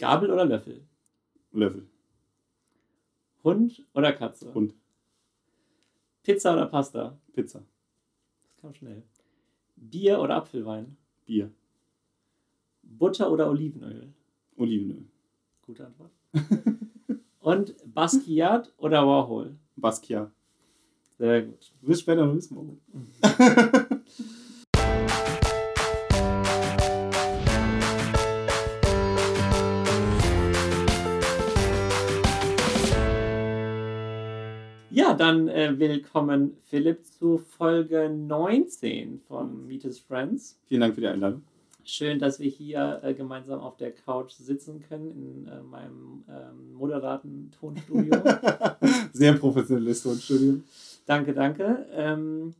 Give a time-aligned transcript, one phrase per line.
[0.00, 0.82] Gabel oder Löffel?
[1.52, 1.86] Löffel.
[3.44, 4.52] Hund oder Katze?
[4.54, 4.74] Hund.
[6.22, 7.18] Pizza oder Pasta?
[7.34, 7.62] Pizza.
[8.42, 9.02] Das kam schnell.
[9.76, 10.96] Bier oder Apfelwein?
[11.26, 11.50] Bier.
[12.82, 14.12] Butter oder Olivenöl?
[14.56, 15.04] Olivenöl.
[15.62, 16.12] Gute Antwort.
[17.40, 19.56] Und Basquiat oder Warhol?
[19.76, 20.30] Basquiat.
[21.18, 21.72] Sehr gut.
[21.82, 22.80] Du wirst später noch wissen, warum.
[35.20, 40.58] dann äh, willkommen Philipp zu Folge 19 von Meet His Friends.
[40.66, 41.42] Vielen Dank für die Einladung.
[41.84, 46.72] Schön, dass wir hier äh, gemeinsam auf der Couch sitzen können in äh, meinem ähm,
[46.72, 48.14] moderaten Tonstudio.
[49.12, 50.62] Sehr professionelles Tonstudio.
[51.04, 51.86] danke, danke.
[51.92, 52.54] Ähm,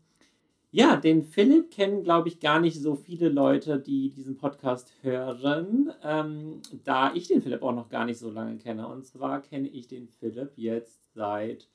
[0.71, 5.95] ja, den Philipp kennen, glaube ich, gar nicht so viele Leute, die diesen Podcast hören,
[6.05, 8.87] ähm, da ich den Philipp auch noch gar nicht so lange kenne.
[8.87, 11.67] Und zwar kenne ich den Philipp jetzt seit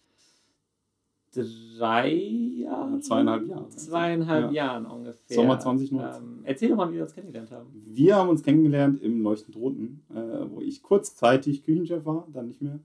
[1.35, 3.01] drei Jahren.
[3.01, 3.69] Zweieinhalb Jahre.
[3.69, 4.51] Zweieinhalb Ja.
[4.51, 5.35] Jahren ungefähr.
[5.35, 6.23] Sommer 2019.
[6.23, 7.67] Ähm, erzähl doch mal, wie wir uns kennengelernt haben.
[7.85, 10.15] Wir haben uns kennengelernt im Leuchtend Roten, äh,
[10.49, 12.79] wo ich kurzzeitig Küchenchef war, dann nicht mehr.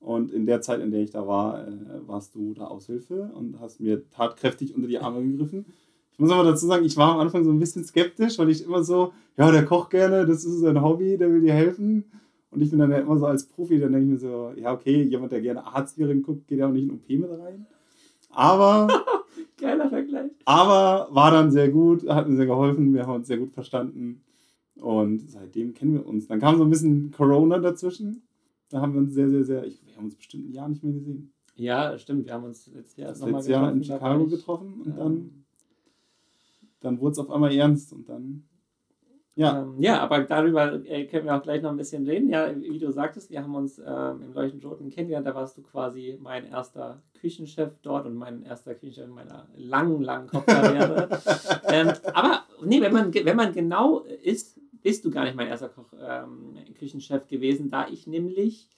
[0.00, 1.72] Und in der Zeit, in der ich da war, äh,
[2.06, 5.64] warst du da Aushilfe und hast mir tatkräftig unter die Arme gegriffen.
[6.12, 8.64] Ich muss aber dazu sagen, ich war am Anfang so ein bisschen skeptisch, weil ich
[8.64, 12.04] immer so, ja, der kocht gerne, das ist sein Hobby, der will dir helfen.
[12.50, 14.72] Und ich bin dann ja immer so als Profi, dann denke ich mir so, ja,
[14.74, 17.66] okay, jemand, der gerne Arztserien guckt, geht ja auch nicht in OP mit rein.
[18.32, 18.88] Aber
[19.58, 20.30] Geiler Vergleich.
[20.44, 24.22] aber war dann sehr gut, hat mir sehr geholfen, wir haben uns sehr gut verstanden.
[24.76, 26.26] Und seitdem kennen wir uns.
[26.26, 28.22] Dann kam so ein bisschen Corona dazwischen.
[28.68, 30.82] Da haben wir uns sehr, sehr, sehr, ich, wir haben uns bestimmt ein Jahr nicht
[30.82, 31.32] mehr gesehen.
[31.54, 32.26] Ja, stimmt.
[32.26, 34.96] Wir haben uns letztes Jahr Das nochmal letzte Jahr in Chicago ich, getroffen und ähm,
[34.96, 35.44] dann,
[36.80, 38.44] dann wurde es auf einmal ernst und dann,
[39.34, 42.28] ja, Ähm, ja, aber darüber äh, können wir auch gleich noch ein bisschen reden.
[42.28, 45.26] Ja, wie du sagtest, wir haben uns ähm, im Leuchtend Roten kennengelernt.
[45.26, 50.02] Da warst du quasi mein erster Küchenchef dort und mein erster Küchenchef in meiner langen,
[50.02, 51.08] langen Kochkarriere.
[51.68, 55.70] ähm, aber nee, wenn man, wenn man genau ist, bist du gar nicht mein erster
[55.70, 58.68] Koch, ähm, Küchenchef gewesen, da ich nämlich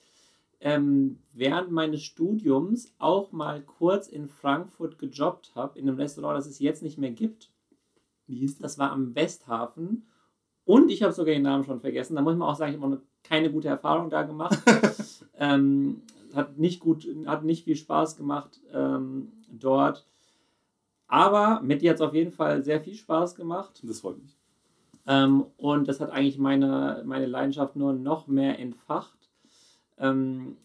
[0.61, 6.47] ähm, während meines Studiums auch mal kurz in Frankfurt gejobbt habe, in einem Restaurant, das
[6.47, 7.51] es jetzt nicht mehr gibt.
[8.27, 8.73] wie hieß das?
[8.75, 10.07] Das war am Westhafen.
[10.65, 12.17] Und ich habe sogar den Namen schon vergessen.
[12.17, 14.59] Da muss man auch sagen, ich habe noch keine gute Erfahrung da gemacht.
[15.39, 16.03] ähm,
[16.35, 20.07] hat nicht gut, hat nicht viel Spaß gemacht ähm, dort.
[21.07, 23.81] Aber mit dir hat es auf jeden Fall sehr viel Spaß gemacht.
[23.85, 24.37] Das freut mich.
[25.07, 29.31] Ähm, und das hat eigentlich meine, meine Leidenschaft nur noch mehr entfacht.
[29.99, 30.57] Ähm,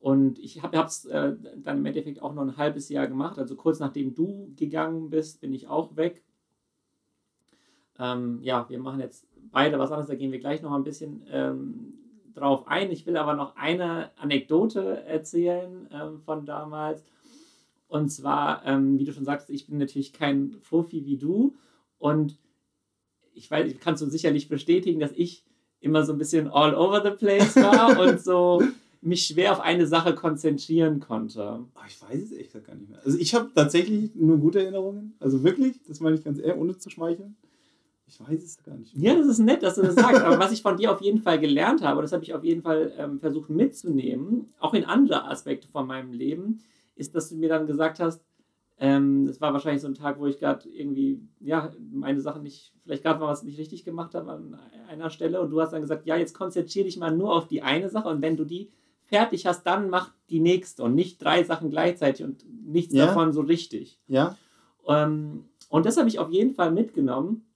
[0.00, 3.38] und ich habe es äh, dann im Endeffekt auch noch ein halbes Jahr gemacht.
[3.38, 6.22] Also kurz nachdem du gegangen bist, bin ich auch weg.
[7.98, 11.22] Ähm, ja, wir machen jetzt beide was anderes, da gehen wir gleich noch ein bisschen
[11.30, 11.94] ähm,
[12.34, 12.90] drauf ein.
[12.90, 17.02] Ich will aber noch eine Anekdote erzählen ähm, von damals.
[17.86, 21.54] Und zwar, ähm, wie du schon sagst, ich bin natürlich kein Profi wie du.
[21.98, 22.36] Und
[23.34, 25.44] ich weiß, ich kannst du sicherlich bestätigen, dass ich
[25.80, 28.62] immer so ein bisschen all over the place war und so
[29.00, 31.42] mich schwer auf eine Sache konzentrieren konnte.
[31.42, 33.00] Aber ich weiß es echt gar nicht mehr.
[33.04, 35.14] Also ich habe tatsächlich nur gute Erinnerungen.
[35.20, 37.36] Also wirklich, das meine ich ganz ehrlich, ohne zu schmeicheln.
[38.06, 40.22] Ich weiß es gar nicht Ja, das ist nett, dass du das sagst.
[40.22, 42.62] Aber was ich von dir auf jeden Fall gelernt habe, das habe ich auf jeden
[42.62, 46.60] Fall ähm, versucht mitzunehmen, auch in andere Aspekte von meinem Leben,
[46.96, 48.22] ist, dass du mir dann gesagt hast,
[48.78, 52.72] ähm, das war wahrscheinlich so ein Tag, wo ich gerade irgendwie, ja, meine Sachen nicht,
[52.82, 55.80] vielleicht gerade mal was nicht richtig gemacht habe an einer Stelle und du hast dann
[55.80, 58.70] gesagt, ja, jetzt konzentriere dich mal nur auf die eine Sache und wenn du die
[59.04, 63.06] fertig hast, dann mach die nächste und nicht drei Sachen gleichzeitig und nichts Ja.
[63.06, 64.00] davon so richtig.
[64.08, 64.36] Ja?
[64.88, 67.46] Ähm, und das habe ich auf jeden Fall mitgenommen.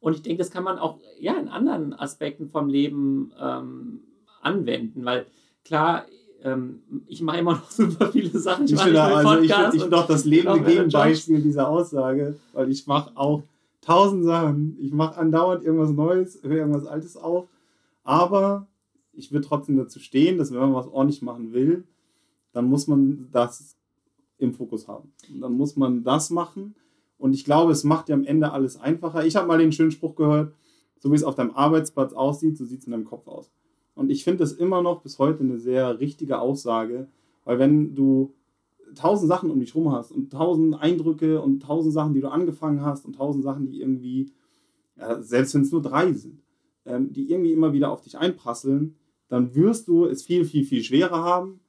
[0.00, 4.00] Und ich denke, das kann man auch ja, in anderen Aspekten vom Leben ähm,
[4.40, 5.26] anwenden, weil
[5.64, 6.06] klar,
[6.42, 8.66] ähm, ich mache immer noch super viele Sachen.
[8.66, 10.62] Ich da, nur also ich, ich bin doch das lebende.
[10.62, 13.42] Gegenbeispiel dieser Aussage, weil ich mache auch
[13.80, 14.76] tausend Sachen.
[14.80, 17.48] Ich mache andauernd irgendwas Neues, höre irgendwas Altes auf,
[18.04, 18.66] aber
[19.12, 21.84] ich will trotzdem dazu stehen, dass wenn man was ordentlich machen will,
[22.52, 23.76] dann muss man das
[24.38, 25.12] im Fokus haben.
[25.40, 26.76] Dann muss man das machen
[27.18, 29.26] und ich glaube, es macht ja am Ende alles einfacher.
[29.26, 30.54] Ich habe mal den schönen Spruch gehört,
[30.98, 33.50] so wie es auf deinem Arbeitsplatz aussieht, so sieht es in deinem Kopf aus.
[33.94, 37.08] Und ich finde das immer noch bis heute eine sehr richtige Aussage,
[37.44, 38.34] weil wenn du
[38.94, 42.82] tausend Sachen um dich rum hast und tausend Eindrücke und tausend Sachen, die du angefangen
[42.82, 44.32] hast und tausend Sachen, die irgendwie,
[44.96, 46.42] ja, selbst wenn es nur drei sind,
[46.86, 48.96] ähm, die irgendwie immer wieder auf dich einprasseln,
[49.28, 51.60] dann wirst du es viel, viel, viel schwerer haben,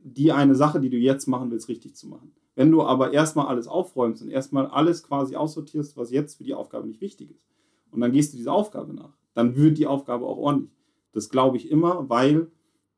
[0.00, 2.32] die eine Sache, die du jetzt machen willst, richtig zu machen.
[2.60, 6.52] Wenn du aber erstmal alles aufräumst und erstmal alles quasi aussortierst, was jetzt für die
[6.52, 7.48] Aufgabe nicht wichtig ist,
[7.90, 10.76] und dann gehst du dieser Aufgabe nach, dann wird die Aufgabe auch ordentlich.
[11.12, 12.50] Das glaube ich immer, weil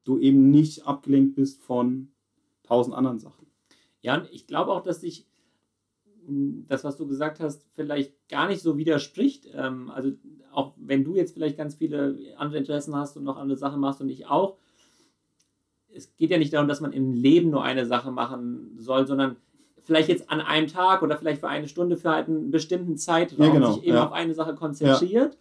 [0.03, 2.09] du eben nicht abgelenkt bist von
[2.65, 3.47] tausend anderen Sachen.
[4.01, 5.29] Ja, und ich glaube auch, dass sich
[6.67, 9.47] das, was du gesagt hast, vielleicht gar nicht so widerspricht.
[9.55, 10.11] Ähm, also
[10.51, 14.01] auch wenn du jetzt vielleicht ganz viele andere Interessen hast und noch andere Sachen machst
[14.01, 14.57] und ich auch,
[15.95, 19.37] es geht ja nicht darum, dass man im Leben nur eine Sache machen soll, sondern
[19.83, 23.47] vielleicht jetzt an einem Tag oder vielleicht für eine Stunde für halt einen bestimmten Zeitraum
[23.47, 24.07] ja, genau, sich eben ja.
[24.07, 25.37] auf eine Sache konzentriert.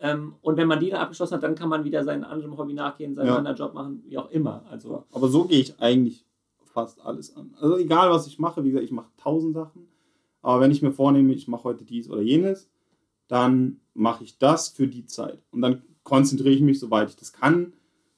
[0.00, 0.12] Ja.
[0.12, 2.74] Ähm, und wenn man die dann abgeschlossen hat, dann kann man wieder seinem anderen Hobby
[2.74, 4.64] nachgehen, seinen anderen Job machen, wie auch immer.
[4.70, 6.26] Also, Aber so gehe ich eigentlich
[6.64, 7.54] fast alles an.
[7.60, 9.88] Also egal, was ich mache, wie gesagt, ich mache tausend Sachen.
[10.42, 12.68] Aber wenn ich mir vornehme, ich mache heute dies oder jenes,
[13.28, 15.42] dann mache ich das für die Zeit.
[15.52, 17.72] Und dann konzentriere ich mich, soweit ich das kann.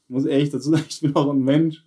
[0.05, 1.85] Ich muss ehrlich dazu sagen, ich bin auch ein Mensch.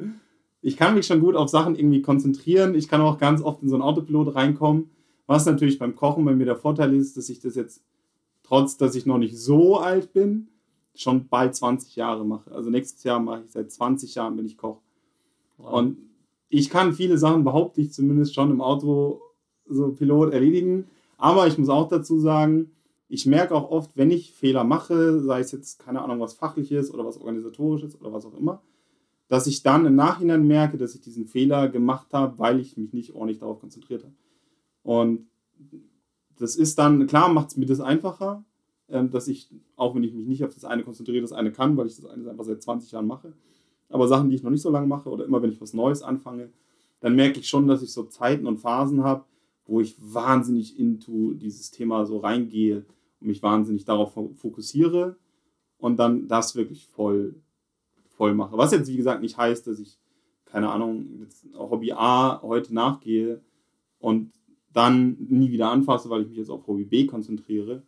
[0.61, 2.75] Ich kann mich schon gut auf Sachen irgendwie konzentrieren.
[2.75, 4.89] Ich kann auch ganz oft in so einen Autopilot reinkommen.
[5.25, 7.83] Was natürlich beim Kochen bei mir der Vorteil ist, dass ich das jetzt,
[8.43, 10.47] trotz dass ich noch nicht so alt bin,
[10.95, 12.51] schon bald 20 Jahre mache.
[12.51, 14.81] Also nächstes Jahr mache ich seit 20 Jahren, bin ich Koch.
[15.57, 15.73] Wow.
[15.73, 15.97] Und
[16.49, 19.21] ich kann viele Sachen, behaupte ich zumindest schon im Auto
[19.67, 20.87] so Pilot erledigen.
[21.17, 22.71] Aber ich muss auch dazu sagen,
[23.07, 26.93] ich merke auch oft, wenn ich Fehler mache, sei es jetzt, keine Ahnung, was fachliches
[26.93, 28.61] oder was organisatorisches oder was auch immer,
[29.29, 32.91] dass ich dann im Nachhinein merke, dass ich diesen Fehler gemacht habe, weil ich mich
[32.91, 34.13] nicht ordentlich darauf konzentriert habe.
[34.83, 35.27] Und
[36.37, 38.43] das ist dann, klar, macht es mir das einfacher,
[38.89, 41.77] ähm, dass ich, auch wenn ich mich nicht auf das eine konzentriere, das eine kann,
[41.77, 43.33] weil ich das eine einfach seit 20 Jahren mache.
[43.89, 46.01] Aber Sachen, die ich noch nicht so lange mache oder immer wenn ich was Neues
[46.01, 46.49] anfange,
[46.99, 49.25] dann merke ich schon, dass ich so Zeiten und Phasen habe,
[49.65, 52.85] wo ich wahnsinnig into dieses Thema so reingehe
[53.21, 55.17] und mich wahnsinnig darauf fokussiere
[55.77, 57.35] und dann das wirklich voll,
[58.19, 58.57] voll mache.
[58.57, 59.97] Was jetzt, wie gesagt, nicht heißt, dass ich,
[60.45, 61.25] keine Ahnung,
[61.55, 63.41] Hobby A heute nachgehe
[63.99, 64.31] und
[64.73, 67.81] dann nie wieder anfasse, weil ich mich jetzt auf Hobby B konzentriere.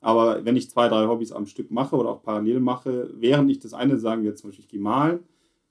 [0.00, 3.58] Aber wenn ich zwei, drei Hobbys am Stück mache oder auch parallel mache, während ich
[3.58, 5.20] das eine sagen, jetzt zum Beispiel ich gehe malen,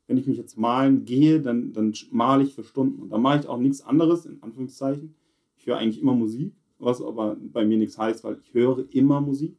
[0.07, 3.01] wenn ich mich jetzt malen gehe, dann, dann male ich für Stunden.
[3.01, 5.15] Und da mache ich auch nichts anderes, in Anführungszeichen.
[5.57, 9.21] Ich höre eigentlich immer Musik was aber bei mir nichts heißt, weil ich höre immer
[9.21, 9.57] Musik.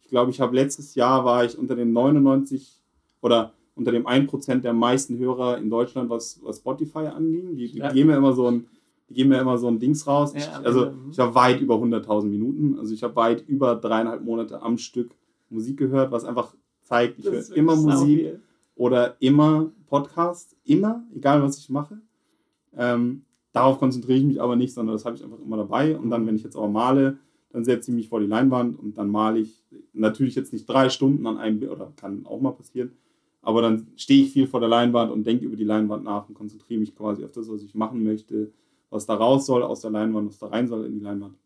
[0.00, 2.82] Ich glaube, ich habe letztes Jahr war ich unter den 99
[3.20, 7.56] oder unter dem 1% der meisten Hörer in Deutschland, was, was Spotify anging.
[7.56, 7.92] Die, die ja.
[7.92, 8.66] geben mir immer so ein,
[9.08, 10.34] die geben mir immer so ein Dings raus.
[10.36, 12.78] Ich, also ich war weit über 100.000 Minuten.
[12.78, 15.10] Also ich habe weit über dreieinhalb Monate am Stück
[15.48, 18.38] Musik gehört, was einfach zeigt, ich höre immer Musik
[18.76, 21.98] oder immer Podcast, immer, egal was ich mache.
[22.76, 23.22] Ähm,
[23.52, 25.98] Darauf konzentriere ich mich aber nicht, sondern das habe ich einfach immer dabei.
[25.98, 27.18] Und dann, wenn ich jetzt aber male,
[27.52, 30.88] dann setze ich mich vor die Leinwand und dann male ich natürlich jetzt nicht drei
[30.88, 32.92] Stunden an einem Bild, oder kann auch mal passieren,
[33.42, 36.34] aber dann stehe ich viel vor der Leinwand und denke über die Leinwand nach und
[36.34, 38.52] konzentriere mich quasi auf das, was ich machen möchte,
[38.90, 41.36] was da raus soll aus der Leinwand, was da rein soll in die Leinwand.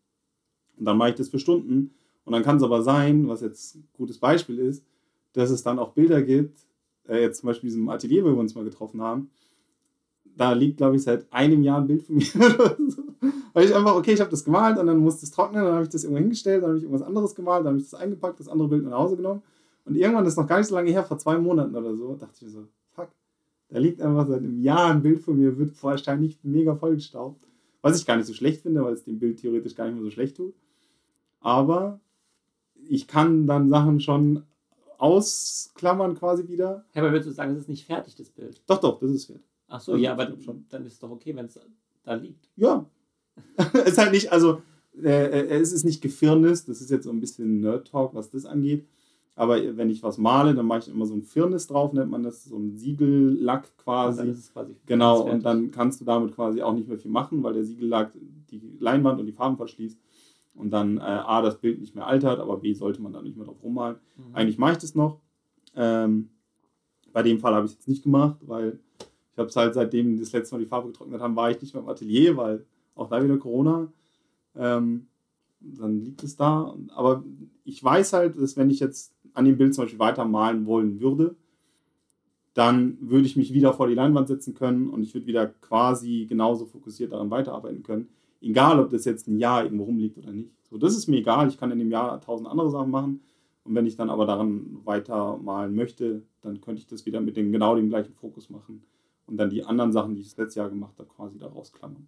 [0.77, 1.91] Und dann mache ich das für Stunden.
[2.25, 4.83] Und dann kann es aber sein, was jetzt ein gutes Beispiel ist,
[5.33, 6.65] dass es dann auch Bilder gibt,
[7.07, 9.29] äh, jetzt zum Beispiel in diesem Atelier, wo wir uns mal getroffen haben,
[10.35, 12.25] da liegt, glaube ich, seit einem Jahr ein Bild von mir.
[13.53, 15.83] Weil ich einfach, okay, ich habe das gemalt und dann musste es trocknen, dann habe
[15.83, 18.39] ich das irgendwo hingestellt, dann habe ich irgendwas anderes gemalt, dann habe ich das eingepackt,
[18.39, 19.43] das andere Bild nach Hause genommen.
[19.85, 22.15] Und irgendwann, das ist noch gar nicht so lange her, vor zwei Monaten oder so,
[22.15, 23.09] dachte ich mir so, fuck,
[23.69, 27.45] da liegt einfach seit einem Jahr ein Bild von mir, wird wahrscheinlich mega vollgestaubt.
[27.81, 30.03] Was ich gar nicht so schlecht finde, weil es dem Bild theoretisch gar nicht mehr
[30.03, 30.55] so schlecht tut.
[31.39, 31.99] Aber
[32.87, 34.43] ich kann dann Sachen schon
[34.97, 36.85] ausklammern quasi wieder.
[36.95, 38.61] Ja, aber würdest du sagen, es ist nicht fertig, das Bild?
[38.65, 39.45] Doch, doch, das ist fertig.
[39.67, 40.65] Ach so, also, ja, aber schon.
[40.69, 41.59] dann ist es doch okay, wenn es
[42.03, 42.49] da liegt.
[42.55, 42.89] Ja.
[43.73, 44.61] es ist halt nicht, also
[45.03, 48.45] äh, äh, es ist nicht Gefirnis, das ist jetzt so ein bisschen Nerd-Talk, was das
[48.45, 48.87] angeht.
[49.37, 52.23] Aber wenn ich was male, dann mache ich immer so ein Firnis drauf, nennt man
[52.23, 54.29] das, so ein Siegellack quasi.
[54.29, 57.53] Und quasi genau, und dann kannst du damit quasi auch nicht mehr viel machen, weil
[57.53, 58.13] der Siegellack
[58.49, 59.99] die Leinwand und die Farben verschließt.
[60.53, 63.35] Und dann äh, A, das Bild nicht mehr altert, aber B, sollte man da nicht
[63.35, 63.97] mehr drauf rummalen.
[64.15, 64.35] Mhm.
[64.35, 65.19] Eigentlich mache ich das noch.
[65.75, 66.29] Ähm,
[67.11, 68.79] bei dem Fall habe ich es jetzt nicht gemacht, weil
[69.33, 71.73] ich habe es halt seitdem das letzte Mal die Farbe getrocknet haben, war ich nicht
[71.73, 72.65] mehr im Atelier, weil
[72.95, 73.91] auch da wieder Corona.
[74.55, 75.07] Ähm,
[75.59, 76.73] dann liegt es da.
[76.93, 77.23] Aber
[77.65, 81.35] ich weiß halt, dass wenn ich jetzt an dem Bild zum Beispiel weitermalen wollen würde,
[82.53, 86.25] dann würde ich mich wieder vor die Leinwand setzen können und ich würde wieder quasi
[86.27, 88.07] genauso fokussiert daran weiterarbeiten können.
[88.41, 90.51] Egal, ob das jetzt ein Jahr irgendwo rumliegt oder nicht.
[90.69, 91.47] So, das ist mir egal.
[91.49, 93.21] Ich kann in dem Jahr tausend andere Sachen machen.
[93.65, 97.51] Und wenn ich dann aber daran weitermalen möchte, dann könnte ich das wieder mit dem
[97.51, 98.83] genau dem gleichen Fokus machen
[99.25, 102.07] und dann die anderen Sachen, die ich das letzte Jahr gemacht habe, quasi daraus klammern.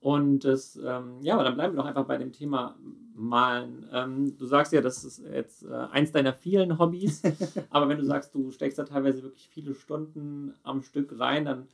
[0.00, 2.76] Und das, ähm, ja, aber dann bleiben wir doch einfach bei dem Thema
[3.14, 3.86] Malen.
[3.92, 7.22] Ähm, du sagst ja, das ist jetzt äh, eins deiner vielen Hobbys,
[7.70, 11.66] aber wenn du sagst, du steckst da teilweise wirklich viele Stunden am Stück rein, dann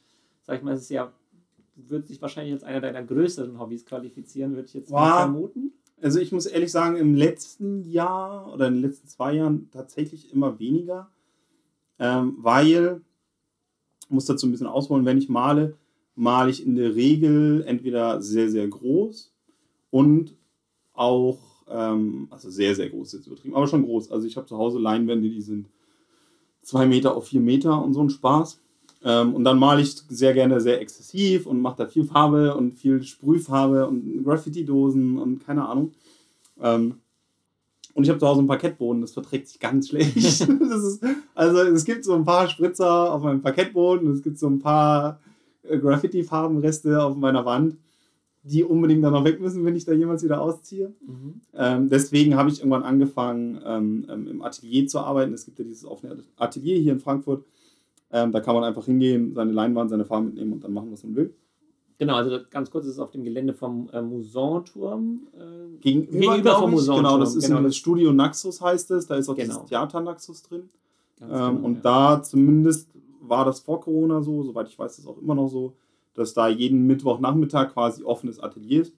[0.43, 1.13] sag ich mal, es ist ja,
[1.77, 5.19] wird sich wahrscheinlich als einer deiner größeren Hobbys qualifizieren, würde ich jetzt wow.
[5.19, 5.73] vermuten.
[6.01, 10.33] Also ich muss ehrlich sagen, im letzten Jahr oder in den letzten zwei Jahren tatsächlich
[10.33, 11.11] immer weniger,
[11.99, 13.03] ähm, weil,
[14.03, 15.77] ich muss dazu ein bisschen ausholen, wenn ich male,
[16.15, 19.33] male ich in der Regel entweder sehr, sehr groß
[19.91, 20.35] und
[20.93, 24.11] auch, ähm, also sehr, sehr groß ist übertrieben, aber schon groß.
[24.11, 25.69] Also ich habe zu Hause Leinwände, die sind
[26.63, 28.61] zwei Meter auf vier Meter und so ein Spaß.
[29.05, 32.73] Ähm, und dann male ich sehr gerne sehr exzessiv und mache da viel Farbe und
[32.73, 35.93] viel Sprühfarbe und Graffiti-Dosen und keine Ahnung.
[36.61, 36.97] Ähm,
[37.93, 40.17] und ich habe zu Hause einen Parkettboden, das verträgt sich ganz schlecht.
[40.17, 40.49] ist,
[41.35, 45.21] also es gibt so ein paar Spritzer auf meinem Parkettboden, es gibt so ein paar
[45.69, 47.77] Graffiti-Farbenreste auf meiner Wand,
[48.43, 50.93] die unbedingt dann noch weg müssen, wenn ich da jemals wieder ausziehe.
[51.07, 51.41] Mhm.
[51.55, 55.33] Ähm, deswegen habe ich irgendwann angefangen, ähm, ähm, im Atelier zu arbeiten.
[55.33, 57.45] Es gibt ja dieses offene Atelier hier in Frankfurt.
[58.11, 61.03] Ähm, da kann man einfach hingehen, seine Leinwand, seine Farben mitnehmen und dann machen, was
[61.05, 61.35] man will.
[61.99, 65.29] Genau, also ganz kurz ist es auf dem Gelände vom äh, Musanturm.
[65.33, 67.05] Äh, gegenüber, gegenüber vom Musanturm.
[67.05, 69.07] Genau, das ist genau, das Studio Naxos heißt es.
[69.07, 69.55] Da ist auch genau.
[69.55, 70.69] das Theater Naxos drin.
[71.21, 71.81] Ähm, genau, und ja.
[71.83, 72.89] da zumindest
[73.29, 75.75] war das vor Corona so, soweit ich weiß, ist es auch immer noch so,
[76.15, 78.95] dass da jeden Mittwochnachmittag quasi offenes Atelier ist.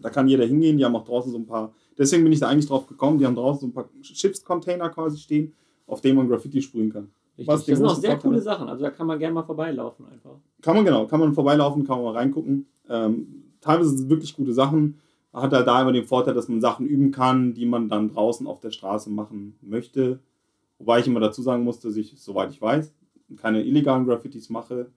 [0.00, 0.76] Da kann jeder hingehen.
[0.76, 1.72] Die haben auch draußen so ein paar.
[1.96, 3.18] Deswegen bin ich da eigentlich drauf gekommen.
[3.18, 5.52] Die haben draußen so ein paar Chips-Container quasi stehen,
[5.86, 7.10] auf denen man Graffiti sprühen kann.
[7.38, 7.48] Richtig.
[7.48, 8.68] Was das sind auch sehr coole Sachen.
[8.68, 10.36] Also da kann man gerne mal vorbeilaufen einfach.
[10.62, 12.66] Kann man genau, kann man vorbeilaufen, kann man mal reingucken.
[12.88, 14.98] Ähm, teilweise sind es wirklich gute Sachen.
[15.32, 18.46] Hat halt da immer den Vorteil, dass man Sachen üben kann, die man dann draußen
[18.46, 20.20] auf der Straße machen möchte.
[20.84, 22.92] Wobei ich immer dazu sagen muss, dass ich, soweit ich weiß,
[23.40, 24.90] keine illegalen Graffitis mache.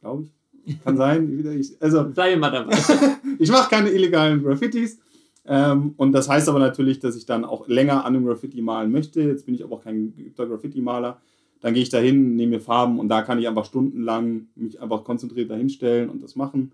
[0.00, 0.84] Glaube ich.
[0.84, 1.28] Kann sein.
[1.58, 2.78] Ich, also, Sei immer dabei.
[3.40, 5.00] ich mache keine illegalen Graffitis.
[5.44, 8.92] Ähm, und das heißt aber natürlich, dass ich dann auch länger an einem Graffiti malen
[8.92, 9.20] möchte.
[9.22, 11.20] Jetzt bin ich aber auch kein geübter Graffiti-Maler.
[11.60, 14.80] Dann gehe ich da hin, nehme mir Farben und da kann ich einfach stundenlang mich
[14.80, 16.70] einfach konzentriert dahinstellen und das machen.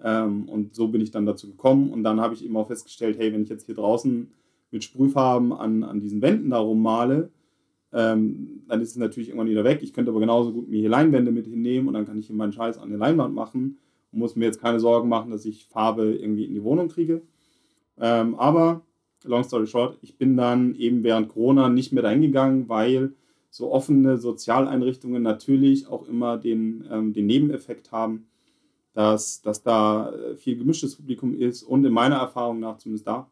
[0.00, 1.90] Ähm, und so bin ich dann dazu gekommen.
[1.90, 4.30] Und dann habe ich eben auch festgestellt, hey, wenn ich jetzt hier draußen
[4.70, 7.30] mit Sprühfarben an, an diesen Wänden darum male,
[7.92, 9.80] ähm, dann ist es natürlich irgendwann wieder weg.
[9.82, 12.36] Ich könnte aber genauso gut mir hier Leinwände mit hinnehmen und dann kann ich hier
[12.36, 13.78] meinen Scheiß an der Leinwand machen
[14.12, 17.22] und muss mir jetzt keine Sorgen machen, dass ich Farbe irgendwie in die Wohnung kriege.
[17.98, 18.82] Ähm, aber,
[19.24, 23.14] long story short, ich bin dann eben während Corona nicht mehr dahin gegangen, weil
[23.50, 28.26] so offene Sozialeinrichtungen natürlich auch immer den, ähm, den Nebeneffekt haben,
[28.92, 33.30] dass, dass da äh, viel gemischtes Publikum ist und in meiner Erfahrung nach, zumindest da,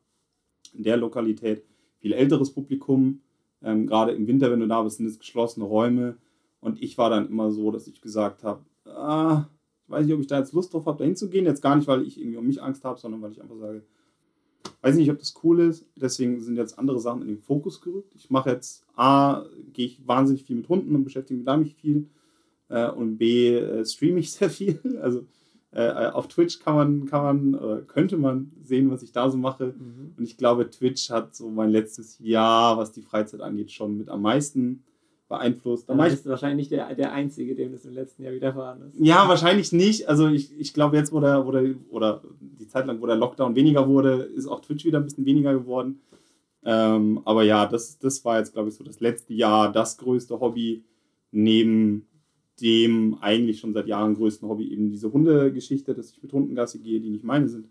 [0.74, 1.64] in der Lokalität,
[1.98, 3.20] viel älteres Publikum.
[3.62, 6.16] Ähm, Gerade im Winter, wenn du da bist, sind es geschlossene Räume.
[6.60, 9.46] Und ich war dann immer so, dass ich gesagt habe, ah,
[9.84, 11.44] ich weiß nicht, ob ich da jetzt Lust drauf habe, da hinzugehen.
[11.44, 13.82] Jetzt gar nicht, weil ich irgendwie um mich Angst habe, sondern weil ich einfach sage,
[14.80, 15.86] weiß nicht, ob das cool ist.
[15.96, 18.12] Deswegen sind jetzt andere Sachen in den Fokus gerückt.
[18.14, 22.06] Ich mache jetzt A, gehe ich wahnsinnig viel mit Hunden und beschäftige mich damit viel.
[22.68, 24.78] Äh, und B, äh, streame ich sehr viel.
[25.00, 25.24] Also
[25.74, 29.74] äh, auf Twitch kann man, kann man, könnte man sehen, was ich da so mache.
[29.76, 30.14] Mhm.
[30.16, 34.08] Und ich glaube, Twitch hat so mein letztes Jahr, was die Freizeit angeht, schon mit
[34.08, 34.84] am meisten
[35.28, 35.88] beeinflusst.
[35.88, 39.00] Dann bist du wahrscheinlich nicht der, der Einzige, dem das im letzten Jahr widerfahren ist.
[39.00, 40.08] Ja, wahrscheinlich nicht.
[40.08, 43.16] Also ich, ich glaube jetzt, wo der, wo der, oder die Zeit lang, wo der
[43.16, 46.00] Lockdown weniger wurde, ist auch Twitch wieder ein bisschen weniger geworden.
[46.64, 50.38] Ähm, aber ja, das, das war jetzt, glaube ich, so das letzte Jahr das größte
[50.40, 50.84] Hobby,
[51.30, 52.06] neben
[52.60, 57.00] dem eigentlich schon seit Jahren größten Hobby, eben diese Hundegeschichte, dass ich mit Hundengasse gehe,
[57.00, 57.68] die nicht meine sind.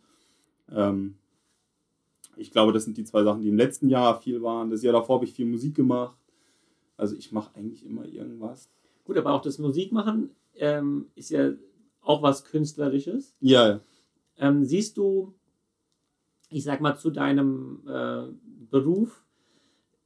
[0.71, 1.15] Ähm,
[2.35, 4.69] ich glaube, das sind die zwei Sachen, die im letzten Jahr viel waren.
[4.69, 6.17] Das Jahr davor habe ich viel Musik gemacht.
[6.97, 8.69] Also ich mache eigentlich immer irgendwas.
[9.05, 11.51] Gut, aber auch das Musikmachen ähm, ist ja
[12.01, 13.35] auch was Künstlerisches.
[13.39, 13.81] Ja.
[14.37, 15.33] Ähm, siehst du,
[16.49, 18.23] ich sag mal, zu deinem äh,
[18.69, 19.23] Beruf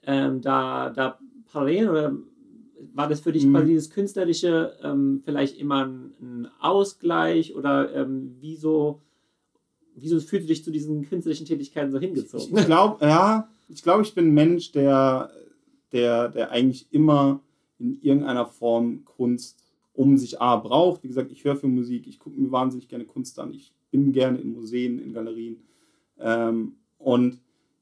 [0.04, 1.20] ähm, da, da
[1.52, 2.18] Parallelen oder
[2.98, 3.54] war das für dich mhm.
[3.54, 9.02] quasi dieses Künstlerische ähm, vielleicht immer ein, ein Ausgleich oder ähm, wieso,
[9.96, 12.58] wieso fühlst du dich zu diesen künstlerischen Tätigkeiten so hingezogen?
[12.58, 15.32] Ich glaube, ja, ich glaube, ich bin ein Mensch, der
[15.92, 17.42] der, der eigentlich immer
[17.80, 19.64] in irgendeiner Form Kunst
[19.94, 21.04] um sich A braucht.
[21.04, 24.12] Wie gesagt, ich höre für Musik, ich gucke mir wahnsinnig gerne Kunst an, ich bin
[24.12, 25.58] gerne in Museen, in Galerien.
[26.20, 27.40] Ähm, und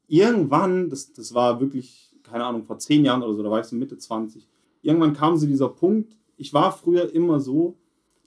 [0.08, 3.66] irgendwann, das, das war wirklich, keine Ahnung, vor zehn Jahren oder so, da war ich
[3.66, 4.48] so Mitte 20,
[4.86, 7.78] irgendwann kam so dieser Punkt, ich war früher immer so,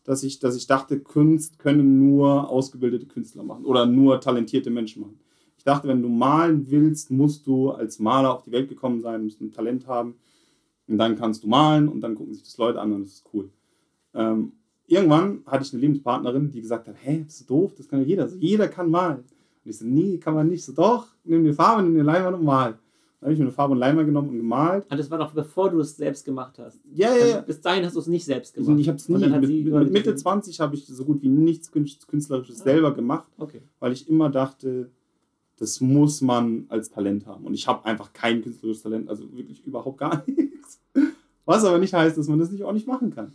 [0.05, 5.03] dass ich, dass ich dachte, Kunst können nur ausgebildete Künstler machen oder nur talentierte Menschen
[5.03, 5.21] machen.
[5.59, 9.25] Ich dachte, wenn du malen willst, musst du als Maler auf die Welt gekommen sein,
[9.25, 10.15] musst ein Talent haben.
[10.87, 13.25] Und dann kannst du malen und dann gucken sich das Leute an und das ist
[13.35, 13.51] cool.
[14.15, 14.53] Ähm,
[14.87, 18.07] irgendwann hatte ich eine Lebenspartnerin, die gesagt hat, hä, bist du doof, das kann ja
[18.07, 18.29] jeder.
[18.39, 19.19] Jeder kann malen.
[19.65, 20.65] Und ich so, nee, kann man nicht.
[20.65, 22.79] So, doch, nimm die Farbe, nimm die Leinwand und mal.
[23.21, 24.87] Dann habe ich mir eine Farbe und Leinwand genommen und gemalt.
[24.89, 26.79] Ah, das war noch bevor du es selbst gemacht hast.
[26.93, 27.41] Ja, ja, Also ja.
[27.41, 28.79] bis dahin hast du es nicht selbst gemacht.
[28.79, 29.65] Ich habe es Und nie.
[29.65, 32.65] Mit, mit, Mitte diesen- 20 habe ich so gut wie nichts Künst- Künstlerisches Ah.
[32.65, 33.63] selber gemacht, Okay.
[33.81, 34.91] weil ich immer dachte,
[35.59, 37.45] das muss man als Talent haben.
[37.45, 40.81] Und ich habe einfach kein künstlerisches Talent, also wirklich überhaupt gar nichts.
[41.45, 43.33] Was aber nicht heißt, dass man das nicht auch nicht machen kann.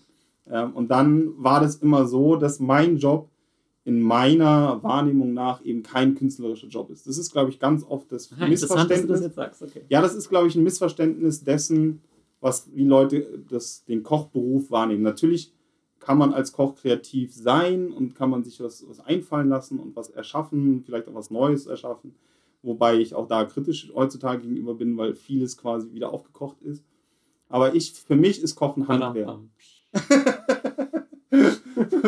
[0.49, 3.27] Ähm, und dann war das immer so, dass mein Job
[3.85, 7.05] in meiner Wahrnehmung nach eben kein künstlerischer Job ist.
[7.05, 9.21] Das ist, glaube ich, ganz oft das das Missverständnis.
[9.21, 9.61] jetzt sagst.
[9.61, 9.81] Okay.
[9.89, 12.01] Ja, das ist, glaube ich, ein Missverständnis dessen,
[12.39, 15.03] was, wie Leute das, den Kochberuf wahrnehmen.
[15.03, 15.51] Natürlich
[15.99, 19.95] kann man als Koch kreativ sein und kann man sich was, was einfallen lassen und
[19.95, 22.15] was erschaffen, vielleicht auch was Neues erschaffen.
[22.61, 26.83] Wobei ich auch da kritisch heutzutage gegenüber bin, weil vieles quasi wieder aufgekocht ist.
[27.49, 29.39] Aber ich, für mich ist Kochen Handwerk.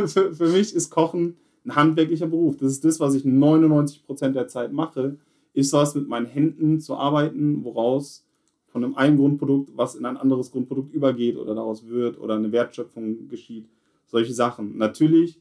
[0.06, 2.58] Für, für mich ist Kochen ein handwerklicher Beruf.
[2.58, 5.18] Das ist das, was ich 99% der Zeit mache,
[5.54, 8.26] ist was mit meinen Händen zu arbeiten, woraus
[8.68, 12.52] von einem einen Grundprodukt was in ein anderes Grundprodukt übergeht oder daraus wird oder eine
[12.52, 13.70] Wertschöpfung geschieht.
[14.06, 14.78] Solche Sachen.
[14.78, 15.40] Natürlich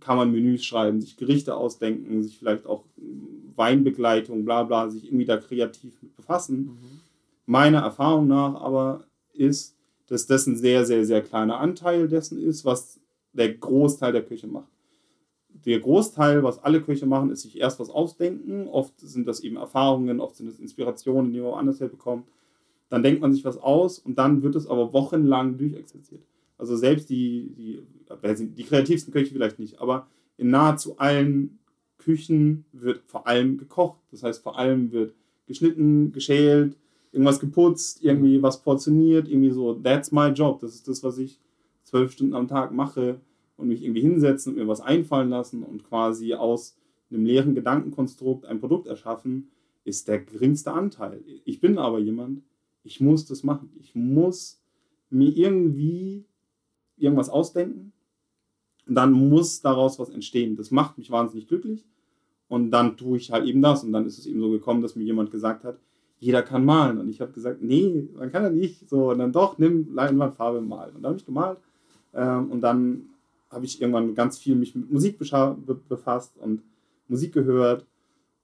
[0.00, 2.84] kann man Menüs schreiben, sich Gerichte ausdenken, sich vielleicht auch
[3.54, 6.58] Weinbegleitung, bla bla, sich irgendwie da kreativ mit befassen.
[6.58, 7.00] Mhm.
[7.46, 9.76] Meiner Erfahrung nach aber ist,
[10.08, 13.00] dass das ein sehr, sehr, sehr kleiner Anteil dessen ist, was
[13.32, 14.75] der Großteil der Küche macht.
[15.64, 18.68] Der Großteil, was alle Köche machen, ist sich erst was ausdenken.
[18.68, 22.28] Oft sind das eben Erfahrungen, oft sind es Inspirationen, die man woanders her bekommt.
[22.88, 26.22] Dann denkt man sich was aus und dann wird es aber wochenlang durchexerziert.
[26.58, 27.82] Also selbst die, die,
[28.56, 31.58] die kreativsten Köche vielleicht nicht, aber in nahezu allen
[31.98, 33.98] Küchen wird vor allem gekocht.
[34.10, 35.14] Das heißt, vor allem wird
[35.46, 36.76] geschnitten, geschält,
[37.12, 40.60] irgendwas geputzt, irgendwie was portioniert, irgendwie so, that's my job.
[40.60, 41.40] Das ist das, was ich
[41.82, 43.20] zwölf Stunden am Tag mache
[43.56, 46.76] und mich irgendwie hinsetzen und mir was einfallen lassen und quasi aus
[47.10, 49.48] einem leeren Gedankenkonstrukt ein Produkt erschaffen,
[49.84, 51.22] ist der geringste Anteil.
[51.44, 52.42] Ich bin aber jemand,
[52.82, 53.70] ich muss das machen.
[53.80, 54.60] Ich muss
[55.10, 56.24] mir irgendwie
[56.96, 57.92] irgendwas ausdenken
[58.86, 60.56] und dann muss daraus was entstehen.
[60.56, 61.84] Das macht mich wahnsinnig glücklich
[62.48, 64.96] und dann tue ich halt eben das und dann ist es eben so gekommen, dass
[64.96, 65.78] mir jemand gesagt hat,
[66.18, 69.32] jeder kann malen und ich habe gesagt, nee, man kann ja nicht so und dann
[69.32, 71.58] doch, nimm Leinwandfarbe mal und dann habe ich gemalt
[72.14, 73.10] ähm, und dann
[73.56, 76.62] habe ich irgendwann ganz viel mich mit Musik befasst und
[77.08, 77.86] Musik gehört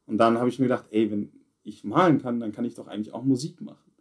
[0.07, 1.31] und dann habe ich mir gedacht, ey, wenn
[1.63, 3.93] ich malen kann, dann kann ich doch eigentlich auch Musik machen.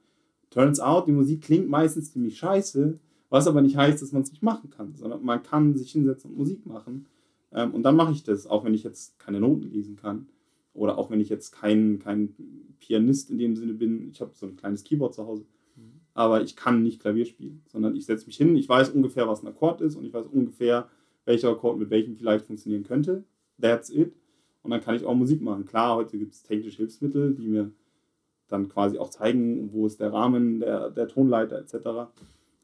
[0.49, 2.95] Turns out, die Musik klingt meistens ziemlich scheiße,
[3.29, 6.31] was aber nicht heißt, dass man es nicht machen kann, sondern man kann sich hinsetzen
[6.31, 7.05] und Musik machen.
[7.53, 10.27] Ähm, und dann mache ich das, auch wenn ich jetzt keine Noten lesen kann.
[10.73, 12.33] Oder auch wenn ich jetzt kein, kein
[12.79, 14.09] Pianist in dem Sinne bin.
[14.09, 15.45] Ich habe so ein kleines Keyboard zu Hause.
[16.13, 19.43] Aber ich kann nicht Klavier spielen, sondern ich setze mich hin, ich weiß ungefähr, was
[19.43, 20.89] ein Akkord ist und ich weiß ungefähr,
[21.25, 23.23] welcher Akkord mit welchem vielleicht funktionieren könnte.
[23.59, 24.13] That's it.
[24.63, 25.65] Und dann kann ich auch Musik machen.
[25.65, 27.71] Klar, heute gibt es technische Hilfsmittel, die mir
[28.47, 32.11] dann quasi auch zeigen, wo ist der Rahmen, der, der Tonleiter etc.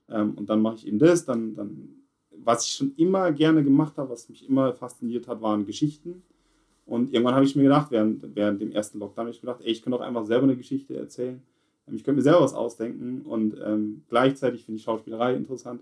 [0.09, 1.25] Ähm, und dann mache ich eben das.
[1.25, 1.89] Dann, dann,
[2.31, 6.23] was ich schon immer gerne gemacht habe, was mich immer fasziniert hat, waren Geschichten.
[6.85, 9.71] Und irgendwann habe ich mir gedacht, während, während dem ersten Lockdown, habe ich gedacht, ey,
[9.71, 11.41] ich könnte doch einfach selber eine Geschichte erzählen.
[11.87, 15.81] Ähm, Ich könnte mir selber was ausdenken und ähm, gleichzeitig finde ich Schauspielerei interessant.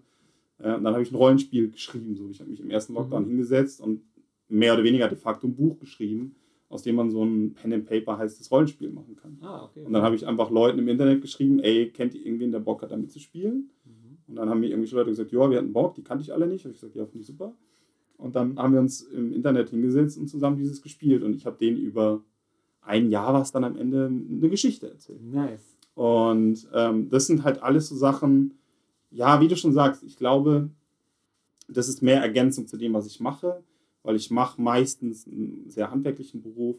[0.60, 2.16] Äh, dann habe ich ein Rollenspiel geschrieben.
[2.16, 2.30] So.
[2.30, 3.30] Ich habe mich im ersten Lockdown Mhm.
[3.30, 4.02] hingesetzt und
[4.48, 6.36] mehr oder weniger de facto ein Buch geschrieben,
[6.70, 9.38] aus dem man so ein Pen and Paper heißes Rollenspiel machen kann.
[9.42, 9.84] Ah, okay.
[9.84, 12.82] Und dann habe ich einfach Leuten im Internet geschrieben, ey, kennt ihr irgendwen, der Bock
[12.82, 13.70] hat, damit zu spielen?
[13.86, 14.18] Mhm.
[14.28, 16.48] Und dann haben mir irgendwelche Leute gesagt, ja, wir hatten Bock, die kannte ich alle
[16.48, 16.64] nicht.
[16.66, 17.54] Habe ich gesagt, ja, finde ich super.
[18.18, 21.22] Und dann haben wir uns im Internet hingesetzt und zusammen dieses gespielt.
[21.24, 22.24] Und ich habe denen über
[22.82, 25.22] ein Jahr was dann am Ende eine Geschichte erzählt.
[25.24, 25.76] Nice.
[25.96, 28.54] Und ähm, das sind halt alles so Sachen,
[29.16, 30.70] ja, wie du schon sagst, ich glaube,
[31.70, 33.64] das ist mehr Ergänzung zu dem, was ich mache,
[34.04, 36.76] weil ich mache meistens einen sehr handwerklichen Beruf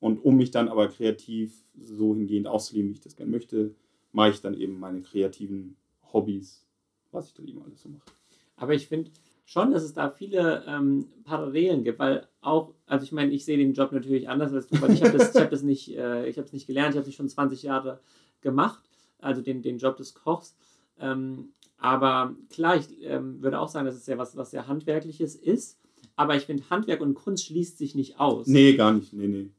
[0.00, 3.74] und um mich dann aber kreativ so hingehend auszuleben, wie ich das gerne möchte,
[4.10, 5.76] mache ich dann eben meine kreativen
[6.12, 6.66] Hobbys,
[7.12, 8.10] was ich dann eben alles so mache.
[8.56, 9.12] Aber ich finde
[9.44, 13.56] schon, dass es da viele ähm, Parallelen gibt, weil auch, also ich meine, ich sehe
[13.56, 16.38] den Job natürlich anders als du, weil ich habe das, hab das nicht, äh, ich
[16.38, 18.00] habe es nicht gelernt, ich habe es schon 20 Jahre
[18.40, 18.82] gemacht,
[19.20, 20.56] also den, den Job des Kochs.
[21.00, 25.36] Ähm, aber klar, ich ähm, würde auch sagen, dass es ja was, was sehr Handwerkliches
[25.36, 25.78] ist.
[26.16, 28.48] Aber ich finde, Handwerk und Kunst schließt sich nicht aus.
[28.48, 29.50] Nee, gar nicht, nee, nee.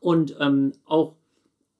[0.00, 1.16] Und ähm, auch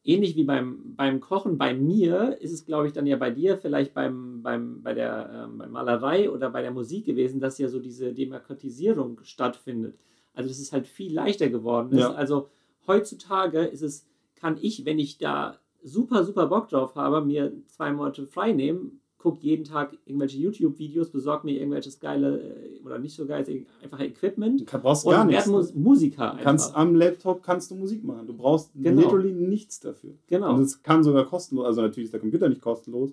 [0.05, 3.57] ähnlich wie beim, beim Kochen, bei mir ist es, glaube ich, dann ja bei dir
[3.57, 7.69] vielleicht beim, beim, bei der ähm, bei Malerei oder bei der Musik gewesen, dass ja
[7.69, 9.97] so diese Demokratisierung stattfindet.
[10.35, 12.01] Also dass es halt viel leichter geworden ist.
[12.01, 12.13] Ja.
[12.13, 12.49] Also
[12.87, 14.07] heutzutage ist es,
[14.37, 19.02] kann ich, wenn ich da super, super Bock drauf habe, mir zwei Monate frei nehmen,
[19.23, 23.45] gucke jeden Tag irgendwelche YouTube-Videos, besorge mir irgendwelches geile äh, oder nicht so geil,
[23.83, 24.61] einfach Equipment.
[24.71, 25.47] Du brauchst gar nichts.
[25.47, 28.27] Mus Musiker Du kannst am Laptop kannst du Musik machen.
[28.27, 29.01] Du brauchst Genau.
[29.01, 30.15] literally nichts dafür.
[30.27, 30.55] Genau.
[30.55, 33.13] Und es kann sogar kostenlos, also natürlich ist der Computer nicht kostenlos,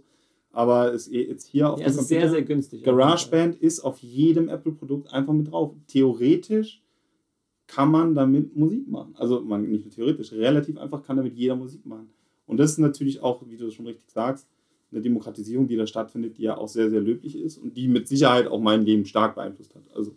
[0.51, 2.83] aber es jetzt hier auf Ja, dem es ist Computer, sehr, sehr günstig.
[2.83, 5.75] GarageBand ist auf jedem Apple-Produkt einfach mit drauf.
[5.87, 6.81] Theoretisch
[7.67, 9.13] kann man damit Musik machen.
[9.15, 12.09] Also man nicht nur theoretisch, relativ einfach kann damit jeder Musik machen.
[12.47, 14.47] Und das ist natürlich auch, wie du schon richtig sagst,
[14.91, 18.07] eine Demokratisierung, die da stattfindet, die ja auch sehr, sehr löblich ist und die mit
[18.07, 19.83] Sicherheit auch mein Leben stark beeinflusst hat.
[19.95, 20.15] Also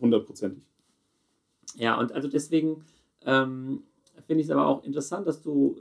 [0.00, 0.62] hundertprozentig.
[1.76, 2.84] Ja, und also deswegen
[3.24, 3.82] ähm,
[4.26, 5.76] finde ich es aber auch interessant, dass du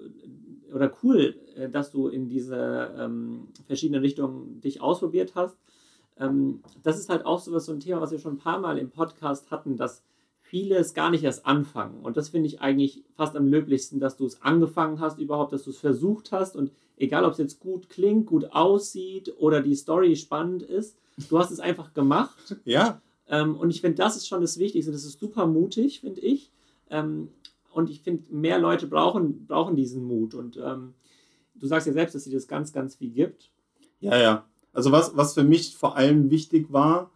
[0.74, 5.58] oder cool, äh, dass du in diese ähm, verschiedenen Richtungen dich ausprobiert hast.
[6.18, 8.90] Ähm, das ist halt auch so ein Thema, was wir schon ein paar Mal im
[8.90, 10.04] Podcast hatten, dass
[10.42, 12.02] viele es gar nicht erst anfangen.
[12.02, 15.64] Und das finde ich eigentlich fast am löblichsten, dass du es angefangen hast überhaupt, dass
[15.64, 19.76] du es versucht hast und egal, ob es jetzt gut klingt, gut aussieht oder die
[19.76, 20.98] Story spannend ist,
[21.30, 24.92] du hast es einfach gemacht Ja, ähm, und ich finde, das ist schon das Wichtigste.
[24.92, 26.52] Das ist super mutig, finde ich.
[26.90, 27.30] Ähm,
[27.72, 30.34] und ich finde, mehr Leute brauchen, brauchen diesen Mut.
[30.34, 30.94] Und ähm,
[31.56, 33.50] du sagst ja selbst, dass sie das ganz, ganz viel gibt.
[34.00, 34.46] Ja, ja.
[34.74, 37.10] Also was, was für mich vor allem wichtig war,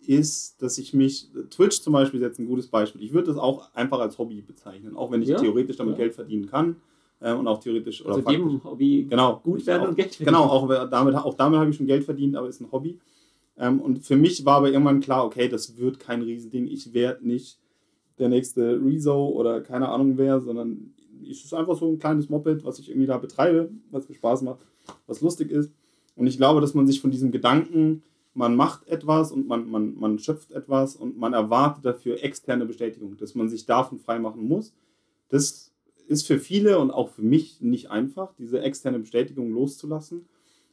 [0.00, 3.02] ist, dass ich mich, Twitch zum Beispiel ist jetzt ein gutes Beispiel.
[3.02, 5.98] Ich würde das auch einfach als Hobby bezeichnen, auch wenn ich Ja, theoretisch damit ja.
[5.98, 6.76] Geld verdienen kann
[7.20, 10.36] und auch theoretisch oder Also jedem Hobby genau, gut werden auch, und Geld verdienen.
[10.36, 12.98] Genau, auch damit, auch damit habe ich schon Geld verdient, aber ist ein Hobby.
[13.56, 16.66] Ähm, und für mich war aber irgendwann klar, okay, das wird kein Riesending.
[16.66, 17.58] Ich werde nicht
[18.18, 20.94] der nächste Rezo oder keine Ahnung wer, sondern
[21.28, 24.42] es ist einfach so ein kleines Moped, was ich irgendwie da betreibe, was mir Spaß
[24.42, 24.60] macht,
[25.06, 25.72] was lustig ist.
[26.16, 28.02] Und ich glaube, dass man sich von diesem Gedanken,
[28.34, 33.16] man macht etwas und man, man, man schöpft etwas und man erwartet dafür externe Bestätigung,
[33.16, 34.74] dass man sich davon freimachen muss.
[35.28, 35.72] Das
[36.06, 40.26] ist für viele und auch für mich nicht einfach, diese externe Bestätigung loszulassen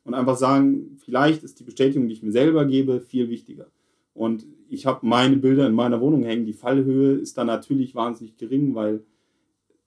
[0.04, 3.68] und einfach sagen, vielleicht ist die Bestätigung, die ich mir selber gebe, viel wichtiger.
[4.14, 6.46] Und ich habe meine Bilder in meiner Wohnung hängen.
[6.46, 9.04] Die Fallhöhe ist da natürlich wahnsinnig gering, weil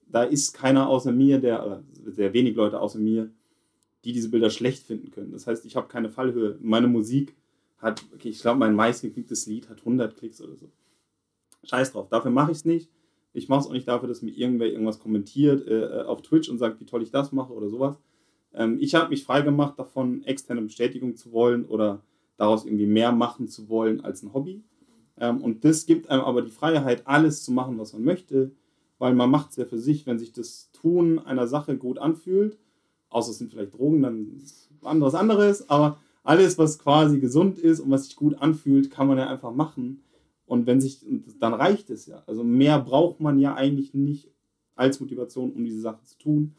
[0.07, 3.31] da ist keiner außer mir, der, oder sehr wenig Leute außer mir,
[4.05, 5.33] die diese Bilder schlecht finden können.
[5.33, 6.59] Das heißt, ich habe keine Fallhöhe.
[6.61, 7.35] Meine Musik
[7.79, 10.71] hat, okay, ich glaube, mein meistgeklicktes Lied hat 100 Klicks oder so.
[11.65, 12.91] Scheiß drauf, dafür mache ich es nicht.
[13.35, 16.59] Ich mache es auch nicht dafür, dass mir irgendwer irgendwas kommentiert äh, auf Twitch und
[16.59, 17.99] sagt, wie toll ich das mache oder sowas.
[18.55, 22.01] Ähm, ich habe mich freigemacht davon, externe Bestätigung zu wollen oder
[22.37, 24.63] daraus irgendwie mehr machen zu wollen als ein Hobby.
[25.19, 28.53] Ähm, und das gibt einem aber die Freiheit, alles zu machen, was man möchte,
[28.99, 32.57] weil man macht es ja für sich, wenn sich das Tun einer Sache gut anfühlt,
[33.11, 37.59] außer es sind vielleicht Drogen, dann ist es anderes anderes, aber alles, was quasi gesund
[37.59, 40.04] ist und was sich gut anfühlt, kann man ja einfach machen.
[40.55, 41.05] Und wenn sich,
[41.41, 42.23] dann reicht es ja.
[42.27, 44.31] Also mehr braucht man ja eigentlich nicht
[44.77, 46.55] als Motivation, um diese Sache zu tun.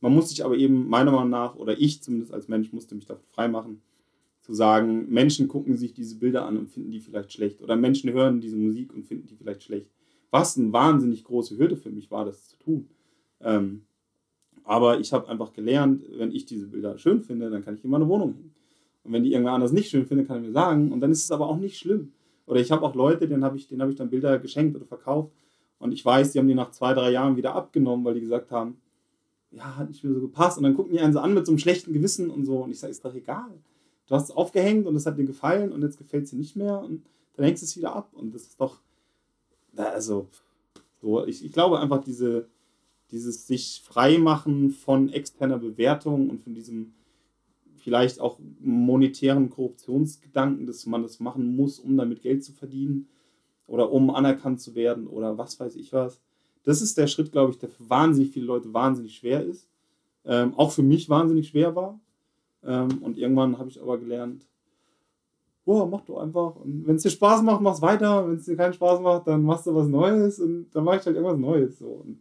[0.00, 3.06] Man muss sich aber eben meiner Meinung nach, oder ich zumindest als Mensch, musste mich
[3.06, 3.80] davon freimachen,
[4.42, 7.62] zu sagen, Menschen gucken sich diese Bilder an und finden die vielleicht schlecht.
[7.62, 9.90] Oder Menschen hören diese Musik und finden die vielleicht schlecht.
[10.30, 12.88] Was eine wahnsinnig große Hürde für mich war, das zu tun.
[13.40, 13.82] Ähm,
[14.64, 17.90] aber ich habe einfach gelernt, wenn ich diese Bilder schön finde, dann kann ich in
[17.90, 18.54] meine Wohnung hängen.
[19.04, 20.92] Und wenn die irgendwer anders nicht schön findet, kann er mir sagen.
[20.92, 22.12] Und dann ist es aber auch nicht schlimm.
[22.48, 25.32] Oder ich habe auch Leute, denen habe ich, hab ich dann Bilder geschenkt oder verkauft.
[25.78, 28.50] Und ich weiß, die haben die nach zwei, drei Jahren wieder abgenommen, weil die gesagt
[28.50, 28.80] haben,
[29.50, 30.56] ja, hat nicht mehr so gepasst.
[30.56, 32.58] Und dann gucken die einen so an mit so einem schlechten Gewissen und so.
[32.64, 33.50] Und ich sage, ist doch egal.
[34.06, 36.56] Du hast es aufgehängt und es hat dir gefallen und jetzt gefällt es dir nicht
[36.56, 36.80] mehr.
[36.80, 37.04] Und
[37.36, 38.10] dann hängst du es wieder ab.
[38.14, 38.80] Und das ist doch,
[39.76, 40.26] also,
[41.02, 42.48] so, ich, ich glaube einfach, diese,
[43.10, 46.94] dieses sich freimachen von externer Bewertung und von diesem
[47.88, 53.08] vielleicht auch monetären Korruptionsgedanken, dass man das machen muss, um damit Geld zu verdienen
[53.66, 56.20] oder um anerkannt zu werden oder was weiß ich was.
[56.64, 59.70] Das ist der Schritt, glaube ich, der für wahnsinnig viele Leute wahnsinnig schwer ist.
[60.26, 61.98] Ähm, auch für mich wahnsinnig schwer war.
[62.62, 64.46] Ähm, und irgendwann habe ich aber gelernt,
[65.64, 66.56] boah, mach doch einfach.
[66.56, 68.28] Und wenn es dir Spaß macht, mach's weiter.
[68.28, 71.06] Wenn es dir keinen Spaß macht, dann machst du was Neues und dann mache ich
[71.06, 71.78] halt irgendwas Neues.
[71.78, 71.86] So.
[71.86, 72.18] Und,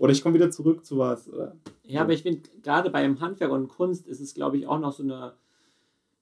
[0.00, 1.28] oder ich komme wieder zurück zu was.
[1.28, 4.78] Oder, Ja, aber ich finde, gerade beim Handwerk und Kunst ist es, glaube ich, auch
[4.78, 5.34] noch so eine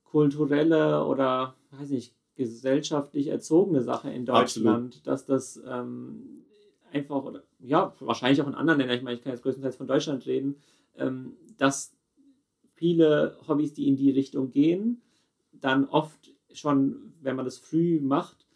[0.02, 6.42] kulturelle oder, weiß nicht, gesellschaftlich erzogene Sache in Deutschland, dass das ähm,
[6.92, 9.86] einfach, oder ja, wahrscheinlich auch in anderen Ländern, ich meine, ich kann jetzt größtenteils von
[9.86, 10.56] Deutschland reden,
[10.96, 11.92] ähm, dass
[12.74, 15.02] viele Hobbys, die in die Richtung gehen,
[15.52, 18.47] dann oft schon, wenn man das früh macht,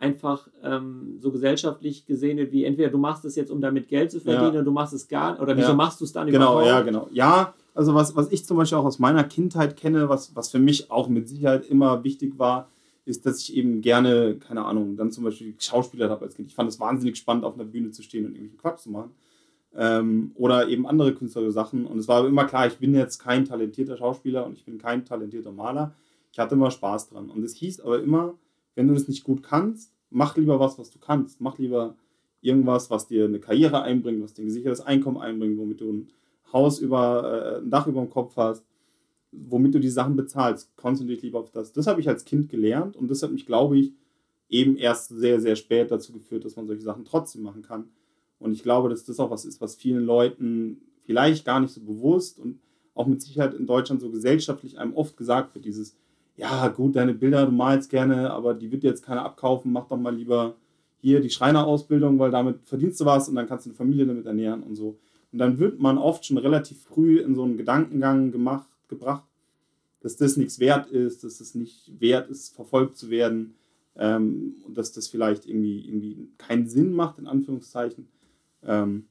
[0.00, 4.10] einfach ähm, so gesellschaftlich gesehen wird, wie entweder du machst es jetzt, um damit Geld
[4.10, 4.60] zu verdienen, Ja.
[4.60, 5.74] oder du machst es gar oder wieso Ja.
[5.74, 6.66] machst du es dann Genau, überhaupt?
[6.66, 7.08] ja, genau.
[7.12, 10.58] Ja, also was, was ich zum Beispiel auch aus meiner Kindheit kenne, was, was für
[10.58, 12.68] mich auch mit Sicherheit immer wichtig war,
[13.04, 16.48] ist, dass ich eben gerne, keine Ahnung, dann zum Beispiel Schauspieler habe als Kind.
[16.48, 19.10] Ich fand es wahnsinnig spannend, auf einer Bühne zu stehen und irgendwelchen Quatsch zu machen.
[19.74, 21.86] Ähm, oder eben andere künstlerische Sachen.
[21.86, 25.04] Und es war immer klar, ich bin jetzt kein talentierter Schauspieler und ich bin kein
[25.04, 25.94] talentierter Maler.
[26.32, 27.30] Ich hatte immer Spaß dran.
[27.30, 28.34] Und es hieß aber immer,
[28.78, 31.40] wenn du das nicht gut kannst, mach lieber was, was du kannst.
[31.40, 31.96] Mach lieber
[32.40, 36.08] irgendwas, was dir eine Karriere einbringt, was dir ein gesichertes Einkommen einbringt, womit du ein
[36.52, 38.64] Haus über, äh, ein Dach über dem Kopf hast,
[39.32, 40.76] womit du die Sachen bezahlst.
[40.76, 41.72] Konzentriere dich lieber auf das.
[41.72, 43.92] Das habe ich als Kind gelernt und das hat mich, glaube ich,
[44.48, 47.88] eben erst sehr, sehr spät dazu geführt, dass man solche Sachen trotzdem machen kann.
[48.38, 51.80] Und ich glaube, dass das auch was ist, was vielen Leuten vielleicht gar nicht so
[51.80, 52.60] bewusst und
[52.94, 55.96] auch mit Sicherheit in Deutschland so gesellschaftlich einem oft gesagt wird, dieses,
[56.38, 59.96] ja gut, deine Bilder, du malst gerne, aber die wird jetzt keiner abkaufen, mach doch
[59.96, 60.54] mal lieber
[61.00, 64.24] hier die Schreinerausbildung, weil damit verdienst du was und dann kannst du eine Familie damit
[64.24, 64.98] ernähren und so.
[65.32, 69.24] Und dann wird man oft schon relativ früh in so einen Gedankengang gemacht, gebracht,
[70.00, 73.54] dass das nichts wert ist, dass es nicht wert ist, verfolgt zu werden
[73.96, 78.06] ähm, und dass das vielleicht irgendwie, irgendwie keinen Sinn macht, in Anführungszeichen.
[78.62, 79.06] Ähm,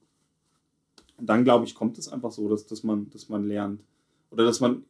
[1.18, 3.82] und dann, glaube ich, kommt es einfach so, dass, dass, man, dass man lernt
[4.32, 4.84] oder dass man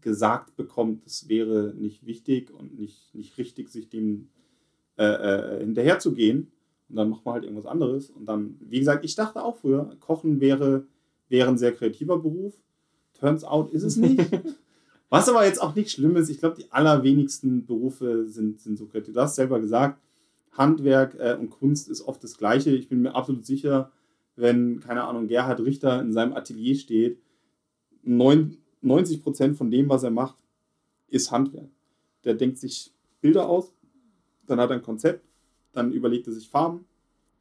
[0.00, 4.28] gesagt bekommt, es wäre nicht wichtig und nicht, nicht richtig, sich dem
[4.96, 6.50] äh, äh, hinterherzugehen.
[6.88, 8.10] Und dann macht man halt irgendwas anderes.
[8.10, 10.86] Und dann, wie gesagt, ich dachte auch früher, Kochen wäre,
[11.28, 12.54] wäre ein sehr kreativer Beruf.
[13.14, 14.20] Turns out ist es nicht.
[15.08, 16.28] Was aber jetzt auch nicht schlimm ist.
[16.28, 19.14] Ich glaube, die allerwenigsten Berufe sind, sind so kreativ.
[19.14, 20.00] Du hast selber gesagt,
[20.52, 22.70] Handwerk äh, und Kunst ist oft das Gleiche.
[22.70, 23.90] Ich bin mir absolut sicher,
[24.36, 27.20] wenn, keine Ahnung, Gerhard Richter in seinem Atelier steht,
[28.82, 30.36] 90 Prozent von dem, was er macht,
[31.08, 31.70] ist Handwerk.
[32.24, 33.72] Der denkt sich Bilder aus,
[34.46, 35.24] dann hat er ein Konzept,
[35.72, 36.84] dann überlegt er sich Farben,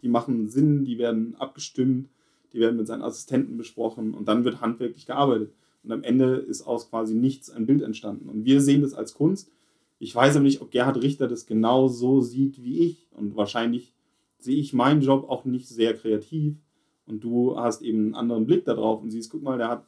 [0.02, 2.10] die machen Sinn, die werden abgestimmt,
[2.54, 5.52] die werden mit seinen Assistenten besprochen und dann wird handwerklich gearbeitet.
[5.84, 8.30] Und am Ende ist aus quasi nichts ein Bild entstanden.
[8.30, 9.52] Und wir sehen das als Kunst.
[9.98, 13.08] Ich weiß aber nicht, ob Gerhard Richter das genau so sieht wie ich.
[13.12, 13.94] Und wahrscheinlich
[14.40, 16.56] sehe ich meinen Job auch nicht sehr kreativ.
[17.06, 19.86] Und du hast eben einen anderen Blick darauf und siehst, guck mal, der hat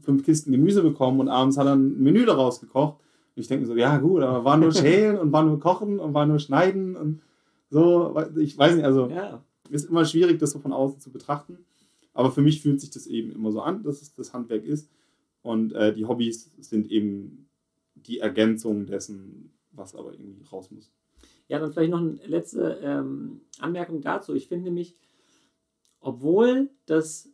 [0.00, 3.00] fünf Kisten Gemüse bekommen und abends hat er ein Menü daraus gekocht.
[3.34, 6.14] Und ich denke so, ja gut, aber war nur schälen und war nur kochen und
[6.14, 7.22] war nur schneiden und
[7.70, 8.16] so.
[8.38, 9.42] Ich weiß nicht, also ja.
[9.70, 11.58] ist immer schwierig, das so von außen zu betrachten.
[12.14, 14.90] Aber für mich fühlt sich das eben immer so an, dass es das Handwerk ist.
[15.42, 17.48] Und äh, die Hobbys sind eben
[17.94, 20.90] die Ergänzung dessen, was aber irgendwie raus muss.
[21.48, 24.34] Ja, dann vielleicht noch eine letzte ähm, Anmerkung dazu.
[24.34, 24.96] Ich finde nämlich,
[26.00, 27.28] obwohl das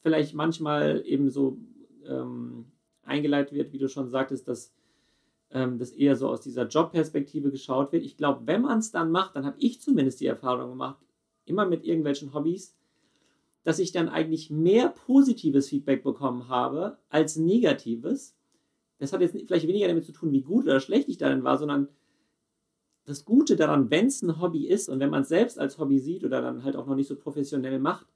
[0.00, 1.58] vielleicht manchmal eben so
[2.06, 2.66] ähm,
[3.02, 4.72] eingeleitet wird, wie du schon sagtest, dass
[5.50, 8.04] ähm, das eher so aus dieser Jobperspektive geschaut wird.
[8.04, 10.98] Ich glaube, wenn man es dann macht, dann habe ich zumindest die Erfahrung gemacht,
[11.44, 12.76] immer mit irgendwelchen Hobbys,
[13.64, 18.36] dass ich dann eigentlich mehr positives Feedback bekommen habe als negatives.
[18.98, 21.58] Das hat jetzt vielleicht weniger damit zu tun, wie gut oder schlecht ich darin war,
[21.58, 21.88] sondern
[23.04, 25.98] das Gute daran, wenn es ein Hobby ist und wenn man es selbst als Hobby
[25.98, 28.06] sieht oder dann halt auch noch nicht so professionell macht,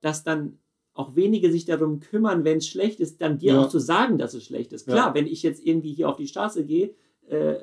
[0.00, 0.58] dass dann
[0.96, 3.60] auch wenige sich darum kümmern, wenn es schlecht ist, dann dir ja.
[3.60, 4.86] auch zu sagen, dass es schlecht ist.
[4.86, 5.14] Klar, ja.
[5.14, 6.94] wenn ich jetzt irgendwie hier auf die Straße gehe
[7.28, 7.56] äh,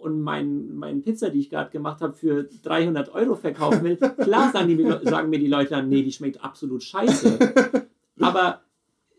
[0.00, 4.50] und meinen mein Pizza, die ich gerade gemacht habe, für 300 Euro verkaufen will, klar
[4.52, 7.38] sagen, die, sagen mir die Leute dann, nee, die schmeckt absolut scheiße.
[8.20, 8.62] Aber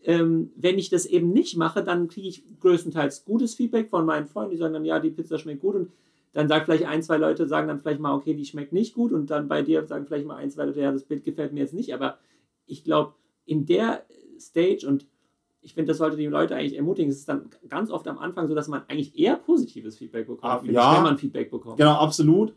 [0.02, 4.26] ähm, wenn ich das eben nicht mache, dann kriege ich größtenteils gutes Feedback von meinen
[4.26, 5.92] Freunden, die sagen dann, ja, die Pizza schmeckt gut und
[6.32, 9.12] dann sagt vielleicht ein, zwei Leute, sagen dann vielleicht mal, okay, die schmeckt nicht gut
[9.12, 11.60] und dann bei dir sagen vielleicht mal ein, zwei Leute, ja, das Bild gefällt mir
[11.60, 12.18] jetzt nicht, aber
[12.66, 13.14] ich glaube,
[13.50, 14.06] in der
[14.38, 15.06] Stage und
[15.60, 17.10] ich finde, das sollte die Leute eigentlich ermutigen.
[17.10, 20.44] Es ist dann ganz oft am Anfang so, dass man eigentlich eher positives Feedback bekommt,
[20.44, 21.76] ah, ja, wenn man Feedback bekommt.
[21.76, 22.54] Genau, absolut.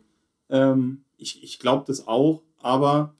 [0.48, 3.14] Ähm, ich ich glaube das auch, aber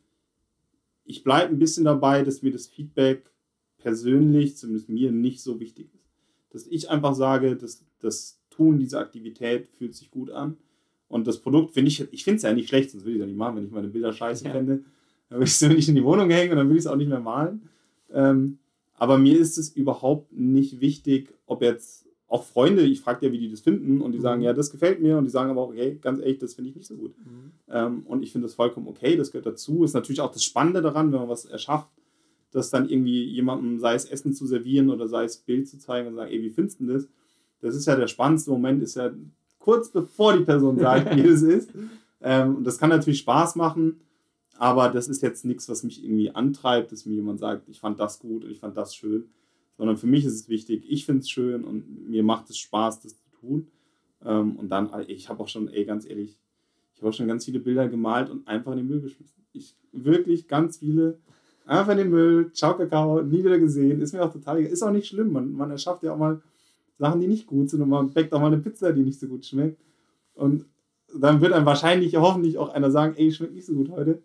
[1.05, 3.31] ich bleibe ein bisschen dabei, dass mir das Feedback
[3.79, 6.09] persönlich, zumindest mir, nicht so wichtig ist.
[6.51, 10.57] Dass ich einfach sage, dass das Tun dieser Aktivität fühlt sich gut an.
[11.09, 13.23] Und das Produkt finde ich, ich finde es ja nicht schlecht, sonst würde ich es
[13.23, 14.53] ja nicht machen, wenn ich meine Bilder scheiße ja.
[14.53, 14.85] fände.
[15.29, 16.97] Dann würde ich es nicht in die Wohnung hängen und dann würde ich es auch
[16.97, 17.69] nicht mehr malen.
[18.13, 18.59] Ähm,
[18.97, 23.39] aber mir ist es überhaupt nicht wichtig, ob jetzt auch Freunde, ich frage ja, wie
[23.39, 24.23] die das finden und die mhm.
[24.23, 26.71] sagen, ja, das gefällt mir und die sagen aber auch, okay, ganz ehrlich, das finde
[26.71, 27.15] ich nicht so gut.
[27.19, 27.53] Mhm.
[27.69, 29.85] Ähm, und ich finde das vollkommen okay, das gehört dazu.
[29.85, 31.89] Ist natürlich auch das Spannende daran, wenn man was erschafft,
[32.51, 36.09] das dann irgendwie jemandem, sei es Essen zu servieren oder sei es Bild zu zeigen
[36.09, 37.09] und sagen, ey, wie findest du das?
[37.61, 39.11] Das ist ja der spannendste Moment, ist ja
[39.59, 41.71] kurz bevor die Person sagt, wie es ist.
[42.21, 44.01] Ähm, und das kann natürlich Spaß machen.
[44.59, 47.99] Aber das ist jetzt nichts, was mich irgendwie antreibt, dass mir jemand sagt, ich fand
[47.99, 49.25] das gut und ich fand das schön.
[49.77, 53.01] Sondern für mich ist es wichtig, ich finde es schön und mir macht es Spaß,
[53.01, 53.69] das zu tun.
[54.25, 56.38] Ähm, und dann, ich habe auch schon, ey, ganz ehrlich,
[56.95, 59.43] ich habe auch schon ganz viele Bilder gemalt und einfach in den Müll geschmissen.
[59.53, 61.19] Ich wirklich ganz viele.
[61.67, 64.01] Einfach in den Müll, ciao Kakao, nie wieder gesehen.
[64.01, 64.71] Ist mir auch total egal.
[64.71, 65.33] Ist auch nicht schlimm.
[65.33, 66.40] Man, man erschafft ja auch mal
[66.99, 69.27] Sachen, die nicht gut sind und man backt auch mal eine Pizza, die nicht so
[69.27, 69.81] gut schmeckt.
[70.35, 70.67] Und
[71.17, 74.23] dann wird einem wahrscheinlich, hoffentlich auch einer sagen, ey, schmeckt nicht so gut heute.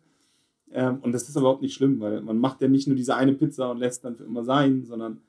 [0.71, 3.33] Ähm, und das ist überhaupt nicht schlimm, weil man macht ja nicht nur diese eine
[3.33, 5.19] Pizza und lässt dann für immer sein, sondern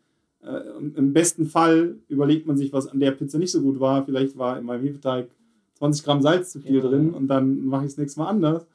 [0.42, 0.60] äh,
[0.96, 4.04] im besten Fall überlegt man sich, was an der Pizza nicht so gut war.
[4.04, 5.28] Vielleicht war in meinem Hefeteig
[5.74, 6.80] 20 Gramm Salz zu viel ja.
[6.80, 8.66] drin und dann mache ich es nächstes Mal anders.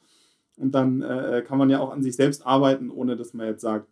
[0.56, 3.60] Und dann äh, kann man ja auch an sich selbst arbeiten, ohne dass man jetzt
[3.60, 3.88] sagt,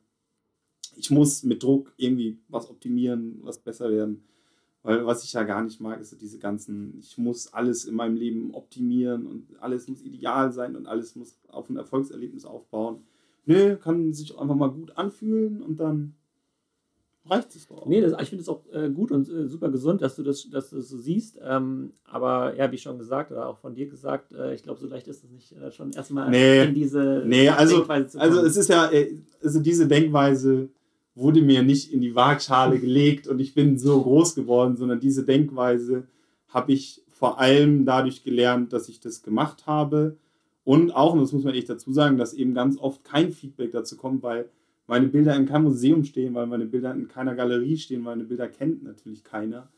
[0.97, 4.25] ich muss mit Druck irgendwie was optimieren, was besser werden.
[4.85, 7.95] Weil was ich ja gar nicht mag, ist so diese ganzen, ich muss alles in
[7.95, 12.99] meinem Leben optimieren und alles muss ideal sein und alles muss auf ein Erfolgserlebnis aufbauen.
[13.47, 16.15] Nö, kann sich einfach mal gut anfühlen und dann
[17.27, 17.87] reicht es doch.
[17.87, 20.51] Nee, das, ich finde es auch äh, gut und äh, super gesund, dass du das,
[20.51, 21.39] dass du das so siehst.
[21.43, 24.87] Ähm, aber ja, wie schon gesagt, oder auch von dir gesagt, äh, ich glaube, so
[24.87, 28.35] leicht ist es nicht, äh, schon erstmal nee, in diese nee, also, Denkweise zu kommen.
[28.35, 30.69] Also es ist ja, äh, also diese Denkweise
[31.15, 35.25] wurde mir nicht in die Waagschale gelegt und ich bin so groß geworden, sondern diese
[35.25, 36.07] Denkweise
[36.49, 40.17] habe ich vor allem dadurch gelernt, dass ich das gemacht habe.
[40.65, 43.71] Und auch, und das muss man echt dazu sagen, dass eben ganz oft kein Feedback
[43.71, 44.49] dazu kommt, weil
[44.87, 48.49] meine Bilder in keinem Museum stehen, weil meine Bilder in keiner Galerie stehen, meine Bilder
[48.49, 49.69] kennt natürlich keiner.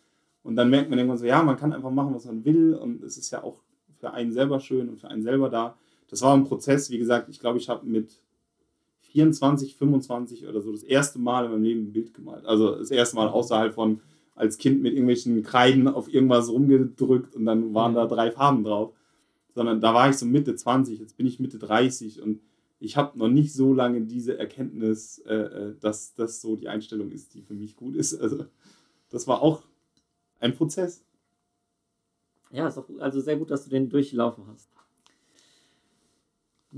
[0.42, 3.02] Und dann merkt man irgendwann so, ja, man kann einfach machen, was man will und
[3.02, 3.62] es ist ja auch
[3.98, 5.76] für einen selber schön und für einen selber da.
[6.08, 8.20] Das war ein Prozess, wie gesagt, ich glaube, ich habe mit
[9.16, 12.44] 24, 25 oder so das erste Mal in meinem Leben ein Bild gemalt.
[12.44, 14.00] Also das erste Mal außerhalb von
[14.34, 18.92] als Kind mit irgendwelchen Kreiden auf irgendwas rumgedrückt und dann waren da drei Farben drauf.
[19.54, 22.40] Sondern da war ich so Mitte 20, jetzt bin ich Mitte 30 und
[22.78, 27.10] ich habe noch nicht so lange diese Erkenntnis, äh, äh, dass das so die Einstellung
[27.10, 28.20] ist, die für mich gut ist.
[28.20, 28.44] Also
[29.08, 29.62] das war auch
[30.40, 31.02] ein Prozess.
[32.50, 34.68] Ja, ist auch also sehr gut, dass du den durchlaufen hast.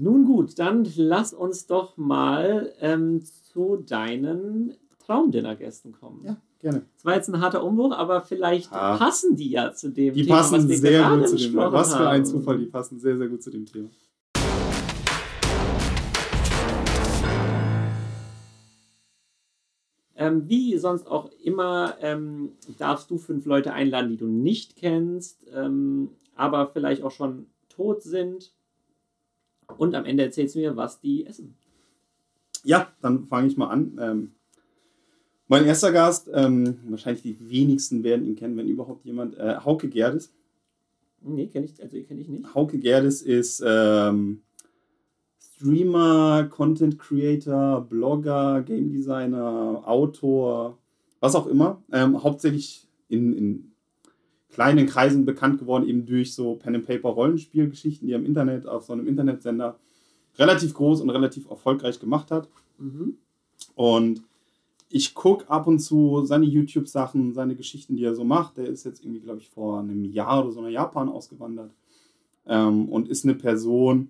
[0.01, 3.21] Nun gut, dann lass uns doch mal ähm,
[3.53, 6.25] zu deinen Traumdinnergästen kommen.
[6.25, 6.83] Ja, gerne.
[6.95, 8.97] Das war jetzt ein harter Umbruch, aber vielleicht ah.
[8.97, 10.37] passen die ja zu dem die Thema.
[10.37, 11.73] Die passen sehr gut zu dem Thema.
[11.73, 13.89] Was für ein Zufall, die passen sehr, sehr gut zu dem Thema.
[20.15, 25.45] Ähm, wie sonst auch immer ähm, darfst du fünf Leute einladen, die du nicht kennst,
[25.53, 28.53] ähm, aber vielleicht auch schon tot sind.
[29.77, 31.55] Und am Ende erzählst du mir, was die essen.
[32.65, 33.99] Ja, dann fange ich mal an.
[34.01, 34.33] Ähm,
[35.47, 39.89] mein erster Gast, ähm, wahrscheinlich die wenigsten werden ihn kennen, wenn überhaupt jemand, äh, Hauke
[39.89, 40.33] Gerdes.
[41.23, 42.55] Nee, kenne ich, also kenn ich nicht.
[42.55, 44.43] Hauke Gerdes ist ähm,
[45.41, 50.79] Streamer, Content Creator, Blogger, Game Designer, Autor,
[51.21, 51.83] was auch immer.
[51.93, 53.73] Ähm, hauptsächlich in, in
[54.59, 59.07] kleinen Kreisen bekannt geworden, eben durch so Pen-and-Paper-Rollenspielgeschichten, die er im Internet auf so einem
[59.07, 59.79] Internetsender
[60.37, 62.49] relativ groß und relativ erfolgreich gemacht hat.
[62.77, 63.19] Mhm.
[63.77, 64.25] Und
[64.89, 68.57] ich gucke ab und zu seine YouTube-Sachen, seine Geschichten, die er so macht.
[68.57, 71.71] Der ist jetzt irgendwie, glaube ich, vor einem Jahr oder so nach Japan ausgewandert
[72.45, 74.09] ähm, und ist eine Person,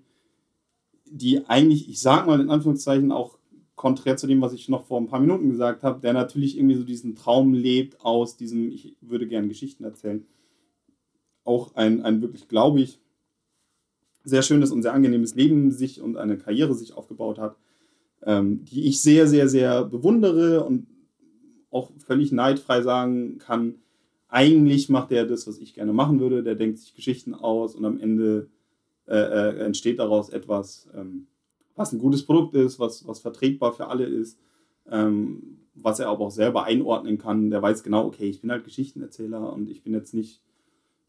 [1.04, 3.36] die eigentlich, ich sag mal in Anführungszeichen, auch
[3.76, 6.76] konträr zu dem, was ich noch vor ein paar Minuten gesagt habe, der natürlich irgendwie
[6.76, 10.24] so diesen Traum lebt aus diesem, ich würde gerne Geschichten erzählen.
[11.48, 13.00] Auch ein, ein wirklich, glaube ich,
[14.24, 17.56] sehr schönes und sehr angenehmes Leben sich und eine Karriere sich aufgebaut hat,
[18.22, 20.86] ähm, die ich sehr, sehr, sehr bewundere und
[21.70, 23.76] auch völlig neidfrei sagen kann,
[24.28, 26.42] eigentlich macht er das, was ich gerne machen würde.
[26.42, 28.48] Der denkt sich Geschichten aus und am Ende
[29.06, 31.28] äh, äh, entsteht daraus etwas, ähm,
[31.74, 34.38] was ein gutes Produkt ist, was, was vertretbar für alle ist,
[34.90, 37.50] ähm, was er aber auch selber einordnen kann.
[37.50, 40.47] Der weiß genau, okay, ich bin halt Geschichtenerzähler und ich bin jetzt nicht, ich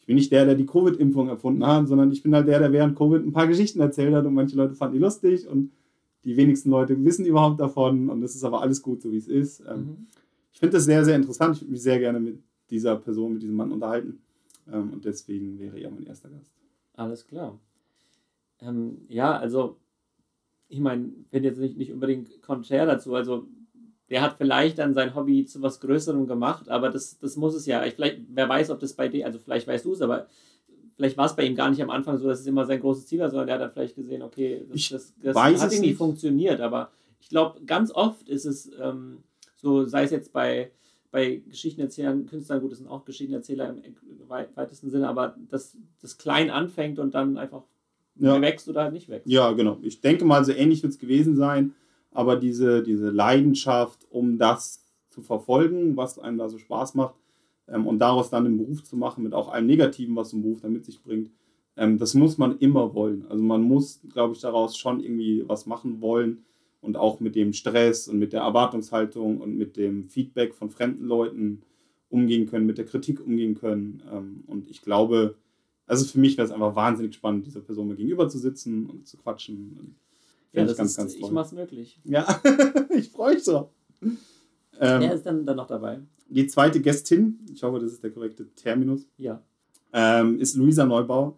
[0.10, 2.98] bin nicht der, der die Covid-Impfung erfunden hat, sondern ich bin halt der, der während
[2.98, 5.72] Covid ein paar Geschichten erzählt hat und manche Leute fanden die lustig und
[6.24, 9.28] die wenigsten Leute wissen überhaupt davon und es ist aber alles gut, so wie es
[9.28, 9.60] ist.
[9.70, 10.08] Ähm, mhm.
[10.52, 11.58] Ich finde das sehr, sehr interessant.
[11.58, 12.42] Ich würde mich sehr gerne mit
[12.72, 14.18] dieser Person, mit diesem Mann unterhalten.
[14.74, 16.52] Ähm, und deswegen wäre er mein erster Gast.
[16.96, 17.60] Alles klar.
[18.62, 19.78] Ähm, ja, also
[20.70, 23.14] ich meine, bin jetzt nicht, nicht unbedingt konträr dazu.
[23.14, 23.48] Also
[24.10, 27.66] der hat vielleicht dann sein Hobby zu was Größerem gemacht, aber das, das muss es
[27.66, 27.86] ja.
[27.86, 30.28] Ich, vielleicht, wer weiß, ob das bei dir, also vielleicht weißt du es, aber
[30.96, 33.08] vielleicht war es bei ihm gar nicht am Anfang so, dass es immer sein großes
[33.08, 36.60] Ziel war, sondern der hat dann vielleicht gesehen, okay, das, das, das hat irgendwie funktioniert.
[36.60, 36.92] Aber
[37.22, 39.20] ich glaube, ganz oft ist es ähm,
[39.56, 40.72] so, sei es jetzt bei,
[41.12, 43.96] bei Geschichtenerzählern, Künstlern, gut, das sind auch Geschichtenerzähler im
[44.28, 47.64] weitesten Sinne, aber dass das klein anfängt und dann einfach
[48.16, 48.42] ja.
[48.42, 49.28] wächst oder halt nicht wächst.
[49.28, 49.78] Ja, genau.
[49.82, 51.76] Ich denke mal, so ähnlich wird es gewesen sein,
[52.20, 57.16] aber diese, diese Leidenschaft, um das zu verfolgen, was einem da so Spaß macht,
[57.70, 60.42] ähm, und daraus dann einen Beruf zu machen, mit auch allem Negativen, was so ein
[60.42, 61.32] Beruf da mit sich bringt,
[61.78, 63.26] ähm, das muss man immer wollen.
[63.30, 66.44] Also man muss, glaube ich, daraus schon irgendwie was machen wollen
[66.82, 71.06] und auch mit dem Stress und mit der Erwartungshaltung und mit dem Feedback von fremden
[71.06, 71.62] Leuten
[72.10, 74.04] umgehen können, mit der Kritik umgehen können.
[74.12, 75.36] Ähm, und ich glaube,
[75.86, 79.08] also für mich wäre es einfach wahnsinnig spannend, dieser Person mal gegenüber zu sitzen und
[79.08, 79.96] zu quatschen.
[80.54, 81.22] Ja, das ganz, ist, ganz toll.
[81.24, 82.00] ich mach's möglich.
[82.04, 82.42] Ja,
[82.96, 83.70] ich freue mich so.
[84.02, 84.12] Ähm,
[84.80, 86.00] Wer ist dann, dann noch dabei?
[86.28, 89.08] Die zweite Gästin, ich hoffe, das ist der korrekte Terminus.
[89.18, 89.44] Ja.
[89.94, 91.38] Ähm, ist Luisa Neubauer.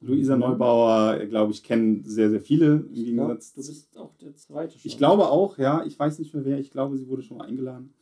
[0.00, 0.40] Luisa mhm.
[0.40, 3.54] Neubauer, glaube ich, kennen sehr, sehr viele im ich Gegensatz.
[3.54, 4.80] Glaub, du bist auch der zweite schon.
[4.84, 5.84] Ich glaube auch, ja.
[5.84, 6.58] Ich weiß nicht mehr wer.
[6.58, 7.94] Ich glaube, sie wurde schon mal eingeladen.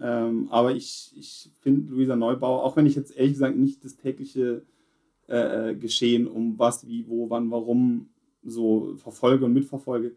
[0.00, 3.96] Ähm, aber ich, ich finde Luisa Neubauer, auch wenn ich jetzt ehrlich gesagt nicht das
[3.96, 4.62] tägliche
[5.28, 8.10] äh, äh, Geschehen um was, wie, wo, wann, warum
[8.44, 10.14] so verfolge und mitverfolge,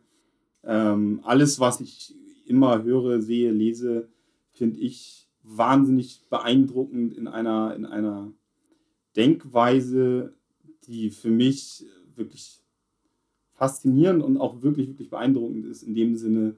[0.64, 2.16] ähm, alles, was ich
[2.46, 4.08] immer höre, sehe, lese,
[4.52, 8.32] finde ich wahnsinnig beeindruckend in einer, in einer
[9.16, 10.34] Denkweise,
[10.88, 12.62] die für mich wirklich
[13.54, 16.56] faszinierend und auch wirklich, wirklich beeindruckend ist, in dem Sinne,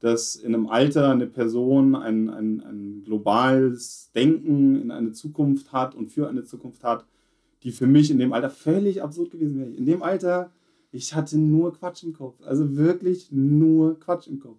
[0.00, 5.94] dass in einem Alter eine Person ein, ein, ein globales Denken in eine Zukunft hat
[5.94, 7.04] und für eine Zukunft hat,
[7.62, 9.70] die für mich in dem Alter völlig absurd gewesen wäre.
[9.70, 10.50] In dem Alter,
[10.92, 12.40] ich hatte nur Quatsch im Kopf.
[12.42, 14.58] Also wirklich nur Quatsch im Kopf.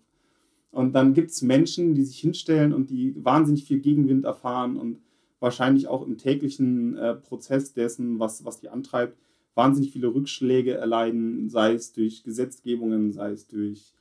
[0.72, 5.00] Und dann gibt es Menschen, die sich hinstellen und die wahnsinnig viel Gegenwind erfahren und
[5.42, 9.18] wahrscheinlich auch im täglichen äh, Prozess dessen, was, was die antreibt,
[9.56, 13.94] wahnsinnig viele Rückschläge erleiden, sei es durch Gesetzgebungen, sei es durch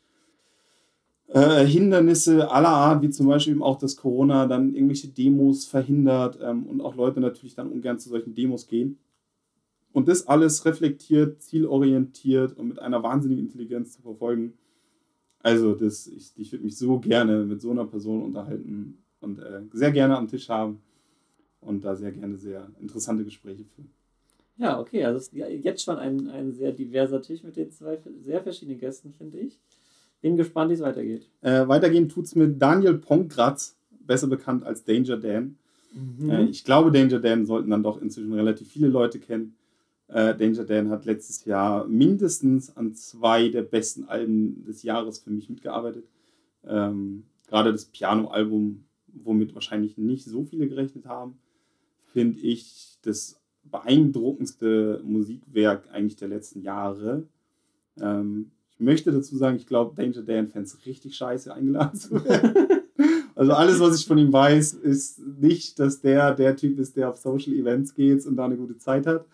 [1.28, 6.38] äh, Hindernisse aller Art, wie zum Beispiel eben auch das Corona dann irgendwelche Demos verhindert
[6.40, 8.98] ähm, und auch Leute natürlich dann ungern zu solchen Demos gehen.
[9.92, 14.54] Und das alles reflektiert, zielorientiert und mit einer wahnsinnigen Intelligenz zu verfolgen.
[15.42, 19.62] Also, das, ich, ich würde mich so gerne mit so einer Person unterhalten und äh,
[19.72, 20.80] sehr gerne am Tisch haben
[21.60, 23.90] und da sehr gerne sehr interessante Gespräche führen.
[24.56, 28.42] Ja, okay, also ist jetzt schon ein, ein sehr diverser Tisch mit den zwei sehr
[28.42, 29.58] verschiedenen Gästen, finde ich.
[30.20, 31.26] Bin gespannt, wie es weitergeht.
[31.40, 33.74] Äh, weitergehen tut es mit Daniel Ponkratz,
[34.06, 35.56] besser bekannt als Danger Dan.
[35.94, 36.30] Mhm.
[36.30, 39.56] Äh, ich glaube, Danger Dan sollten dann doch inzwischen relativ viele Leute kennen.
[40.12, 45.30] Äh, Danger Dan hat letztes Jahr mindestens an zwei der besten Alben des Jahres für
[45.30, 46.04] mich mitgearbeitet.
[46.66, 51.38] Ähm, gerade das Piano-Album, womit wahrscheinlich nicht so viele gerechnet haben,
[52.12, 57.24] finde ich das beeindruckendste Musikwerk eigentlich der letzten Jahre.
[58.00, 62.82] Ähm, ich möchte dazu sagen, ich glaube, Danger Dan-Fans richtig scheiße eingeladen zu werden.
[63.36, 67.10] also alles, was ich von ihm weiß, ist nicht, dass der der Typ ist, der
[67.10, 69.24] auf Social Events geht und da eine gute Zeit hat.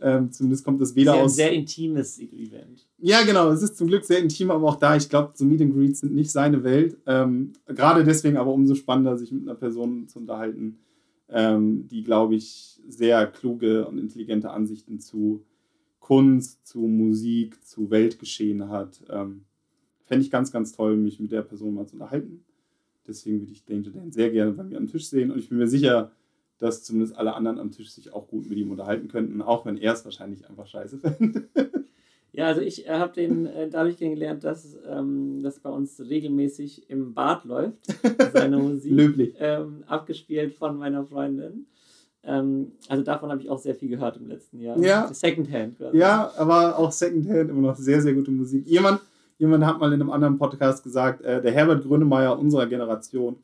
[0.00, 1.32] Ähm, zumindest kommt das weder sehr, aus.
[1.32, 2.86] Ein sehr intimes Event.
[2.98, 3.50] Ja, genau.
[3.50, 6.00] Es ist zum Glück sehr intim, aber auch da, ich glaube, so Meet and Greets
[6.00, 6.96] sind nicht seine Welt.
[7.06, 10.78] Ähm, gerade deswegen aber umso spannender, sich mit einer Person zu unterhalten,
[11.28, 15.44] ähm, die, glaube ich, sehr kluge und intelligente Ansichten zu
[15.98, 19.02] Kunst, zu Musik, zu Weltgeschehen hat.
[19.10, 19.42] Ähm,
[20.06, 22.44] Fände ich ganz, ganz toll, mich mit der Person mal zu unterhalten.
[23.06, 25.58] Deswegen würde ich Danger Dan sehr gerne bei mir am Tisch sehen und ich bin
[25.58, 26.12] mir sicher,
[26.58, 29.78] dass zumindest alle anderen am Tisch sich auch gut mit ihm unterhalten könnten, auch wenn
[29.78, 31.48] er es wahrscheinlich einfach scheiße fände.
[32.32, 36.88] Ja, also ich äh, habe den äh, dadurch kennengelernt, dass ähm, das bei uns regelmäßig
[36.88, 37.78] im Bad läuft,
[38.32, 39.34] seine Musik.
[39.40, 41.66] Ähm, abgespielt von meiner Freundin.
[42.22, 44.78] Ähm, also davon habe ich auch sehr viel gehört im letzten Jahr.
[44.78, 45.12] Ja.
[45.12, 45.78] Secondhand.
[45.78, 45.96] Quasi.
[45.96, 48.66] Ja, aber auch Secondhand immer noch sehr, sehr gute Musik.
[48.66, 49.00] Jemand,
[49.38, 53.36] jemand hat mal in einem anderen Podcast gesagt, äh, der Herbert Grönemeyer unserer Generation.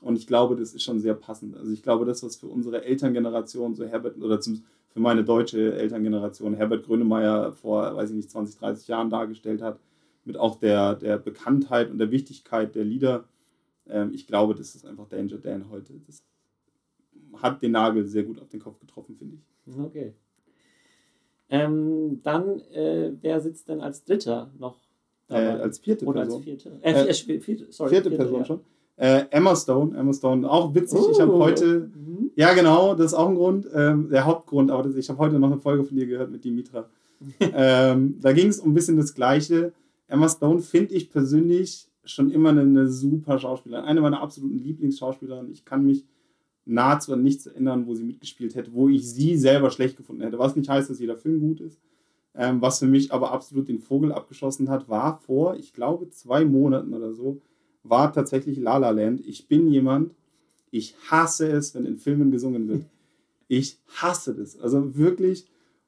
[0.00, 1.56] Und ich glaube, das ist schon sehr passend.
[1.56, 5.74] Also ich glaube, das, was für unsere Elterngeneration so Herbert, oder zum, für meine deutsche
[5.74, 9.78] Elterngeneration Herbert Grönemeyer vor, weiß ich nicht, 20, 30 Jahren dargestellt hat,
[10.24, 13.24] mit auch der, der Bekanntheit und der Wichtigkeit der Lieder.
[13.88, 15.94] Ähm, ich glaube, das ist einfach Danger Dan heute.
[16.06, 16.22] Das
[17.42, 19.78] hat den Nagel sehr gut auf den Kopf getroffen, finde ich.
[19.78, 20.14] Okay.
[21.50, 24.78] Ähm, dann, äh, wer sitzt denn als Dritter noch?
[25.28, 26.36] Äh, als vierte Oder Person.
[26.36, 26.78] als vierte.
[26.82, 28.44] Äh, äh, vierte, sorry, vierte, vierte Person ja.
[28.44, 28.60] schon.
[29.00, 31.00] Äh, Emma Stone, Emma Stone, auch witzig.
[31.00, 32.32] Uh, ich habe heute, mhm.
[32.36, 35.38] ja genau, das ist auch ein Grund, ähm, der Hauptgrund, aber das, ich habe heute
[35.38, 36.86] noch eine Folge von dir gehört mit Dimitra.
[37.40, 39.72] ähm, da ging es um ein bisschen das Gleiche.
[40.06, 45.50] Emma Stone finde ich persönlich schon immer eine, eine, super Schauspielerin, eine meiner absoluten Lieblingsschauspielerinnen.
[45.50, 46.04] Ich kann mich
[46.66, 50.38] nahezu an nichts erinnern, wo sie mitgespielt hätte, wo ich sie selber schlecht gefunden hätte.
[50.38, 51.80] Was nicht heißt, dass jeder Film gut ist.
[52.34, 56.44] Ähm, was für mich aber absolut den Vogel abgeschossen hat, war vor, ich glaube, zwei
[56.44, 57.40] Monaten oder so,
[57.82, 59.26] war tatsächlich La La Land.
[59.26, 60.12] Ich bin jemand,
[60.70, 62.84] ich hasse es, wenn in Filmen gesungen wird.
[63.48, 64.58] Ich hasse das.
[64.60, 65.46] Also wirklich,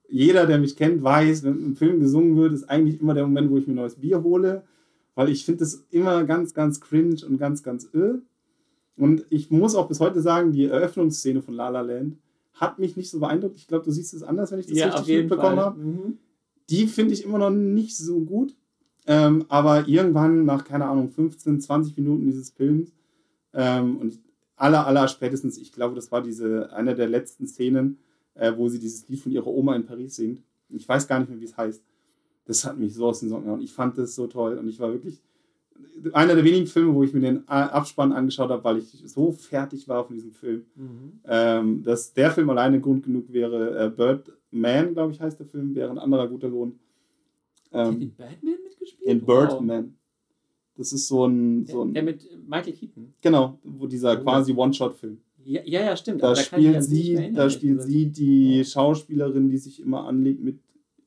[0.08, 3.50] jeder, der mich kennt, weiß, wenn im Film gesungen wird, ist eigentlich immer der Moment,
[3.50, 4.64] wo ich mir ein neues Bier hole,
[5.14, 8.20] weil ich finde das immer ganz, ganz cringe und ganz, ganz irr.
[8.96, 12.16] Und ich muss auch bis heute sagen, die Eröffnungsszene von La La Land
[12.54, 13.56] hat mich nicht so beeindruckt.
[13.56, 15.80] Ich glaube, du siehst es anders, wenn ich das ja, richtig mitbekommen habe.
[15.80, 16.18] Mhm.
[16.68, 18.54] Die finde ich immer noch nicht so gut.
[19.06, 22.92] Ähm, aber irgendwann nach, keine Ahnung, 15, 20 Minuten dieses Films
[23.52, 24.20] ähm, und
[24.56, 27.98] aller, aller spätestens, ich glaube, das war diese, eine der letzten Szenen,
[28.34, 30.42] äh, wo sie dieses Lied von ihrer Oma in Paris singt.
[30.68, 31.82] Ich weiß gar nicht mehr, wie es heißt.
[32.44, 33.60] das hat mich so aus den Socken gehauen.
[33.60, 35.20] Ich fand das so toll und ich war wirklich
[36.12, 39.88] einer der wenigen Filme, wo ich mir den Abspann angeschaut habe, weil ich so fertig
[39.88, 40.64] war von diesem Film.
[40.74, 41.20] Mhm.
[41.26, 43.86] Ähm, dass der Film alleine Grund genug wäre.
[43.86, 46.78] Äh, Birdman, glaube ich, heißt der Film, wäre ein anderer guter Lohn.
[47.72, 49.10] Ähm, Batman mitgespielt?
[49.10, 49.84] In Birdman.
[49.84, 49.92] Wow.
[50.76, 51.94] Das ist so ein, so ein.
[51.94, 53.14] Der, mit Michael Keaton.
[53.20, 55.18] Genau, wo dieser quasi One-Shot-Film.
[55.44, 56.22] Ja, ja, ja, stimmt.
[56.22, 58.64] Da, da spielt sie, erinnern, da spielt sie die oh.
[58.64, 60.58] Schauspielerin, die sich immer anlegt mit.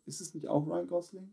[0.06, 1.30] Ist es nicht auch Ryan Gosling?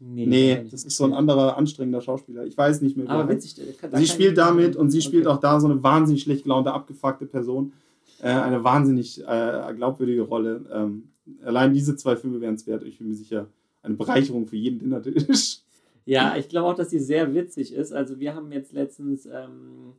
[0.00, 2.46] Nee, nee das ist so ein anderer anstrengender Schauspieler.
[2.46, 3.08] Ich weiß nicht mehr.
[3.08, 3.56] Aber witzig,
[3.92, 5.36] sie spielt damit und sie spielt okay.
[5.36, 7.72] auch da so eine wahnsinnig schlecht gelaunte, abgefuckte Person.
[8.20, 10.64] Äh, eine wahnsinnig äh, glaubwürdige Rolle.
[10.72, 11.10] Ähm,
[11.44, 12.82] allein diese zwei Filme wären es wert.
[12.84, 13.48] Ich bin mir sicher,
[13.82, 15.60] eine Bereicherung für jeden Dinnertisch.
[16.04, 17.92] Ja, ich glaube auch, dass sie sehr witzig ist.
[17.92, 19.94] Also wir haben jetzt letztens ähm,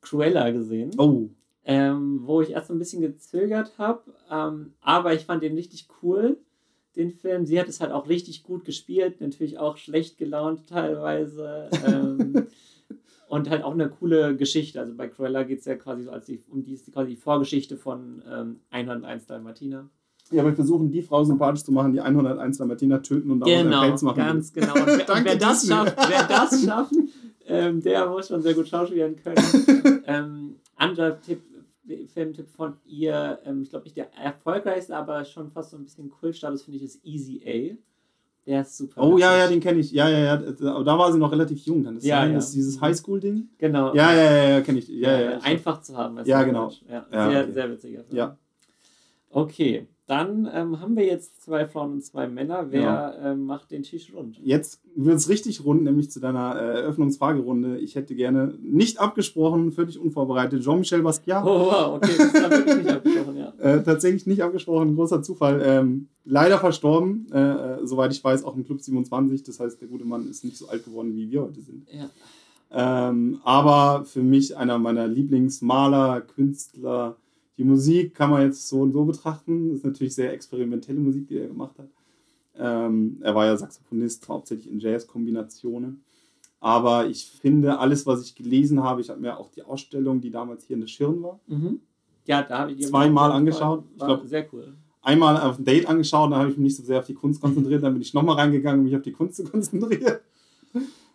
[0.00, 0.90] Cruella gesehen.
[0.98, 1.28] Oh.
[1.64, 4.02] Ähm, wo ich erst so ein bisschen gezögert habe.
[4.30, 6.38] Ähm, aber ich fand den richtig cool
[6.98, 7.46] den Film.
[7.46, 11.70] Sie hat es halt auch richtig gut gespielt, natürlich auch schlecht gelaunt teilweise.
[11.86, 12.46] ähm,
[13.28, 14.80] und halt auch eine coole Geschichte.
[14.80, 17.76] Also bei Cruella geht es ja quasi so als die, um die, quasi die Vorgeschichte
[17.76, 19.88] von ähm, 101 Dalmatiner.
[20.30, 23.80] Ja, wir versuchen die Frau sympathisch zu machen, die 101 Dalmatiner töten und daraus genau,
[23.80, 24.18] Pelz machen.
[24.18, 24.74] Ganz genau.
[24.74, 26.92] Und wer, und wer das schafft, wer das schafft,
[27.46, 30.02] ähm, der muss schon sehr gut schauspielen können.
[30.06, 31.40] ähm, anderer Tipp
[32.12, 36.10] Filmtipp von ihr, ähm, ich glaube nicht der erfolgreichste, aber schon fast so ein bisschen
[36.10, 37.76] Kultstatus, finde ich, ist Easy A.
[38.46, 39.02] Der ist super.
[39.02, 39.92] Oh ja, ja, den kenne ich.
[39.92, 40.72] Ja, ja, ja.
[40.72, 42.30] Aber da war sie noch relativ jung, kann das ja, sein?
[42.30, 42.34] Ja.
[42.36, 43.48] Das ist dieses Highschool-Ding?
[43.58, 43.94] Genau.
[43.94, 44.88] Ja, ja, ja, ja kenne ich.
[44.88, 46.18] Ja, ja, ja, Einfach zu haben.
[46.24, 46.70] Ja, genau.
[46.88, 47.52] Ja, sehr, okay.
[47.52, 48.16] sehr witziger Film.
[48.16, 48.38] Ja.
[49.30, 52.68] Okay, dann ähm, haben wir jetzt zwei Frauen und zwei Männer.
[52.70, 53.32] Wer ja.
[53.32, 54.38] ähm, macht den Tisch rund?
[54.42, 57.78] Jetzt wird es richtig rund, nämlich zu deiner äh, Eröffnungsfragerunde.
[57.78, 61.44] Ich hätte gerne nicht abgesprochen, völlig unvorbereitet, Jean-Michel Basquiat.
[61.44, 63.52] Oh, wow, okay, das ist wirklich nicht abgesprochen, ja.
[63.58, 65.60] Äh, tatsächlich nicht abgesprochen, großer Zufall.
[65.62, 69.42] Ähm, leider verstorben, äh, äh soweit ich weiß, auch im Club 27.
[69.42, 71.86] Das heißt, der gute Mann ist nicht so alt geworden, wie wir heute sind.
[71.92, 72.08] Ja.
[72.70, 77.16] Ähm, aber für mich einer meiner Lieblingsmaler, Künstler,
[77.58, 79.68] die Musik kann man jetzt so und so betrachten.
[79.68, 81.88] Das ist natürlich sehr experimentelle Musik, die er gemacht hat.
[82.56, 86.02] Ähm, er war ja Saxophonist, hauptsächlich in Jazz-Kombinationen.
[86.60, 90.30] Aber ich finde, alles, was ich gelesen habe, ich habe mir auch die Ausstellung, die
[90.30, 91.80] damals hier in der Schirn war, mhm.
[92.26, 93.84] ja, da habe ich zweimal angeschaut.
[93.92, 94.74] ich glaube, sehr cool.
[95.02, 97.40] Einmal auf ein Date angeschaut, dann habe ich mich nicht so sehr auf die Kunst
[97.40, 100.18] konzentriert, dann bin ich nochmal reingegangen, um mich auf die Kunst zu konzentrieren.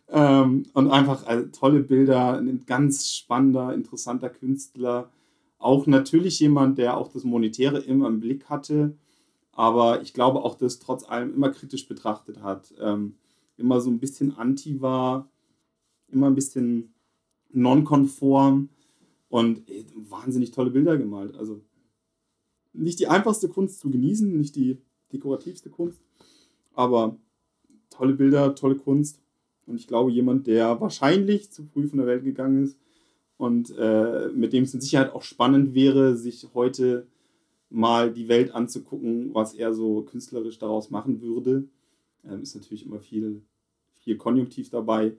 [0.10, 5.10] ähm, und einfach also, tolle Bilder, ein ganz spannender, interessanter Künstler
[5.64, 8.97] auch natürlich jemand, der auch das Monetäre immer im Blick hatte,
[9.53, 13.16] aber ich glaube auch, dass trotz allem immer kritisch betrachtet hat, ähm,
[13.57, 15.30] immer so ein bisschen anti war,
[16.09, 16.93] immer ein bisschen
[17.51, 18.70] nonkonform
[19.30, 21.36] und ey, wahnsinnig tolle Bilder gemalt.
[21.38, 21.61] Also
[22.74, 24.80] nicht die einfachste Kunst zu genießen, nicht die
[25.11, 26.01] dekorativste Kunst,
[26.74, 27.18] aber
[27.89, 29.22] tolle Bilder, tolle Kunst.
[29.66, 32.78] Und ich glaube, jemand, der wahrscheinlich zu früh von der Welt gegangen ist,
[33.38, 37.08] und äh, mit dem es mit Sicherheit auch spannend wäre, sich heute
[37.70, 41.68] mal die Welt anzugucken, was er so künstlerisch daraus machen würde.
[42.24, 43.42] Ähm, ist natürlich immer viel,
[44.02, 45.14] viel Konjunktiv dabei.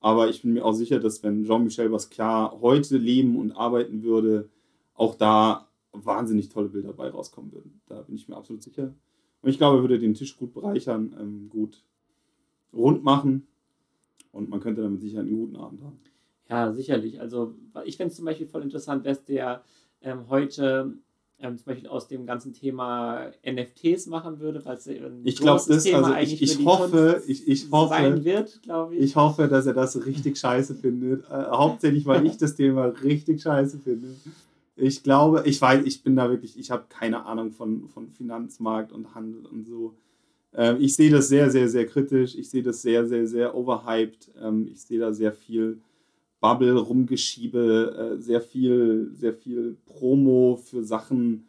[0.00, 4.48] Aber ich bin mir auch sicher, dass wenn Jean-Michel Basquiat heute leben und arbeiten würde,
[4.94, 7.80] auch da wahnsinnig tolle Bilder dabei rauskommen würden.
[7.86, 8.94] Da bin ich mir absolut sicher.
[9.42, 11.82] Und ich glaube, er würde den Tisch gut bereichern, ähm, gut
[12.72, 13.46] rund machen.
[14.32, 15.98] Und man könnte damit sicher einen guten Abend haben.
[16.48, 17.20] Ja, sicherlich.
[17.20, 19.62] Also ich finde es zum Beispiel voll interessant, dass der
[20.00, 20.94] ähm, heute
[21.40, 25.62] ähm, zum Beispiel aus dem ganzen Thema NFTs machen würde, weil es ein ich glaube,
[25.68, 29.02] das Thema also ich, ich hoffe, ich, ich hoffe, sein wird, glaube ich.
[29.02, 31.24] Ich hoffe, dass er das richtig scheiße findet.
[31.30, 34.08] Äh, hauptsächlich, weil ich das Thema richtig scheiße finde.
[34.74, 38.92] Ich glaube, ich weiß, ich bin da wirklich, ich habe keine Ahnung von, von Finanzmarkt
[38.92, 39.94] und Handel und so.
[40.54, 42.34] Ähm, ich sehe das sehr, sehr, sehr kritisch.
[42.36, 44.30] Ich sehe das sehr, sehr, sehr overhyped.
[44.42, 45.80] Ähm, ich sehe da sehr viel
[46.40, 51.46] Bubble rumgeschiebe, äh, sehr viel, sehr viel Promo für Sachen,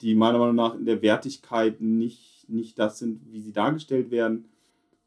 [0.00, 4.44] die meiner Meinung nach in der Wertigkeit nicht, nicht das sind, wie sie dargestellt werden.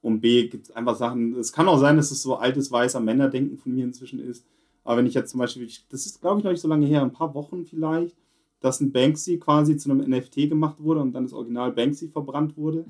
[0.02, 3.00] Und B gibt es einfach Sachen, es kann auch sein, dass es so altes weißer
[3.00, 4.46] Männerdenken von mir inzwischen ist.
[4.84, 7.04] Aber wenn ich jetzt zum Beispiel, das ist glaube ich noch nicht so lange her,
[7.04, 8.16] ein paar Wochen vielleicht,
[8.60, 12.58] dass ein Banksy quasi zu einem NFT gemacht wurde und dann das Original Banksy verbrannt
[12.58, 12.86] wurde.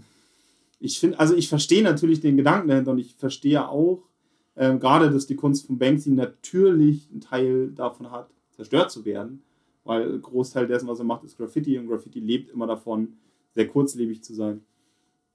[0.79, 4.01] Ich finde, also ich verstehe natürlich den Gedanken dahinter und ich verstehe auch,
[4.55, 9.43] ähm, gerade, dass die Kunst von Banksy natürlich einen Teil davon hat, zerstört zu werden,
[9.83, 13.13] weil ein Großteil dessen, was er macht, ist Graffiti und Graffiti lebt immer davon,
[13.53, 14.61] sehr kurzlebig zu sein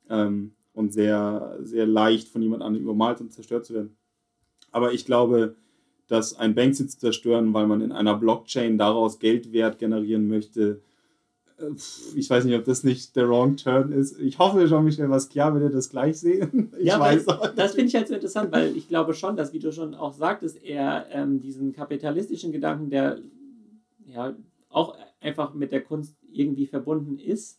[0.09, 3.97] ähm, und sehr, sehr leicht von jemand anderem übermalt und zerstört zu werden.
[4.71, 5.57] Aber ich glaube,
[6.07, 10.81] dass ein Banksy zu zerstören, weil man in einer Blockchain daraus Geldwert generieren möchte,
[12.15, 14.21] ich weiß nicht, ob das nicht der Wrong Turn ist.
[14.21, 16.73] Ich hoffe, Jean-Michel Basquiat würde das gleich sehen.
[16.79, 19.53] Ich ja, weiß auch Das finde ich halt so interessant, weil ich glaube schon, dass,
[19.53, 23.19] wie du schon auch sagtest, er ähm, diesen kapitalistischen Gedanken, der
[24.07, 24.35] ja
[24.69, 27.59] auch einfach mit der Kunst irgendwie verbunden ist,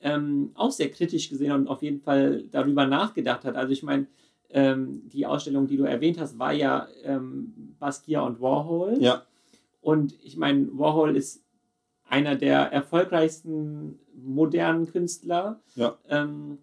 [0.00, 3.54] ähm, auch sehr kritisch gesehen und auf jeden Fall darüber nachgedacht hat.
[3.54, 4.06] Also ich meine,
[4.50, 8.96] ähm, die Ausstellung, die du erwähnt hast, war ja ähm, Basquiat und Warhol.
[9.00, 9.22] Ja.
[9.80, 11.45] Und ich meine, Warhol ist
[12.08, 15.60] einer der erfolgreichsten modernen Künstler.
[15.74, 15.96] Ja.
[16.08, 16.58] Ähm,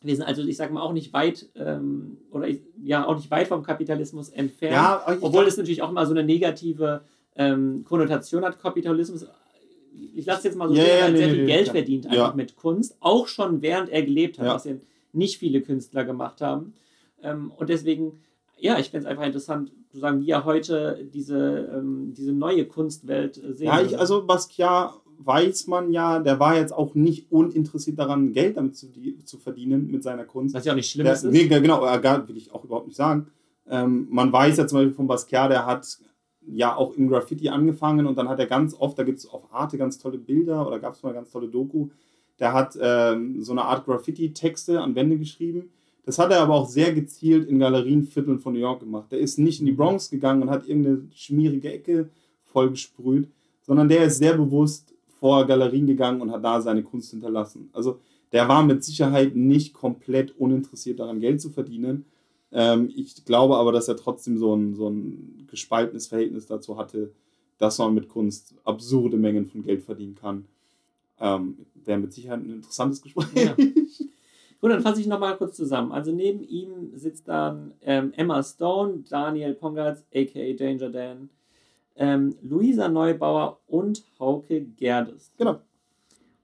[0.00, 3.30] wir sind also, ich sage mal, auch nicht weit ähm, oder ich, ja auch nicht
[3.30, 4.74] weit vom Kapitalismus entfernt.
[4.74, 7.02] Ja, obwohl es natürlich auch immer so eine negative
[7.36, 9.26] ähm, Konnotation hat, Kapitalismus.
[10.14, 11.66] Ich lasse jetzt mal so, yeah, sehen, er hat nee, sehr nee, viel nee, Geld
[11.66, 11.72] ja.
[11.72, 12.34] verdient einfach ja.
[12.34, 14.74] mit Kunst, auch schon während er gelebt hat, was ja
[15.12, 16.74] nicht viele Künstler gemacht haben.
[17.22, 18.22] Ähm, und deswegen,
[18.58, 22.64] ja, ich finde es einfach interessant, zu sagen, wie er heute diese, ähm, diese neue
[22.64, 27.30] Kunstwelt äh, sehen Ja, ich, also Basquiat weiß man ja, der war jetzt auch nicht
[27.30, 30.54] uninteressiert daran, Geld damit zu, die, zu verdienen mit seiner Kunst.
[30.54, 31.24] Was ja auch nicht schlimm der, ist.
[31.24, 33.28] Nee, genau, äh, will ich auch überhaupt nicht sagen.
[33.68, 35.98] Ähm, man weiß ja zum Beispiel von Basquiat, der hat
[36.46, 39.52] ja auch im Graffiti angefangen und dann hat er ganz oft, da gibt es auf
[39.52, 41.90] Arte ganz tolle Bilder oder gab es mal ganz tolle Doku,
[42.40, 45.70] der hat ähm, so eine Art Graffiti-Texte an Wände geschrieben
[46.04, 49.12] das hat er aber auch sehr gezielt in Galerienvierteln von New York gemacht.
[49.12, 52.08] Der ist nicht in die Bronx gegangen und hat irgendeine schmierige Ecke
[52.46, 53.28] vollgesprüht,
[53.62, 57.70] sondern der ist sehr bewusst vor Galerien gegangen und hat da seine Kunst hinterlassen.
[57.72, 58.00] Also
[58.32, 62.04] der war mit Sicherheit nicht komplett uninteressiert daran, Geld zu verdienen.
[62.50, 67.12] Ähm, ich glaube aber, dass er trotzdem so ein, so ein gespaltenes Verhältnis dazu hatte,
[67.58, 70.46] dass man mit Kunst absurde Mengen von Geld verdienen kann.
[71.20, 73.28] Ähm, Wäre mit Sicherheit ein interessantes Gespräch.
[73.34, 73.54] Ja.
[74.62, 75.90] Gut, dann fasse ich nochmal kurz zusammen.
[75.90, 80.52] Also neben ihm sitzt dann ähm, Emma Stone, Daniel Pongatz, a.k.a.
[80.52, 81.30] Danger Dan,
[81.96, 85.32] ähm, Luisa Neubauer und Hauke Gerdes.
[85.36, 85.58] Genau.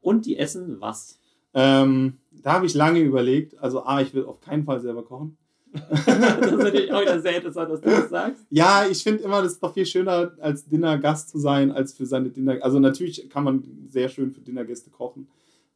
[0.01, 1.21] Und die essen was?
[1.55, 3.57] Ähm, da habe ich lange überlegt.
[3.61, 5.37] Also A, ich will auf keinen Fall selber kochen.
[5.73, 8.45] das ist natürlich auch wieder sehr interessant, dass du das sagst.
[8.51, 12.05] Ja, ich finde immer, das ist doch viel schöner, als Dinnergast zu sein, als für
[12.05, 12.57] seine Dinner.
[12.63, 15.29] Also natürlich kann man sehr schön für Dinnergäste kochen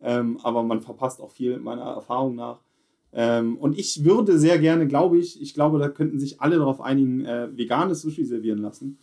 [0.03, 2.61] ähm, aber man verpasst auch viel meiner Erfahrung nach.
[3.13, 6.81] Ähm, und ich würde sehr gerne, glaube ich, ich glaube, da könnten sich alle darauf
[6.81, 8.99] einigen, äh, veganes Sushi servieren lassen.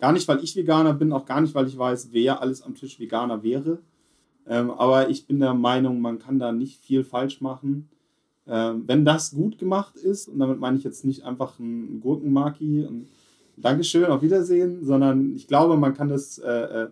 [0.00, 2.74] Gar nicht, weil ich Veganer bin, auch gar nicht, weil ich weiß, wer alles am
[2.74, 3.80] Tisch Veganer wäre.
[4.46, 7.90] Ähm, aber ich bin der Meinung, man kann da nicht viel falsch machen.
[8.46, 12.86] Ähm, wenn das gut gemacht ist, und damit meine ich jetzt nicht einfach ein Gurkenmaki
[12.86, 13.08] und
[13.58, 16.88] Dankeschön, auf Wiedersehen, sondern ich glaube, man kann das äh, äh,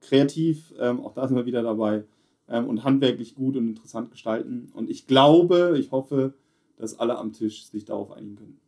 [0.00, 2.02] kreativ, ähm, auch da sind wir wieder dabei,
[2.50, 4.70] ähm, und handwerklich gut und interessant gestalten.
[4.74, 6.34] Und ich glaube, ich hoffe,
[6.76, 8.60] dass alle am Tisch sich darauf einigen können.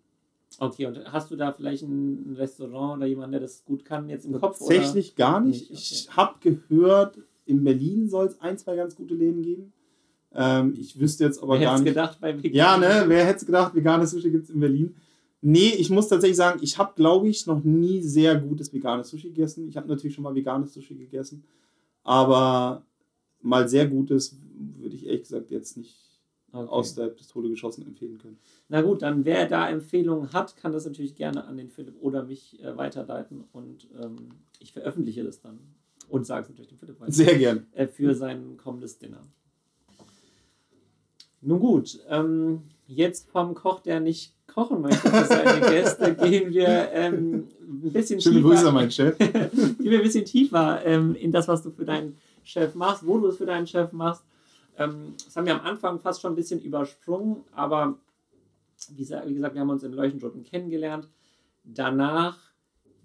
[0.59, 4.27] Okay, und hast du da vielleicht ein Restaurant oder jemanden, der das gut kann, jetzt
[4.27, 4.59] im Kopf?
[4.59, 5.71] Tatsächlich gar nicht.
[5.71, 5.73] nicht?
[5.73, 5.81] Okay.
[5.81, 9.73] Ich habe gehört, in Berlin soll es ein, zwei ganz gute Läden geben.
[10.35, 11.87] Ähm, ich wüsste jetzt aber wer gar nicht.
[11.87, 13.05] gedacht bei Vegan Ja, ne?
[13.07, 14.95] Wer hätte es gedacht, veganes Sushi gibt es in Berlin?
[15.41, 19.29] Nee, ich muss tatsächlich sagen, ich habe, glaube ich, noch nie sehr gutes veganes Sushi
[19.29, 19.69] gegessen.
[19.69, 21.45] Ich habe natürlich schon mal veganes Sushi gegessen.
[22.05, 22.85] Aber
[23.43, 24.37] mal sehr gutes,
[24.79, 25.97] würde ich ehrlich gesagt jetzt nicht
[26.53, 26.69] okay.
[26.69, 28.39] aus der Pistole geschossen empfehlen können.
[28.69, 32.25] Na gut, dann wer da Empfehlungen hat, kann das natürlich gerne an den Philipp oder
[32.25, 34.29] mich äh, weiterleiten und ähm,
[34.61, 35.59] ich veröffentliche das dann
[36.09, 37.13] und sage es natürlich dem Philipp weiter.
[37.13, 37.67] Sehr gern.
[37.73, 39.27] Äh, für sein kommendes Dinner.
[41.45, 46.91] Nun gut, ähm, jetzt vom Koch, der nicht kochen möchte für seine Gäste, gehen wir
[46.93, 48.49] ähm, ein bisschen Schöne tiefer.
[48.49, 49.19] Grüße, mein Chef.
[49.19, 53.19] gehen wir ein bisschen tiefer ähm, in das, was du für deinen Chef machst, wo
[53.19, 54.25] du es für deinen Chef machst.
[54.77, 57.99] Ähm, das haben wir am Anfang fast schon ein bisschen übersprungen, aber
[58.91, 61.09] wie, wie gesagt, wir haben uns in Leuchtenschutten kennengelernt.
[61.65, 62.39] Danach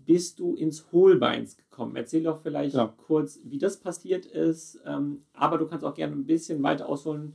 [0.06, 1.96] bist du ins Hohlbeins gekommen.
[1.96, 2.94] Erzähl doch vielleicht ja.
[3.06, 7.34] kurz, wie das passiert ist, ähm, aber du kannst auch gerne ein bisschen weiter ausholen,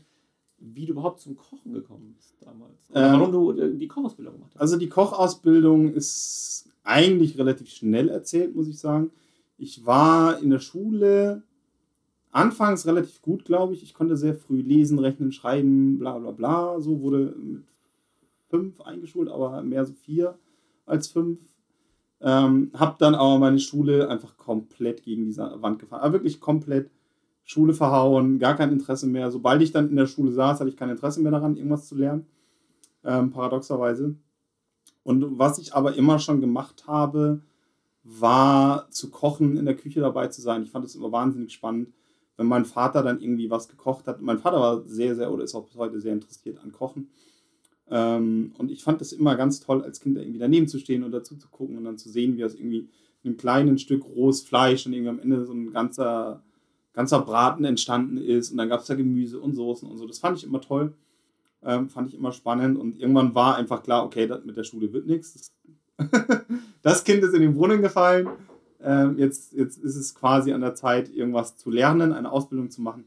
[0.58, 2.88] wie du überhaupt zum Kochen gekommen bist damals.
[2.94, 4.60] Ähm, warum du äh, die Kochausbildung gemacht hast.
[4.60, 9.10] Also die Kochausbildung ist eigentlich relativ schnell erzählt, muss ich sagen.
[9.58, 11.42] Ich war in der Schule
[12.32, 13.82] anfangs relativ gut, glaube ich.
[13.82, 16.80] Ich konnte sehr früh lesen, rechnen, schreiben, bla bla bla.
[16.80, 17.64] So wurde mit
[18.48, 20.38] fünf eingeschult, aber mehr so vier
[20.84, 21.38] als fünf.
[22.20, 26.02] Ähm, hab dann aber meine Schule einfach komplett gegen diese Wand gefahren.
[26.02, 26.90] Aber wirklich komplett
[27.44, 29.30] Schule verhauen, gar kein Interesse mehr.
[29.30, 31.96] Sobald ich dann in der Schule saß, hatte ich kein Interesse mehr daran, irgendwas zu
[31.96, 32.26] lernen.
[33.04, 34.14] Ähm, paradoxerweise.
[35.02, 37.42] Und was ich aber immer schon gemacht habe,
[38.04, 40.62] war zu kochen, in der Küche dabei zu sein.
[40.62, 41.88] Ich fand es immer wahnsinnig spannend
[42.36, 44.20] wenn mein Vater dann irgendwie was gekocht hat.
[44.20, 47.10] Mein Vater war sehr, sehr oder ist auch bis heute sehr interessiert an Kochen.
[47.90, 51.12] Ähm, und ich fand es immer ganz toll, als Kind irgendwie daneben zu stehen und
[51.12, 52.88] dazu zu gucken und dann zu sehen, wie aus irgendwie
[53.24, 56.42] einem kleinen Stück rohes Fleisch und irgendwie am Ende so ein ganzer
[56.92, 60.06] ganzer Braten entstanden ist und dann gab es da Gemüse und Soßen und so.
[60.06, 60.94] Das fand ich immer toll,
[61.62, 64.92] ähm, fand ich immer spannend und irgendwann war einfach klar, okay, das mit der Schule
[64.92, 65.52] wird nichts.
[66.82, 68.28] Das Kind ist in den Brunnen gefallen.
[68.82, 72.82] Ähm, jetzt, jetzt ist es quasi an der Zeit, irgendwas zu lernen, eine Ausbildung zu
[72.82, 73.04] machen.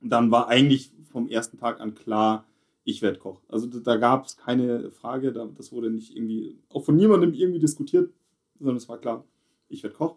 [0.00, 2.44] Und dann war eigentlich vom ersten Tag an klar,
[2.84, 3.40] ich werde Koch.
[3.48, 8.10] Also da gab es keine Frage, das wurde nicht irgendwie, auch von niemandem irgendwie diskutiert,
[8.58, 9.24] sondern es war klar,
[9.68, 10.16] ich werde Koch.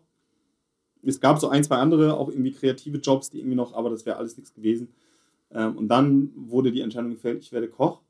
[1.04, 4.06] Es gab so ein, zwei andere, auch irgendwie kreative Jobs, die irgendwie noch, aber das
[4.06, 4.90] wäre alles nichts gewesen.
[5.52, 8.02] Ähm, und dann wurde die Entscheidung gefällt, ich werde Koch.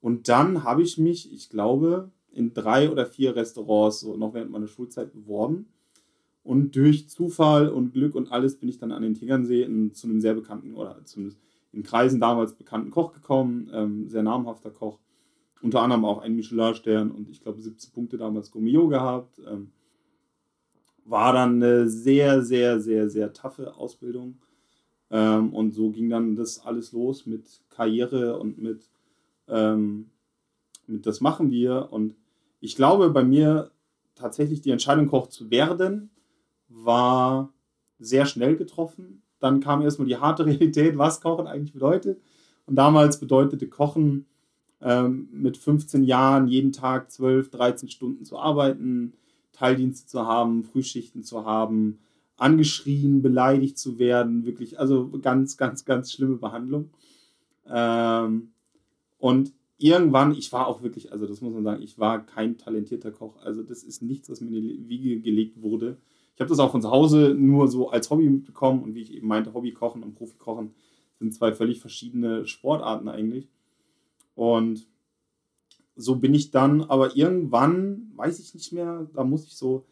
[0.00, 4.50] Und dann habe ich mich, ich glaube, in drei oder vier Restaurants so noch während
[4.50, 5.66] meiner Schulzeit beworben.
[6.42, 10.06] Und durch Zufall und Glück und alles bin ich dann an den Tegernsee in, zu
[10.06, 11.38] einem sehr bekannten oder zumindest
[11.72, 14.98] in Kreisen damals bekannten Koch gekommen, ähm, sehr namhafter Koch.
[15.60, 19.40] Unter anderem auch einen Michelin-Stern und ich glaube 17 Punkte damals Gomio gehabt.
[19.46, 19.72] Ähm,
[21.04, 24.38] war dann eine sehr, sehr, sehr, sehr taffe Ausbildung.
[25.10, 28.88] Ähm, und so ging dann das alles los mit Karriere und mit,
[29.48, 30.17] ähm, mit
[30.88, 31.88] das machen wir.
[31.90, 32.14] Und
[32.60, 33.70] ich glaube, bei mir
[34.14, 36.10] tatsächlich die Entscheidung, Koch zu werden,
[36.68, 37.52] war
[37.98, 39.22] sehr schnell getroffen.
[39.38, 42.20] Dann kam erstmal die harte Realität, was Kochen eigentlich bedeutet.
[42.66, 44.26] Und damals bedeutete Kochen
[44.80, 49.14] ähm, mit 15 Jahren jeden Tag 12, 13 Stunden zu arbeiten,
[49.52, 51.98] Teildienste zu haben, Frühschichten zu haben,
[52.36, 56.90] angeschrien, beleidigt zu werden, wirklich, also ganz, ganz, ganz schlimme Behandlung.
[57.66, 58.50] Ähm,
[59.18, 63.12] und irgendwann, ich war auch wirklich, also das muss man sagen, ich war kein talentierter
[63.12, 63.36] Koch.
[63.42, 65.98] Also das ist nichts, was mir in die Wiege gelegt wurde.
[66.34, 69.14] Ich habe das auch von zu Hause nur so als Hobby mitbekommen und wie ich
[69.14, 70.72] eben meinte, Hobbykochen und Profikochen
[71.18, 73.48] sind zwei völlig verschiedene Sportarten eigentlich.
[74.34, 74.86] Und
[75.96, 79.84] so bin ich dann, aber irgendwann, weiß ich nicht mehr, da muss ich so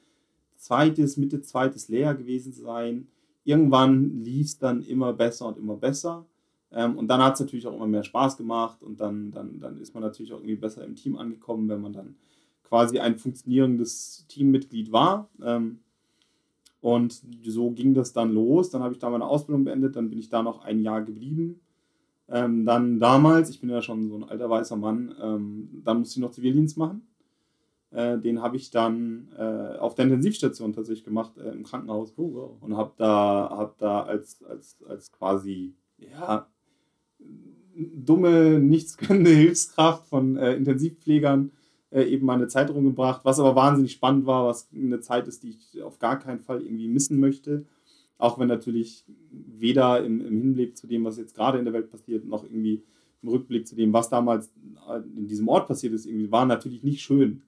[0.57, 3.09] zweites, Mitte zweites Lehr gewesen sein.
[3.45, 6.27] Irgendwann lief es dann immer besser und immer besser.
[6.73, 9.79] Ähm, und dann hat es natürlich auch immer mehr Spaß gemacht und dann, dann, dann
[9.79, 12.17] ist man natürlich auch irgendwie besser im Team angekommen, wenn man dann
[12.65, 15.29] quasi ein funktionierendes Teammitglied war.
[15.43, 15.81] Ähm,
[16.81, 18.71] und so ging das dann los.
[18.71, 21.61] Dann habe ich da meine Ausbildung beendet, dann bin ich da noch ein Jahr geblieben.
[22.29, 26.19] Ähm, dann damals, ich bin ja schon so ein alter weißer Mann, ähm, dann musste
[26.19, 27.07] ich noch Zivildienst machen.
[27.93, 32.13] Äh, den habe ich dann äh, auf der Intensivstation tatsächlich gemacht, äh, im Krankenhaus.
[32.17, 32.51] Oh, wow.
[32.61, 36.49] Und habe da, hab da als, als, als quasi, ja,
[37.77, 41.51] dumme, nichtskönnende Hilfskraft von äh, Intensivpflegern
[41.91, 45.51] äh, eben meine Zeit rumgebracht, was aber wahnsinnig spannend war, was eine Zeit ist, die
[45.51, 47.67] ich auf gar keinen Fall irgendwie missen möchte.
[48.19, 51.91] Auch wenn natürlich weder im, im Hinblick zu dem, was jetzt gerade in der Welt
[51.91, 52.83] passiert, noch irgendwie
[53.23, 54.51] im Rückblick zu dem, was damals
[54.89, 57.43] äh, in diesem Ort passiert ist, irgendwie war natürlich nicht schön.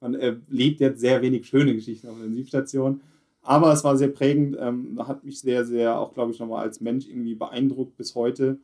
[0.00, 3.00] Man erlebt jetzt sehr wenig schöne Geschichten auf der Intensivstation.
[3.42, 6.80] Aber es war sehr prägend, ähm, hat mich sehr, sehr, auch glaube ich, nochmal als
[6.80, 8.58] Mensch irgendwie beeindruckt bis heute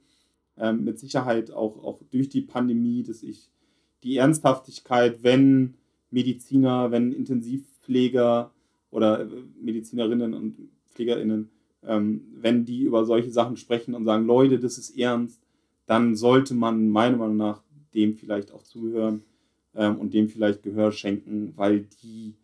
[0.60, 3.50] ähm, mit Sicherheit auch, auch durch die Pandemie, dass ich
[4.02, 5.74] die Ernsthaftigkeit, wenn
[6.10, 8.52] Mediziner, wenn Intensivpfleger
[8.90, 9.26] oder äh,
[9.60, 10.56] Medizinerinnen und
[10.92, 11.50] PflegerInnen,
[11.86, 15.40] ähm, wenn die über solche Sachen sprechen und sagen, Leute, das ist ernst,
[15.86, 17.62] dann sollte man meiner Meinung nach
[17.94, 19.22] dem vielleicht auch zuhören
[19.74, 22.34] ähm, und dem vielleicht Gehör schenken, weil die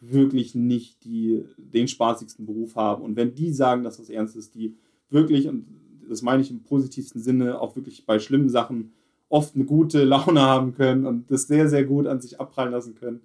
[0.00, 3.02] wirklich nicht die, den spaßigsten Beruf haben.
[3.02, 4.76] Und wenn die sagen, dass das ernst ist, die
[5.10, 5.66] wirklich, und
[6.08, 8.92] das meine ich im positivsten Sinne, auch wirklich bei schlimmen Sachen
[9.28, 12.94] oft eine gute Laune haben können und das sehr, sehr gut an sich abprallen lassen
[12.94, 13.20] können.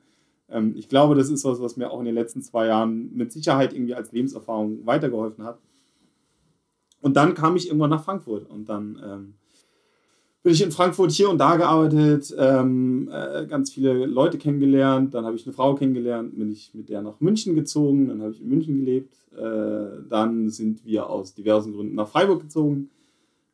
[0.50, 3.32] Ähm, ich glaube, das ist was, was mir auch in den letzten zwei Jahren mit
[3.32, 5.60] Sicherheit irgendwie als Lebenserfahrung weitergeholfen hat.
[7.02, 9.34] Und dann kam ich irgendwann nach Frankfurt und dann ähm,
[10.44, 15.26] bin ich in Frankfurt hier und da gearbeitet, ähm, äh, ganz viele Leute kennengelernt, dann
[15.26, 18.42] habe ich eine Frau kennengelernt, bin ich mit der nach München gezogen, dann habe ich
[18.42, 22.90] in München gelebt, äh, dann sind wir aus diversen Gründen nach Freiburg gezogen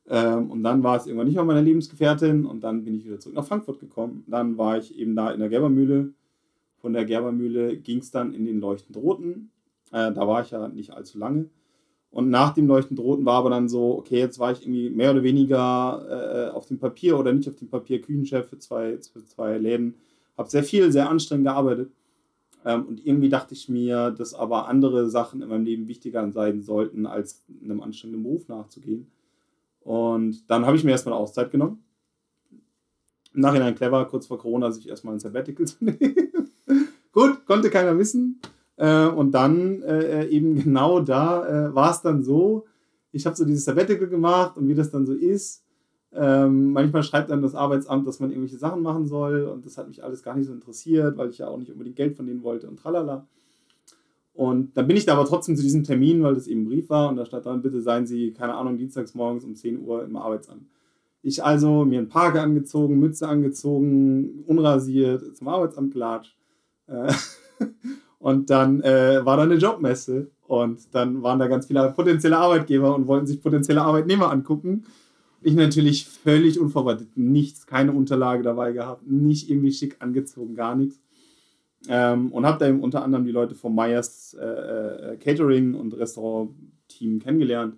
[0.10, 3.20] ähm, und dann war es irgendwann nicht mehr meine Lebensgefährtin und dann bin ich wieder
[3.20, 4.24] zurück nach Frankfurt gekommen.
[4.28, 6.14] Dann war ich eben da in der Gerbermühle.
[6.78, 9.52] Von der Gerbermühle ging es dann in den Leuchtend Roten.
[9.92, 11.50] Äh, da war ich ja nicht allzu lange.
[12.10, 15.12] Und nach dem Leuchtend Roten war aber dann so, okay, jetzt war ich irgendwie mehr
[15.12, 19.24] oder weniger äh, auf dem Papier oder nicht auf dem Papier Küchenchef für zwei, für
[19.26, 19.96] zwei Läden.
[20.38, 21.92] Habe sehr viel, sehr anstrengend gearbeitet.
[22.66, 26.62] Ähm, und irgendwie dachte ich mir, dass aber andere Sachen in meinem Leben wichtiger sein
[26.62, 29.08] sollten, als einem anstrengenden Beruf nachzugehen.
[29.82, 31.84] Und dann habe ich mir erstmal eine Auszeit genommen.
[33.34, 36.52] Im Nachhinein clever, kurz vor Corona, sich erstmal ein Sabbatical zu nehmen.
[37.12, 38.42] Gut, konnte keiner wissen.
[38.78, 42.66] Äh, und dann äh, äh, eben genau da war es dann so,
[43.12, 45.64] ich habe so dieses Sabbatical gemacht und wie das dann so ist.
[46.14, 49.88] Ähm, manchmal schreibt dann das Arbeitsamt, dass man irgendwelche Sachen machen soll und das hat
[49.88, 52.44] mich alles gar nicht so interessiert, weil ich ja auch nicht unbedingt Geld von denen
[52.44, 53.28] wollte und tralala.
[54.34, 56.90] Und dann bin ich da aber trotzdem zu diesem Termin, weil das eben ein Brief
[56.90, 60.04] war und da stand dann, bitte seien Sie, keine Ahnung, dienstags morgens um 10 Uhr
[60.04, 60.68] im Arbeitsamt.
[61.24, 66.38] Ich also mir einen Parker angezogen, Mütze angezogen, unrasiert, zum Arbeitsamt gelatscht.
[66.86, 67.12] Äh,
[68.20, 72.96] und dann äh, war da eine Jobmesse und dann waren da ganz viele potenzielle Arbeitgeber
[72.96, 74.86] und wollten sich potenzielle Arbeitnehmer angucken.
[75.42, 81.00] Ich natürlich völlig unvorbereitet, nichts, keine Unterlage dabei gehabt, nicht irgendwie schick angezogen, gar nichts.
[81.88, 85.96] Ähm, und habe da eben unter anderem die Leute vom Meyers äh, äh, Catering und
[85.96, 87.76] Restaurant-Team kennengelernt,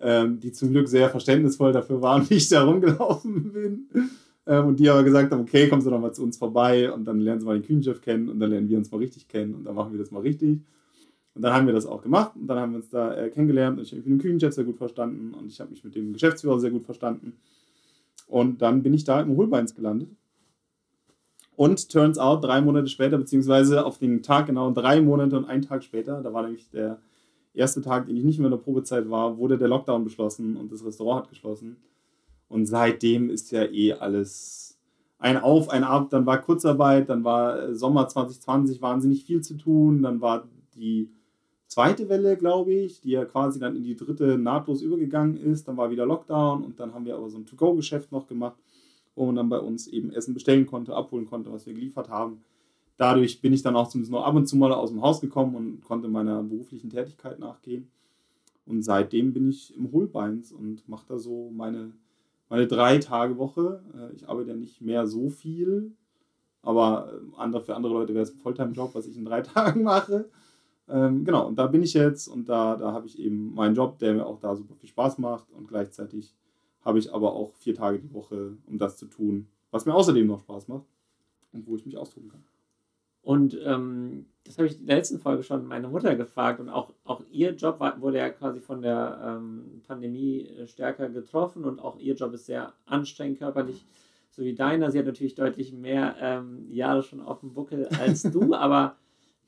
[0.00, 3.88] ähm, die zum Glück sehr verständnisvoll dafür waren, wie ich da rumgelaufen bin.
[4.46, 7.04] Ähm, und die aber gesagt haben, okay, kommen Sie doch mal zu uns vorbei und
[7.04, 9.54] dann lernen Sie mal den Küchenchef kennen und dann lernen wir uns mal richtig kennen
[9.54, 10.60] und dann machen wir das mal richtig.
[11.34, 13.78] Und dann haben wir das auch gemacht und dann haben wir uns da äh, kennengelernt
[13.78, 15.94] und ich habe mich mit dem Küchenchef sehr gut verstanden und ich habe mich mit
[15.94, 17.34] dem Geschäftsführer sehr gut verstanden.
[18.26, 20.08] Und dann bin ich da im Hohlbeins gelandet
[21.56, 25.62] und turns out, drei Monate später, beziehungsweise auf den Tag genau drei Monate und einen
[25.62, 26.98] Tag später, da war nämlich der
[27.54, 30.72] erste Tag, den ich nicht mehr in der Probezeit war, wurde der Lockdown beschlossen und
[30.72, 31.76] das Restaurant hat geschlossen.
[32.52, 34.78] Und seitdem ist ja eh alles
[35.18, 36.10] ein Auf, ein Ab.
[36.10, 40.44] Dann war Kurzarbeit, dann war Sommer 2020 wahnsinnig viel zu tun, dann war
[40.74, 41.08] die
[41.66, 45.66] zweite Welle, glaube ich, die ja quasi dann in die dritte nahtlos übergegangen ist.
[45.66, 48.56] Dann war wieder Lockdown und dann haben wir aber so ein To-Go-Geschäft noch gemacht
[49.14, 52.42] wo man dann bei uns eben Essen bestellen konnte, abholen konnte, was wir geliefert haben.
[52.96, 55.54] Dadurch bin ich dann auch zumindest noch ab und zu mal aus dem Haus gekommen
[55.54, 57.88] und konnte meiner beruflichen Tätigkeit nachgehen.
[58.64, 61.92] Und seitdem bin ich im Hohlbeins und mache da so meine,
[62.52, 63.82] meine drei Tage Woche.
[63.96, 65.92] Äh, ich arbeite ja nicht mehr so viel,
[66.60, 69.82] aber äh, andere, für andere Leute wäre es ein Volltime-Job, was ich in drei Tagen
[69.82, 70.28] mache.
[70.86, 73.98] Ähm, genau, und da bin ich jetzt und da, da habe ich eben meinen Job,
[74.00, 76.34] der mir auch da super viel Spaß macht und gleichzeitig
[76.84, 80.26] habe ich aber auch vier Tage die Woche, um das zu tun, was mir außerdem
[80.26, 80.84] noch Spaß macht
[81.52, 82.44] und wo ich mich austoben kann.
[83.22, 86.92] Und ähm, das habe ich in der letzten Folge schon meine Mutter gefragt und auch,
[87.04, 91.78] auch ihr Job war, wurde ja quasi von der ähm, Pandemie äh, stärker getroffen und
[91.78, 93.84] auch ihr Job ist sehr anstrengend körperlich,
[94.30, 94.90] so wie deiner.
[94.90, 98.96] Sie hat natürlich deutlich mehr ähm, Jahre schon auf dem Buckel als du, aber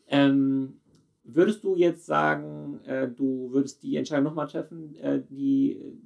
[0.07, 0.81] ähm,
[1.25, 5.99] würdest du jetzt sagen, äh, du würdest die Entscheidung nochmal treffen, äh, die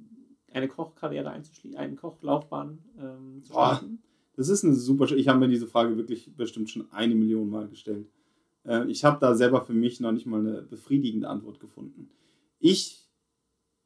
[0.51, 4.01] eine Kochkarriere einzuschließen, eine Kochlaufbahn ähm, zu starten?
[4.39, 5.11] Das ist eine super.
[5.11, 8.07] Ich habe mir diese Frage wirklich bestimmt schon eine Million Mal gestellt.
[8.65, 12.09] Äh, ich habe da selber für mich noch nicht mal eine befriedigende Antwort gefunden.
[12.57, 13.05] Ich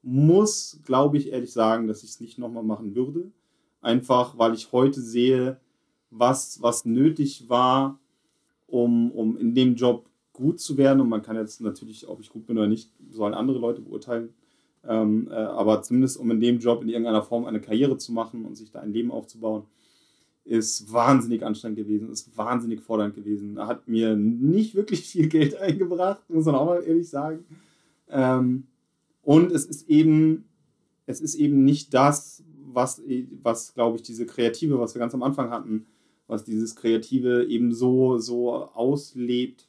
[0.03, 3.31] muss, glaube ich, ehrlich sagen, dass ich es nicht nochmal machen würde.
[3.81, 5.59] Einfach, weil ich heute sehe,
[6.11, 7.99] was, was nötig war,
[8.67, 11.01] um, um in dem Job gut zu werden.
[11.01, 14.35] Und man kann jetzt natürlich, ob ich gut bin oder nicht, sollen andere Leute beurteilen.
[14.83, 18.45] Ähm, äh, aber zumindest um in dem Job in irgendeiner Form eine Karriere zu machen
[18.45, 19.63] und sich da ein Leben aufzubauen,
[20.45, 23.59] ist wahnsinnig anstrengend gewesen, ist wahnsinnig fordernd gewesen.
[23.59, 27.45] Hat mir nicht wirklich viel Geld eingebracht, muss man auch mal ehrlich sagen.
[28.09, 28.65] Ähm,
[29.21, 30.45] und es ist eben,
[31.05, 33.01] es ist eben nicht das, was,
[33.41, 35.85] was glaube ich, diese Kreative, was wir ganz am Anfang hatten,
[36.27, 39.67] was dieses Kreative eben so, so auslebt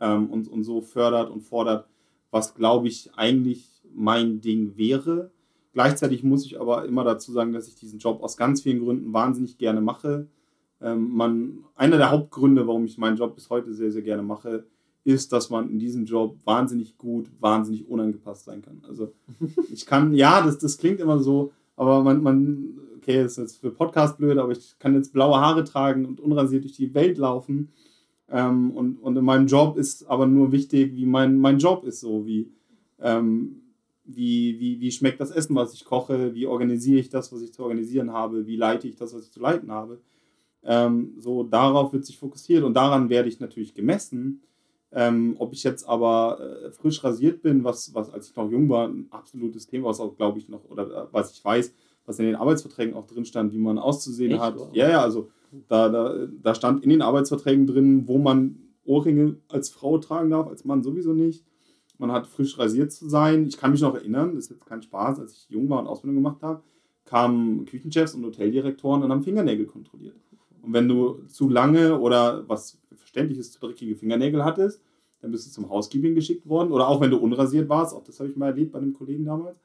[0.00, 1.86] ähm, und, und so fördert und fordert,
[2.30, 5.30] was, glaube ich, eigentlich mein Ding wäre.
[5.76, 9.12] Gleichzeitig muss ich aber immer dazu sagen, dass ich diesen Job aus ganz vielen Gründen
[9.12, 10.26] wahnsinnig gerne mache.
[10.80, 14.64] Ähm, man, einer der Hauptgründe, warum ich meinen Job bis heute sehr, sehr gerne mache,
[15.04, 18.80] ist, dass man in diesem Job wahnsinnig gut, wahnsinnig unangepasst sein kann.
[18.88, 19.12] Also
[19.70, 23.56] ich kann, ja, das, das klingt immer so, aber man, man, okay, das ist jetzt
[23.58, 27.18] für Podcast blöd, aber ich kann jetzt blaue Haare tragen und unrasiert durch die Welt
[27.18, 27.68] laufen.
[28.30, 32.00] Ähm, und, und in meinem Job ist aber nur wichtig, wie mein, mein Job ist,
[32.00, 32.50] so wie
[32.98, 33.60] ähm,
[34.06, 37.52] wie, wie, wie schmeckt das Essen, was ich koche, wie organisiere ich das, was ich
[37.52, 40.00] zu organisieren habe, wie leite ich das, was ich zu leiten habe.
[40.62, 44.42] Ähm, so darauf wird sich fokussiert und daran werde ich natürlich gemessen.
[44.92, 48.68] Ähm, ob ich jetzt aber äh, frisch rasiert bin, was, was als ich noch jung
[48.68, 51.74] war, ein absolutes Thema, was auch, glaube ich, noch, oder äh, was ich weiß,
[52.06, 54.40] was in den Arbeitsverträgen auch drin stand, wie man auszusehen Echt?
[54.40, 54.56] hat.
[54.72, 55.28] Ja, ja, also
[55.68, 60.46] da, da, da stand in den Arbeitsverträgen drin, wo man Ohrringe als Frau tragen darf,
[60.46, 61.44] als Mann sowieso nicht
[61.98, 63.46] man hat frisch rasiert zu sein.
[63.46, 65.86] Ich kann mich noch erinnern, das ist jetzt kein Spaß, als ich jung war und
[65.86, 66.62] Ausbildung gemacht habe,
[67.04, 70.16] kamen Küchenchefs und Hoteldirektoren und haben Fingernägel kontrolliert.
[70.62, 74.80] Und wenn du zu lange oder was verständlich ist, zu dreckige Fingernägel hattest,
[75.20, 76.72] dann bist du zum Housekeeping geschickt worden.
[76.72, 79.24] Oder auch wenn du unrasiert warst, auch das habe ich mal erlebt bei einem Kollegen
[79.24, 79.56] damals,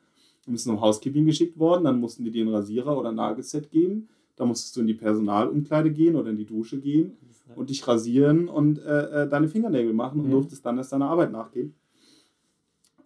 [0.46, 3.16] dann bist du zum Housekeeping geschickt worden, dann mussten die dir einen Rasierer oder ein
[3.16, 4.10] Nagelset geben.
[4.36, 7.18] Da musstest du in die Personalumkleide gehen oder in die Dusche gehen
[7.56, 10.32] und dich rasieren und äh, äh deine Fingernägel machen und ja.
[10.32, 11.76] durftest dann erst deiner Arbeit nachgehen.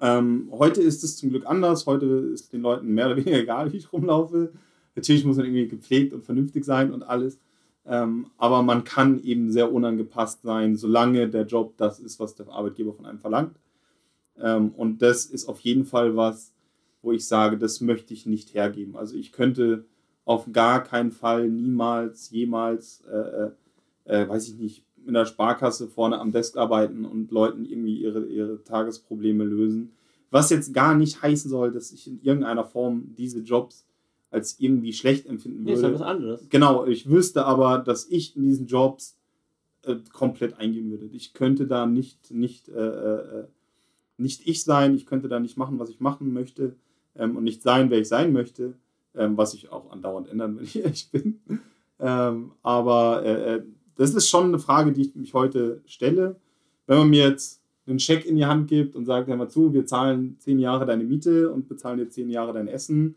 [0.02, 1.86] Ähm, heute ist es zum Glück anders.
[1.86, 4.52] Heute ist den Leuten mehr oder weniger egal, wie ich rumlaufe.
[4.96, 7.40] Natürlich muss man irgendwie gepflegt und vernünftig sein und alles.
[7.86, 12.50] Ähm, aber man kann eben sehr unangepasst sein, solange der Job das ist, was der
[12.50, 13.60] Arbeitgeber von einem verlangt.
[14.42, 16.54] Ähm, und das ist auf jeden Fall was,
[17.02, 18.96] wo ich sage, das möchte ich nicht hergeben.
[18.96, 19.86] Also ich könnte
[20.26, 23.52] auf gar keinen Fall niemals, jemals, äh, äh,
[24.24, 28.26] äh weiß ich nicht, in der Sparkasse vorne am Desk arbeiten und Leuten irgendwie ihre,
[28.26, 29.94] ihre Tagesprobleme lösen.
[30.32, 33.86] Was jetzt gar nicht heißen soll, dass ich in irgendeiner Form diese Jobs
[34.32, 35.72] als irgendwie schlecht empfinden würde.
[35.72, 36.50] Nee, ist ja was anderes.
[36.50, 39.18] Genau, ich wüsste aber, dass ich in diesen Jobs
[39.84, 41.06] äh, komplett eingehen würde.
[41.06, 43.48] Ich könnte da nicht, nicht, äh, äh,
[44.18, 46.76] nicht ich sein, ich könnte da nicht machen, was ich machen möchte
[47.16, 48.74] ähm, und nicht sein, wer ich sein möchte,
[49.16, 51.40] ähm, was ich auch andauernd ändern, wenn ich ehrlich bin.
[52.00, 53.64] Ähm, aber äh, äh,
[53.96, 56.36] das ist schon eine Frage, die ich mich heute stelle.
[56.88, 59.74] Wenn man mir jetzt einen Scheck in die Hand gibt und sagt, hör mal zu,
[59.74, 63.16] wir zahlen zehn Jahre deine Miete und bezahlen dir zehn Jahre dein Essen,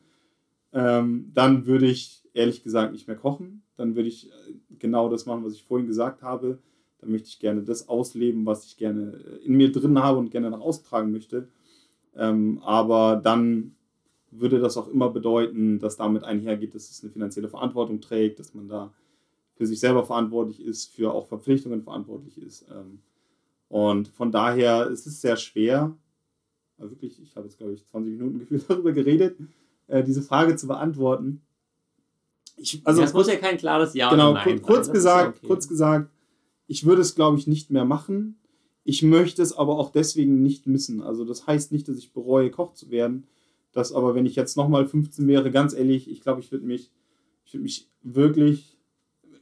[0.73, 3.63] ähm, dann würde ich ehrlich gesagt nicht mehr kochen.
[3.77, 6.59] Dann würde ich äh, genau das machen, was ich vorhin gesagt habe.
[7.01, 10.31] Dann möchte ich gerne das ausleben, was ich gerne äh, in mir drin habe und
[10.31, 11.49] gerne nach außen tragen möchte.
[12.15, 13.75] Ähm, aber dann
[14.31, 18.55] würde das auch immer bedeuten, dass damit einhergeht, dass es eine finanzielle Verantwortung trägt, dass
[18.55, 18.93] man da
[19.59, 22.65] für sich selber verantwortlich ist, für auch Verpflichtungen verantwortlich ist.
[22.71, 23.01] Ähm,
[23.69, 25.97] und von daher ist es sehr schwer,
[26.79, 29.37] also wirklich, ich habe jetzt glaube ich 20 Minuten gefühlt darüber geredet,
[29.89, 31.43] äh, diese Frage zu beantworten.
[32.57, 34.95] Ich, also das muss ja kein klares Ja genau, oder Nein kurz, sein.
[34.95, 35.47] gesagt, okay.
[35.47, 36.11] kurz gesagt,
[36.69, 38.39] ich würde es glaube ich nicht mehr machen.
[38.85, 41.03] Ich möchte es aber auch deswegen nicht missen.
[41.03, 43.27] Also das heißt nicht, dass ich bereue, Koch zu werden.
[43.73, 46.91] Das aber, wenn ich jetzt nochmal 15 wäre, ganz ehrlich, ich glaube, ich würde mich,
[47.45, 48.78] ich würde mich wirklich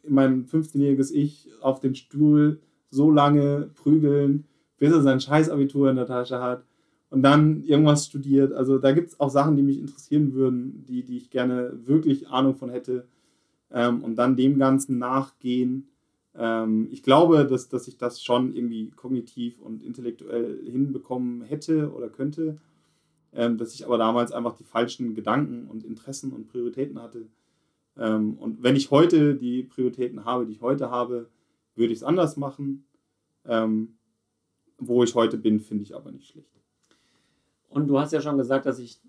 [0.08, 4.44] mein 15-jähriges Ich auf den Stuhl so lange prügeln,
[4.78, 6.64] bis er sein Scheißabitur in der Tasche hat
[7.10, 8.52] und dann irgendwas studiert.
[8.52, 12.28] Also da gibt es auch Sachen, die mich interessieren würden, die, die ich gerne wirklich
[12.28, 13.06] Ahnung von hätte
[13.70, 15.88] ähm, und dann dem Ganzen nachgehen.
[16.34, 22.08] Ähm, ich glaube, dass, dass ich das schon irgendwie kognitiv und intellektuell hinbekommen hätte oder
[22.08, 22.58] könnte,
[23.32, 27.26] ähm, dass ich aber damals einfach die falschen Gedanken und Interessen und Prioritäten hatte.
[27.98, 31.28] Ähm, und wenn ich heute die Prioritäten habe, die ich heute habe,
[31.74, 32.86] würde ich es anders machen.
[33.44, 33.96] Ähm,
[34.78, 36.50] wo ich heute bin, finde ich aber nicht schlecht.
[37.68, 39.00] Und du hast ja schon gesagt, dass ich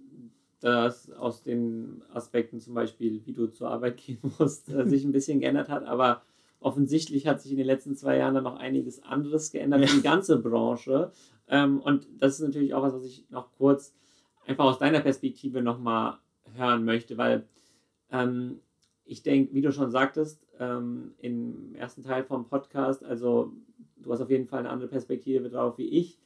[0.59, 5.11] das aus den Aspekten zum Beispiel, wie du zur Arbeit gehen musst, äh, sich ein
[5.11, 5.85] bisschen geändert hat.
[5.85, 6.21] Aber
[6.59, 9.87] offensichtlich hat sich in den letzten zwei Jahren dann noch einiges anderes geändert ja.
[9.87, 11.11] die ganze Branche.
[11.47, 13.93] Ähm, und das ist natürlich auch was, was ich noch kurz
[14.45, 16.17] einfach aus deiner Perspektive nochmal
[16.55, 17.45] hören möchte, weil
[18.09, 18.61] ähm,
[19.07, 23.53] ich denke, wie du schon sagtest, ähm, im ersten Teil vom Podcast, also
[23.97, 26.19] du hast auf jeden Fall eine andere Perspektive drauf wie ich.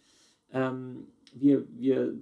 [0.51, 2.13] Ähm, wir, wir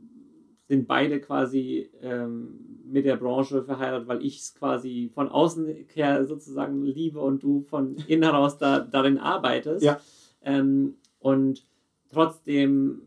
[0.68, 6.26] sind beide quasi ähm, mit der Branche verheiratet, weil ich es quasi von außen her
[6.26, 9.84] sozusagen liebe und du von innen heraus da, darin arbeitest.
[9.84, 10.00] Ja.
[10.44, 11.66] Ähm, und
[12.12, 13.02] trotzdem,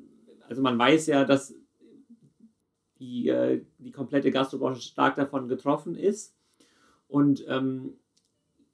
[0.49, 1.55] also man weiß ja, dass
[2.99, 6.35] die, äh, die komplette Gastrobranche stark davon getroffen ist.
[7.13, 7.93] Und ähm,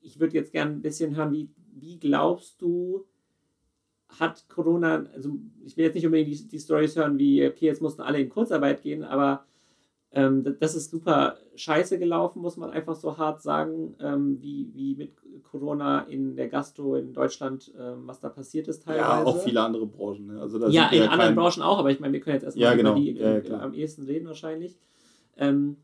[0.00, 3.04] ich würde jetzt gerne ein bisschen hören, wie, wie glaubst du,
[4.20, 7.82] hat Corona, also ich will jetzt nicht unbedingt die, die Stories hören, wie, okay, jetzt
[7.82, 9.44] mussten alle in Kurzarbeit gehen, aber
[10.12, 14.94] ähm, das ist super scheiße gelaufen, muss man einfach so hart sagen, ähm, wie, wie
[14.94, 15.12] mit
[15.42, 19.02] Corona in der Gastro in Deutschland, ähm, was da passiert ist teilweise.
[19.02, 20.28] Ja, auch viele andere Branchen.
[20.28, 20.40] Ne?
[20.40, 22.74] Also ja, in ja anderen Branchen auch, aber ich meine, wir können jetzt erstmal ja,
[22.74, 22.92] genau.
[22.92, 24.78] über die ja, äh, am ehesten reden wahrscheinlich.
[25.36, 25.76] Ähm,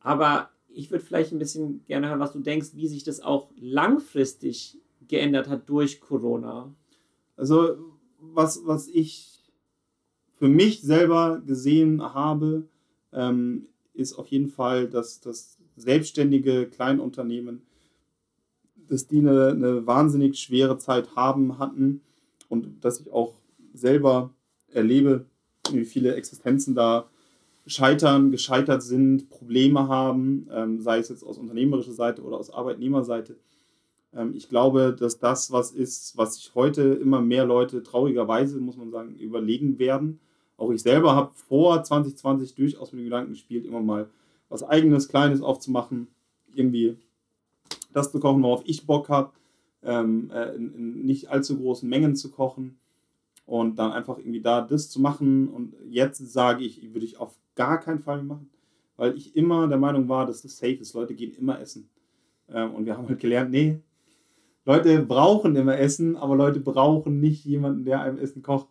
[0.00, 3.50] aber ich würde vielleicht ein bisschen gerne hören, was du denkst, wie sich das auch
[3.56, 6.74] langfristig geändert hat durch Corona.
[7.36, 7.76] Also,
[8.18, 9.34] was, was ich
[10.36, 12.68] für mich selber gesehen habe,
[13.12, 17.62] ähm, ist auf jeden Fall, dass das selbstständige Kleinunternehmen,
[18.88, 22.00] dass die eine, eine wahnsinnig schwere Zeit haben, hatten
[22.48, 23.34] und dass ich auch
[23.72, 24.30] selber
[24.68, 25.26] erlebe,
[25.70, 27.08] wie viele Existenzen da
[27.66, 33.36] scheitern, gescheitert sind, Probleme haben, ähm, sei es jetzt aus unternehmerischer Seite oder aus Arbeitnehmerseite.
[34.14, 38.76] Ähm, ich glaube, dass das was ist, was sich heute immer mehr Leute traurigerweise, muss
[38.76, 40.20] man sagen, überlegen werden.
[40.56, 44.08] Auch ich selber habe vor 2020 durchaus mit dem Gedanken gespielt, immer mal
[44.48, 46.08] was eigenes, kleines aufzumachen,
[46.54, 46.96] irgendwie
[47.92, 49.32] das zu kochen, worauf ich Bock habe,
[49.82, 52.78] ähm, äh, in, in nicht allzu großen Mengen zu kochen
[53.46, 55.48] und dann einfach irgendwie da das zu machen.
[55.48, 58.50] Und jetzt sage ich, würde ich auf gar keinen Fall machen,
[58.96, 60.94] weil ich immer der Meinung war, dass das safe ist.
[60.94, 61.88] Leute gehen immer essen.
[62.48, 63.80] Ähm, und wir haben halt gelernt, nee,
[64.66, 68.68] Leute brauchen immer Essen, aber Leute brauchen nicht jemanden, der einem Essen kocht.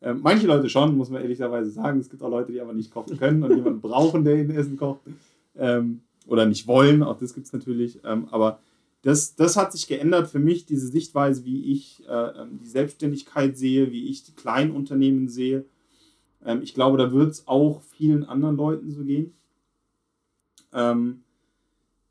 [0.00, 2.00] Ähm, manche Leute schon, muss man ehrlicherweise sagen.
[2.00, 4.76] Es gibt auch Leute, die aber nicht kochen können und jemanden brauchen, der ihnen Essen
[4.76, 5.00] kocht.
[5.56, 8.04] Ähm, oder nicht wollen, auch das gibt es natürlich.
[8.04, 8.60] Aber
[9.02, 13.56] das, das hat sich geändert für mich, diese Sichtweise, wie ich äh, ähm, die Selbstständigkeit
[13.56, 15.64] sehe, wie ich die Kleinunternehmen sehe.
[16.44, 19.34] Ähm, ich glaube, da wird es auch vielen anderen Leuten so gehen.
[20.72, 21.22] Ähm,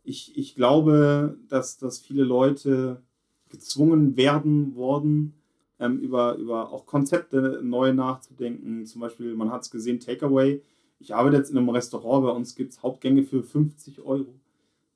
[0.03, 3.01] ich, ich glaube, dass, dass viele Leute
[3.49, 5.33] gezwungen werden worden,
[5.79, 8.85] ähm, über, über auch Konzepte neu nachzudenken.
[8.85, 10.61] Zum Beispiel, man hat es gesehen, Takeaway.
[10.99, 14.33] Ich arbeite jetzt in einem Restaurant, bei uns gibt es Hauptgänge für 50 Euro.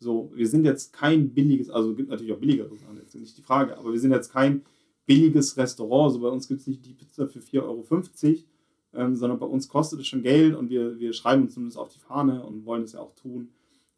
[0.02, 3.44] So, wir sind jetzt kein billiges, also gibt natürlich auch billigere Sachen, jetzt nicht die
[3.44, 4.64] Frage, aber wir sind jetzt kein
[5.06, 6.14] billiges Restaurant.
[6.14, 7.86] So bei uns gibt es nicht die Pizza für 4,50 Euro,
[8.96, 11.90] ähm, sondern bei uns kostet es schon Geld und wir, wir schreiben uns zumindest auf
[11.90, 13.50] die Fahne und wollen es ja auch tun,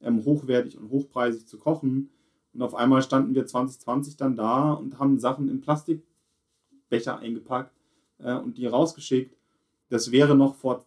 [0.01, 2.09] ähm, hochwertig und hochpreisig zu kochen.
[2.53, 7.73] Und auf einmal standen wir 2020 dann da und haben Sachen in Plastikbecher eingepackt
[8.17, 9.37] äh, und die rausgeschickt.
[9.87, 10.83] Das wäre noch vor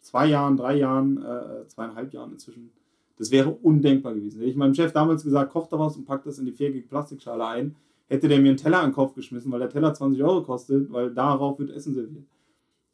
[0.00, 2.72] zwei Jahren, drei Jahren, äh, zweieinhalb Jahren inzwischen,
[3.18, 4.38] das wäre undenkbar gewesen.
[4.38, 6.86] Hätte ich meinem Chef damals gesagt, koch da was und pack das in die viergige
[6.86, 10.22] Plastikschale ein, hätte der mir einen Teller an den Kopf geschmissen, weil der Teller 20
[10.22, 12.24] Euro kostet, weil darauf wird Essen serviert.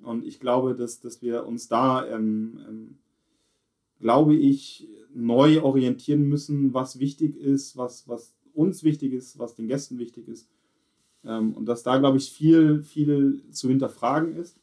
[0.03, 2.99] Und ich glaube, dass, dass wir uns da, ähm, ähm,
[3.99, 9.69] glaube ich, neu orientieren müssen, was wichtig ist, was, was uns wichtig ist, was den
[9.69, 10.49] Gästen wichtig ist.
[11.25, 14.59] Ähm, und dass da, glaube ich, viel, viel zu hinterfragen ist.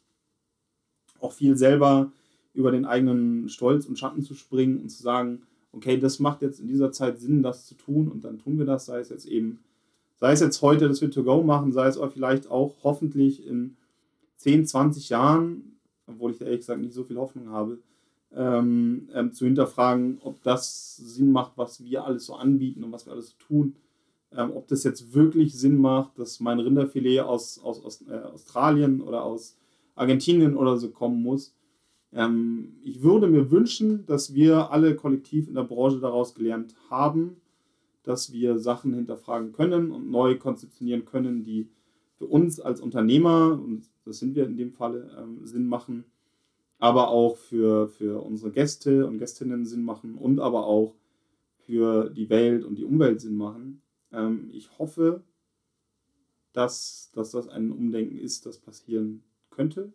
[1.20, 2.12] Auch viel selber
[2.54, 5.42] über den eigenen Stolz und Schatten zu springen und zu sagen,
[5.72, 8.66] okay, das macht jetzt in dieser Zeit Sinn, das zu tun und dann tun wir
[8.66, 9.60] das, sei es jetzt eben,
[10.16, 13.76] sei es jetzt heute, dass wir To-Go machen, sei es aber vielleicht auch hoffentlich in
[14.36, 17.78] 10, 20 Jahren, obwohl ich da ehrlich gesagt nicht so viel Hoffnung habe,
[18.34, 23.06] ähm, ähm, zu hinterfragen, ob das Sinn macht, was wir alles so anbieten und was
[23.06, 23.76] wir alles so tun.
[24.32, 29.00] Ähm, ob das jetzt wirklich Sinn macht, dass mein Rinderfilet aus, aus, aus äh, Australien
[29.00, 29.56] oder aus
[29.94, 31.54] Argentinien oder so kommen muss.
[32.12, 37.36] Ähm, ich würde mir wünschen, dass wir alle kollektiv in der Branche daraus gelernt haben,
[38.02, 41.68] dass wir Sachen hinterfragen können und neu konzeptionieren können, die
[42.16, 46.04] für uns als Unternehmer, und das sind wir in dem Falle, ähm, Sinn machen,
[46.78, 50.94] aber auch für, für unsere Gäste und Gästinnen Sinn machen und aber auch
[51.66, 53.82] für die Welt und die Umwelt Sinn machen.
[54.12, 55.22] Ähm, ich hoffe,
[56.52, 59.92] dass, dass das ein Umdenken ist, das passieren könnte.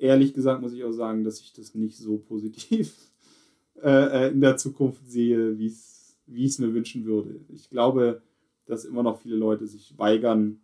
[0.00, 2.94] Ehrlich gesagt muss ich auch sagen, dass ich das nicht so positiv
[3.82, 7.40] äh, äh, in der Zukunft sehe, wie ich es mir wünschen würde.
[7.48, 8.22] Ich glaube,
[8.64, 10.60] dass immer noch viele Leute sich weigern,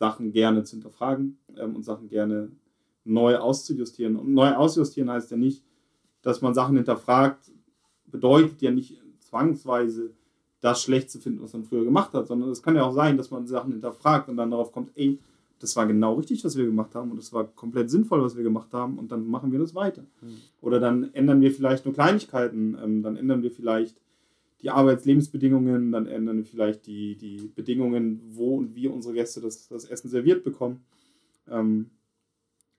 [0.00, 2.50] Sachen gerne zu hinterfragen ähm, und Sachen gerne
[3.04, 4.16] neu auszujustieren.
[4.16, 5.64] Und neu ausjustieren heißt ja nicht,
[6.22, 7.52] dass man Sachen hinterfragt,
[8.06, 10.10] bedeutet ja nicht zwangsweise,
[10.60, 13.16] das schlecht zu finden, was man früher gemacht hat, sondern es kann ja auch sein,
[13.16, 15.20] dass man Sachen hinterfragt und dann darauf kommt, ey,
[15.62, 18.42] das war genau richtig, was wir gemacht haben und es war komplett sinnvoll, was wir
[18.42, 20.02] gemacht haben und dann machen wir das weiter.
[20.20, 20.36] Mhm.
[20.60, 23.96] Oder dann ändern wir vielleicht nur Kleinigkeiten, ähm, dann ändern wir vielleicht
[24.60, 29.68] die Arbeitslebensbedingungen, dann ändern wir vielleicht die, die Bedingungen, wo und wie unsere Gäste das,
[29.68, 30.84] das Essen serviert bekommen.
[31.48, 31.90] Ähm,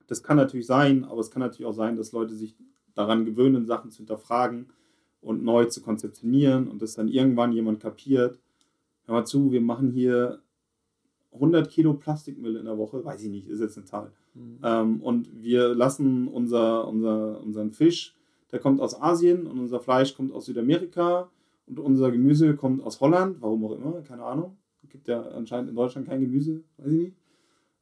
[0.06, 2.54] das kann natürlich sein, aber es kann natürlich auch sein, dass Leute sich
[2.94, 4.66] daran gewöhnen, Sachen zu hinterfragen
[5.22, 8.38] und neu zu konzeptionieren und dass dann irgendwann jemand kapiert,
[9.06, 10.42] hör mal zu, wir machen hier
[11.34, 14.12] 100 Kilo Plastikmüll in der Woche, weiß ich nicht, ist jetzt eine Zahl.
[14.34, 14.58] Mhm.
[14.62, 18.16] Ähm, und wir lassen unser, unser, unseren Fisch,
[18.52, 21.28] der kommt aus Asien und unser Fleisch kommt aus Südamerika
[21.66, 24.56] und unser Gemüse kommt aus Holland, warum auch immer, keine Ahnung.
[24.82, 27.16] Es gibt ja anscheinend in Deutschland kein Gemüse, weiß ich nicht.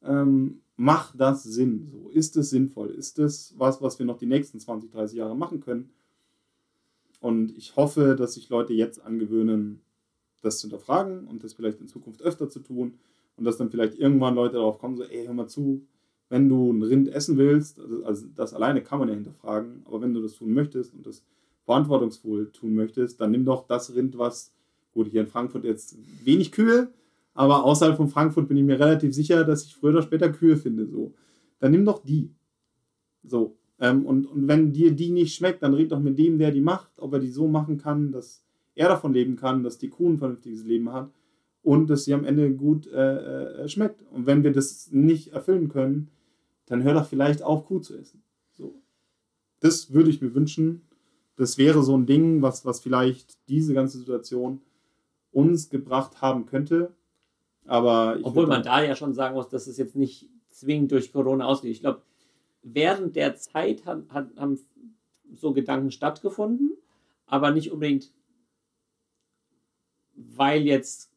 [0.02, 1.88] Ähm, macht das Sinn?
[1.90, 2.90] So, ist es sinnvoll?
[2.90, 5.90] Ist es was, was wir noch die nächsten 20, 30 Jahre machen können?
[7.20, 9.80] Und ich hoffe, dass sich Leute jetzt angewöhnen,
[10.40, 12.94] das zu hinterfragen und das vielleicht in Zukunft öfter zu tun
[13.42, 15.84] und dass dann vielleicht irgendwann Leute darauf kommen, so, ey, hör mal zu,
[16.28, 20.00] wenn du ein Rind essen willst, also, also das alleine kann man ja hinterfragen, aber
[20.00, 21.24] wenn du das tun möchtest und das
[21.64, 24.52] verantwortungsvoll tun möchtest, dann nimm doch das Rind, was,
[24.92, 26.92] gut, hier in Frankfurt jetzt wenig Kühe,
[27.34, 30.56] aber außerhalb von Frankfurt bin ich mir relativ sicher, dass ich früher oder später Kühe
[30.56, 30.86] finde.
[30.86, 31.12] So.
[31.58, 32.30] Dann nimm doch die.
[33.24, 33.56] So.
[33.80, 36.60] Ähm, und, und wenn dir die nicht schmeckt, dann red doch mit dem, der die
[36.60, 38.44] macht, ob er die so machen kann, dass
[38.76, 41.10] er davon leben kann, dass die Kuh ein vernünftiges Leben hat
[41.62, 44.02] und dass sie am Ende gut äh, äh, schmeckt.
[44.10, 46.10] Und wenn wir das nicht erfüllen können,
[46.66, 48.22] dann hör doch vielleicht auf, Kuh zu essen.
[48.50, 48.74] So.
[49.60, 50.82] Das würde ich mir wünschen.
[51.36, 54.60] Das wäre so ein Ding, was, was vielleicht diese ganze Situation
[55.30, 56.92] uns gebracht haben könnte.
[57.64, 61.46] Aber Obwohl man da ja schon sagen muss, dass es jetzt nicht zwingend durch Corona
[61.46, 61.70] ausgeht.
[61.70, 62.02] Ich glaube,
[62.62, 64.58] während der Zeit hat, hat, haben
[65.34, 66.72] so Gedanken stattgefunden,
[67.26, 68.12] aber nicht unbedingt,
[70.14, 71.11] weil jetzt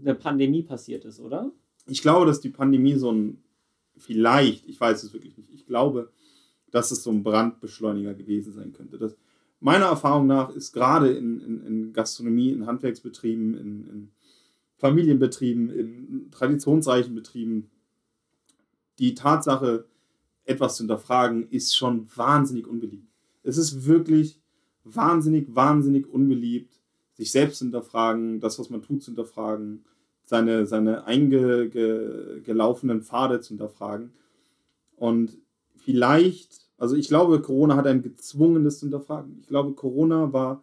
[0.00, 1.50] eine Pandemie passiert ist, oder?
[1.86, 3.42] Ich glaube, dass die Pandemie so ein,
[3.96, 6.10] vielleicht, ich weiß es wirklich nicht, ich glaube,
[6.70, 8.98] dass es so ein Brandbeschleuniger gewesen sein könnte.
[8.98, 9.16] Dass
[9.60, 14.10] meiner Erfahrung nach ist gerade in, in, in Gastronomie, in Handwerksbetrieben, in, in
[14.76, 17.70] Familienbetrieben, in traditionsreichen Betrieben
[18.98, 19.86] die Tatsache,
[20.44, 23.08] etwas zu hinterfragen, ist schon wahnsinnig unbeliebt.
[23.42, 24.40] Es ist wirklich
[24.84, 26.77] wahnsinnig, wahnsinnig unbeliebt,
[27.18, 29.84] sich selbst hinterfragen, das, was man tut, zu hinterfragen,
[30.24, 34.12] seine, seine eingelaufenen Pfade zu hinterfragen.
[34.96, 35.36] Und
[35.76, 39.38] vielleicht, also ich glaube, Corona hat ein gezwungenes zu hinterfragen.
[39.40, 40.62] Ich glaube, Corona war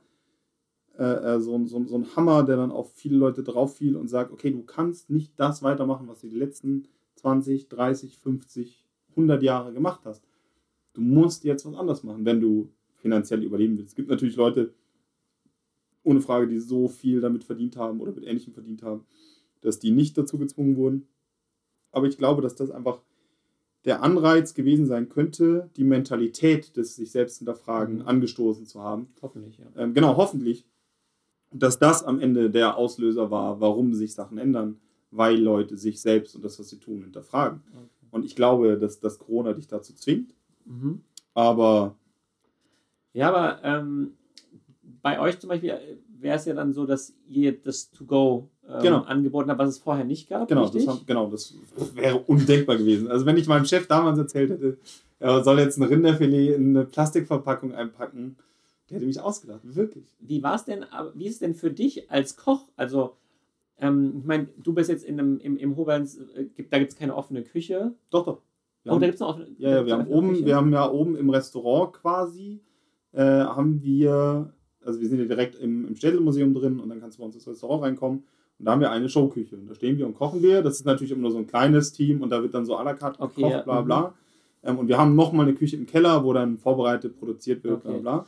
[0.98, 4.08] äh, äh so, so, so ein Hammer, der dann auf viele Leute drauf fiel und
[4.08, 9.44] sagt, okay, du kannst nicht das weitermachen, was du die letzten 20, 30, 50, 100
[9.44, 10.24] Jahre gemacht hast.
[10.94, 13.90] Du musst jetzt was anderes machen, wenn du finanziell überleben willst.
[13.90, 14.74] Es gibt natürlich Leute,
[16.06, 19.06] ohne Frage, die so viel damit verdient haben oder mit Ähnlichem verdient haben,
[19.62, 21.08] dass die nicht dazu gezwungen wurden.
[21.92, 23.02] Aber ich glaube, dass das einfach
[23.86, 28.08] der Anreiz gewesen sein könnte, die Mentalität des sich selbst hinterfragen mhm.
[28.08, 29.10] angestoßen zu haben.
[29.22, 29.66] Hoffentlich, ja.
[29.76, 30.66] Ähm, genau, hoffentlich.
[31.52, 34.80] Dass das am Ende der Auslöser war, warum sich Sachen ändern,
[35.12, 37.62] weil Leute sich selbst und das, was sie tun, hinterfragen.
[37.72, 37.86] Okay.
[38.12, 40.34] Und ich glaube, dass das Corona dich dazu zwingt.
[40.66, 41.02] Mhm.
[41.34, 41.96] Aber.
[43.14, 44.14] Ja, aber ähm,
[45.06, 45.78] bei euch zum Beispiel
[46.20, 49.02] wäre es ja dann so, dass ihr das To-Go ähm, genau.
[49.04, 50.48] angeboten habt, was es vorher nicht gab.
[50.48, 51.54] Genau das, haben, genau, das
[51.94, 53.08] wäre undenkbar gewesen.
[53.12, 54.80] Also, wenn ich meinem Chef damals erzählt hätte,
[55.20, 58.38] er soll jetzt ein Rinderfilet in eine Plastikverpackung einpacken,
[58.90, 60.06] der hätte mich ausgelacht, wirklich.
[60.22, 60.84] Wie war es denn,
[61.14, 62.68] wie ist es denn für dich als Koch?
[62.76, 63.16] Also,
[63.78, 66.98] ähm, ich meine, du bist jetzt in einem, im, im Hoberns, äh, da gibt es
[66.98, 67.94] keine offene Küche.
[68.10, 68.42] Doch, doch.
[68.82, 70.74] Wir oh, haben, da gibt es eine offene Ja, ja, wir haben, oben, wir haben
[70.74, 72.64] ja oben im Restaurant quasi,
[73.12, 74.55] äh, haben wir,
[74.86, 77.36] also wir sind ja direkt im, im Städtelmuseum drin und dann kannst du bei uns
[77.36, 78.24] ins Restaurant reinkommen
[78.60, 79.56] und da haben wir eine Showküche.
[79.56, 80.62] Und da stehen wir und kochen wir.
[80.62, 82.84] Das ist natürlich immer nur so ein kleines Team und da wird dann so à
[82.84, 83.62] la carte okay, gekocht, ja.
[83.62, 84.02] bla bla.
[84.02, 84.14] Mhm.
[84.64, 88.00] Ähm, und wir haben nochmal eine Küche im Keller, wo dann vorbereitet, produziert wird, okay.
[88.00, 88.26] bla bla.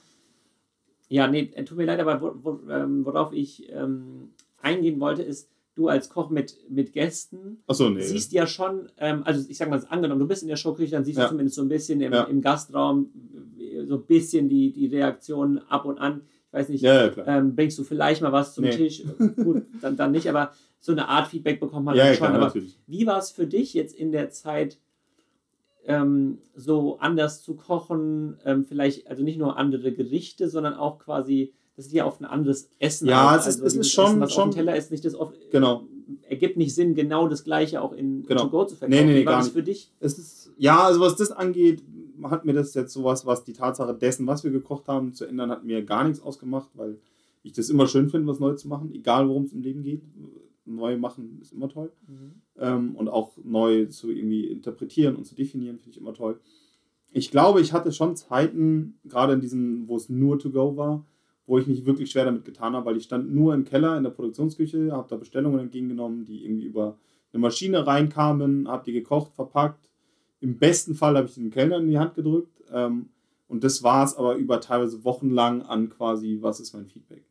[1.10, 2.36] Ja, nee, äh, tut mir leid, aber
[2.70, 4.30] ähm, worauf ich ähm,
[4.62, 8.02] eingehen wollte, ist, du als Koch mit, mit Gästen so, nee.
[8.02, 11.06] siehst ja schon, ähm, also ich sag mal, angenommen, du bist in der Showküche, dann
[11.06, 11.26] siehst ja.
[11.26, 12.24] du zumindest so ein bisschen im, ja.
[12.24, 13.12] im Gastraum
[13.86, 16.22] so ein bisschen die, die Reaktionen ab und an.
[16.58, 18.72] Ich weiß nicht, ja, ähm, bringst du vielleicht mal was zum nee.
[18.72, 19.04] Tisch?
[19.36, 22.28] Gut, dann, dann nicht, aber so eine Art Feedback bekommt man dann schon.
[22.28, 22.54] Klar, aber
[22.88, 24.78] wie war es für dich jetzt in der Zeit,
[25.86, 28.38] ähm, so anders zu kochen?
[28.46, 32.26] Ähm, vielleicht, also nicht nur andere Gerichte, sondern auch quasi das ist ja oft ein
[32.26, 33.08] anderes Essen.
[33.08, 34.06] Ja, es ist, also es ist schon.
[34.06, 35.36] Essen, was schon auf dem Teller ist, nicht das oft.
[35.52, 35.84] Genau.
[36.28, 38.46] Ergibt nicht Sinn, genau das Gleiche auch in genau.
[38.46, 39.06] To-Go zu verkaufen.
[39.06, 39.54] Nee, nee, Wie war gar das nicht.
[39.54, 39.92] für dich?
[40.00, 41.84] Es ist, ja, also was das angeht,
[42.24, 45.52] hat mir das jetzt sowas, was die Tatsache dessen, was wir gekocht haben, zu ändern,
[45.52, 47.00] hat mir gar nichts ausgemacht, weil
[47.44, 50.04] ich das immer schön finde, was neu zu machen, egal worum es im Leben geht.
[50.66, 51.92] Neu machen ist immer toll.
[52.08, 52.42] Mhm.
[52.58, 56.40] Ähm, und auch neu zu irgendwie interpretieren und zu definieren, finde ich immer toll.
[57.12, 61.06] Ich glaube, ich hatte schon Zeiten, gerade in diesen, wo es nur to go war,
[61.46, 64.04] wo ich mich wirklich schwer damit getan habe, weil ich stand nur im Keller in
[64.04, 67.00] der Produktionsküche, habe da Bestellungen entgegengenommen, die irgendwie über
[67.32, 69.90] eine Maschine reinkamen, habe die gekocht, verpackt.
[70.40, 72.64] Im besten Fall habe ich den Kellner in die Hand gedrückt.
[72.72, 73.10] Ähm,
[73.48, 77.24] und das war es aber über teilweise wochenlang an quasi, was ist mein Feedback.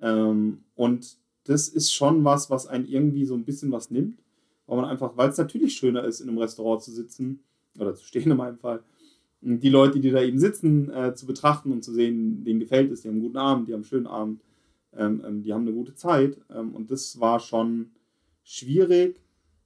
[0.00, 4.18] Ähm, und das ist schon was, was einen irgendwie so ein bisschen was nimmt,
[4.66, 7.40] weil man einfach, weil es natürlich schöner ist, in einem Restaurant zu sitzen
[7.78, 8.82] oder zu stehen in meinem Fall,
[9.46, 13.02] die Leute, die da eben sitzen, äh, zu betrachten und zu sehen, denen gefällt es,
[13.02, 14.40] die haben einen guten Abend, die haben einen schönen Abend,
[14.96, 16.38] ähm, ähm, die haben eine gute Zeit.
[16.50, 17.90] Ähm, und das war schon
[18.42, 19.20] schwierig,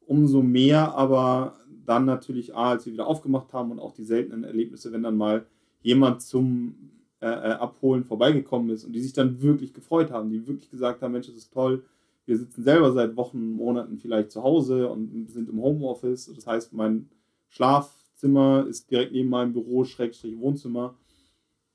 [0.04, 4.44] umso mehr aber dann natürlich, A, als wir wieder aufgemacht haben und auch die seltenen
[4.44, 5.46] Erlebnisse, wenn dann mal
[5.82, 6.74] jemand zum
[7.20, 11.02] äh, äh, Abholen vorbeigekommen ist und die sich dann wirklich gefreut haben, die wirklich gesagt
[11.02, 11.82] haben, Mensch, das ist toll,
[12.26, 16.30] wir sitzen selber seit Wochen, Monaten vielleicht zu Hause und sind im Homeoffice.
[16.34, 17.08] Das heißt, mein
[17.48, 20.94] Schlaf Zimmer ist direkt neben meinem Büro, Schrägstrich Wohnzimmer.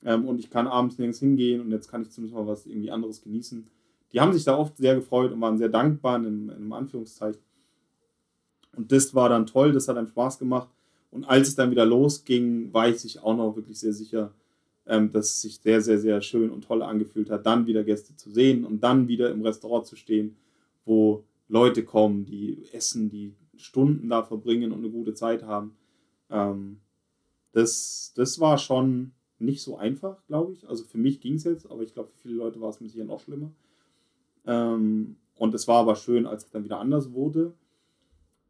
[0.06, 2.92] Ähm, und ich kann abends nirgends hingehen und jetzt kann ich zumindest mal was irgendwie
[2.92, 3.68] anderes genießen.
[4.12, 7.42] Die haben sich da oft sehr gefreut und waren sehr dankbar in in einem Anführungszeichen.
[8.76, 10.70] Und das war dann toll, das hat einem Spaß gemacht.
[11.12, 14.32] Und als es dann wieder losging, war ich sich auch noch wirklich sehr sicher,
[14.88, 18.16] ähm, dass es sich sehr, sehr, sehr schön und toll angefühlt hat, dann wieder Gäste
[18.16, 20.36] zu sehen und dann wieder im Restaurant zu stehen,
[20.86, 25.76] wo Leute kommen, die essen, die Stunden da verbringen und eine gute Zeit haben.
[26.30, 26.80] Ähm,
[27.52, 30.68] das, das war schon nicht so einfach, glaube ich.
[30.68, 32.90] Also für mich ging es jetzt, aber ich glaube, für viele Leute war es mit
[32.90, 33.52] sicher noch schlimmer.
[34.46, 37.54] Ähm, und es war aber schön, als es dann wieder anders wurde.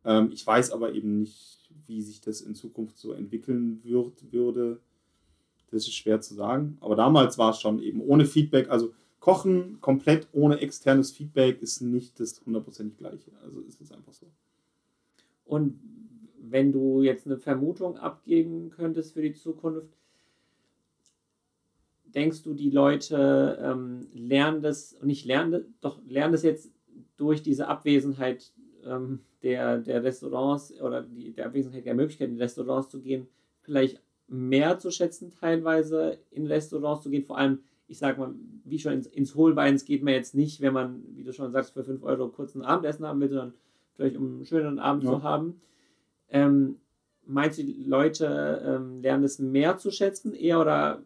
[0.05, 4.79] Ähm, ich weiß aber eben nicht, wie sich das in Zukunft so entwickeln wird, würde.
[5.71, 6.77] Das ist schwer zu sagen.
[6.81, 8.69] Aber damals war es schon eben ohne Feedback.
[8.69, 13.31] Also Kochen komplett ohne externes Feedback ist nicht das hundertprozentig gleiche.
[13.43, 14.27] Also ist es einfach so.
[15.45, 15.79] Und
[16.37, 19.97] wenn du jetzt eine Vermutung abgeben könntest für die Zukunft,
[22.13, 26.69] denkst du, die Leute ähm, lernen das, und nicht lernen, doch lernen das jetzt
[27.17, 28.51] durch diese Abwesenheit
[28.87, 33.27] ähm, der, der Restaurants oder die, der Abwesenheit der Möglichkeit, in Restaurants zu gehen,
[33.61, 37.25] vielleicht mehr zu schätzen, teilweise in Restaurants zu gehen.
[37.25, 38.33] Vor allem, ich sag mal,
[38.63, 41.73] wie schon ins, ins Hohlbeins geht man jetzt nicht, wenn man, wie du schon sagst,
[41.73, 43.53] für 5 Euro kurz ein Abendessen haben will, sondern
[43.95, 45.11] vielleicht um einen schönen Abend ja.
[45.11, 45.61] zu haben.
[46.29, 46.77] Ähm,
[47.25, 51.03] meinst du, die Leute ähm, lernen es mehr zu schätzen, eher oder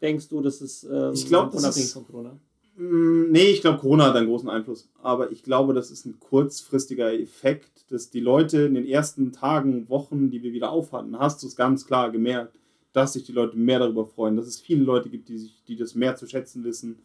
[0.00, 2.38] denkst du, dass es ähm, ich glaub, unabhängig von Corona?
[2.76, 4.88] Mm, nee, ich glaube, Corona hat einen großen Einfluss.
[5.02, 9.88] Aber ich glaube, das ist ein kurzfristiger Effekt, dass die Leute in den ersten Tagen,
[9.88, 12.58] Wochen, die wir wieder aufhatten, hast du es ganz klar gemerkt,
[12.92, 15.76] dass sich die Leute mehr darüber freuen, dass es viele Leute gibt, die, sich, die
[15.76, 16.98] das mehr zu schätzen wissen,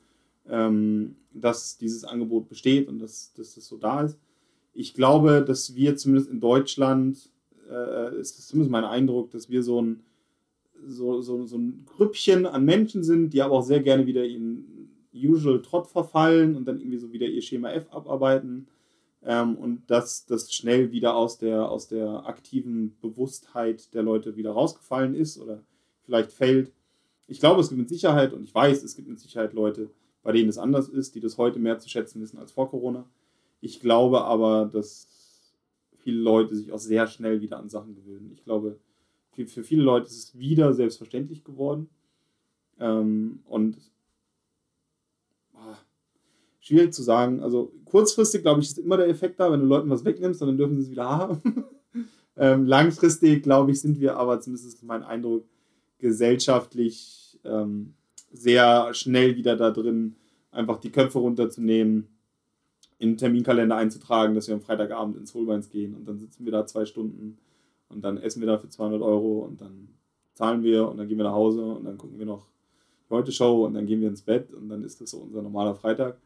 [0.47, 4.17] ähm, dass dieses Angebot besteht und dass, dass das so da ist.
[4.73, 7.29] Ich glaube, dass wir zumindest in Deutschland,
[7.69, 10.01] äh, ist zumindest mein Eindruck, dass wir so ein,
[10.87, 14.78] so, so, so ein Grüppchen an Menschen sind, die aber auch sehr gerne wieder in
[15.13, 18.67] usual Trott verfallen und dann irgendwie so wieder ihr Schema F abarbeiten
[19.23, 24.51] ähm, und dass das schnell wieder aus der, aus der aktiven Bewusstheit der Leute wieder
[24.51, 25.61] rausgefallen ist oder
[26.03, 26.71] vielleicht fällt.
[27.27, 29.89] Ich glaube, es gibt mit Sicherheit und ich weiß, es gibt mit Sicherheit Leute,
[30.23, 33.05] bei denen es anders ist, die das heute mehr zu schätzen wissen als vor Corona.
[33.61, 35.07] Ich glaube aber, dass
[35.97, 38.31] viele Leute sich auch sehr schnell wieder an Sachen gewöhnen.
[38.33, 38.79] Ich glaube,
[39.31, 41.89] für, für viele Leute ist es wieder selbstverständlich geworden.
[42.79, 43.77] Ähm, und
[46.59, 47.41] schwierig zu sagen.
[47.41, 50.57] Also kurzfristig, glaube ich, ist immer der Effekt da, wenn du Leuten was wegnimmst, dann
[50.57, 51.41] dürfen sie es wieder haben.
[52.37, 55.45] ähm, langfristig, glaube ich, sind wir aber, zumindest ist mein Eindruck,
[55.97, 57.93] gesellschaftlich ähm,
[58.31, 60.15] sehr schnell wieder da drin,
[60.51, 62.07] einfach die Köpfe runterzunehmen,
[62.97, 66.51] in den Terminkalender einzutragen, dass wir am Freitagabend ins Holbeins gehen und dann sitzen wir
[66.51, 67.37] da zwei Stunden
[67.87, 69.89] und dann essen wir da für 200 Euro und dann
[70.33, 72.47] zahlen wir und dann gehen wir nach Hause und dann gucken wir noch
[73.09, 75.75] die Heute-Show und dann gehen wir ins Bett und dann ist das so unser normaler
[75.75, 76.17] Freitag.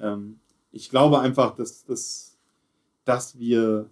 [0.00, 0.40] Ähm,
[0.72, 2.36] ich glaube einfach, dass, dass,
[3.04, 3.90] dass wir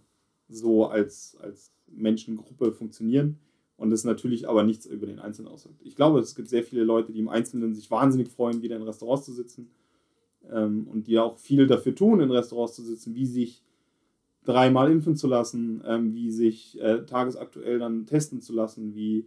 [0.48, 3.38] so als, als Menschengruppe funktionieren
[3.76, 5.80] und es natürlich aber nichts über den Einzelnen aussagt.
[5.82, 8.82] Ich glaube, es gibt sehr viele Leute, die im Einzelnen sich wahnsinnig freuen, wieder in
[8.82, 9.70] Restaurants zu sitzen
[10.50, 13.62] ähm, und die auch viel dafür tun, in Restaurants zu sitzen, wie sich
[14.44, 19.26] dreimal impfen zu lassen, ähm, wie sich äh, tagesaktuell dann testen zu lassen, wie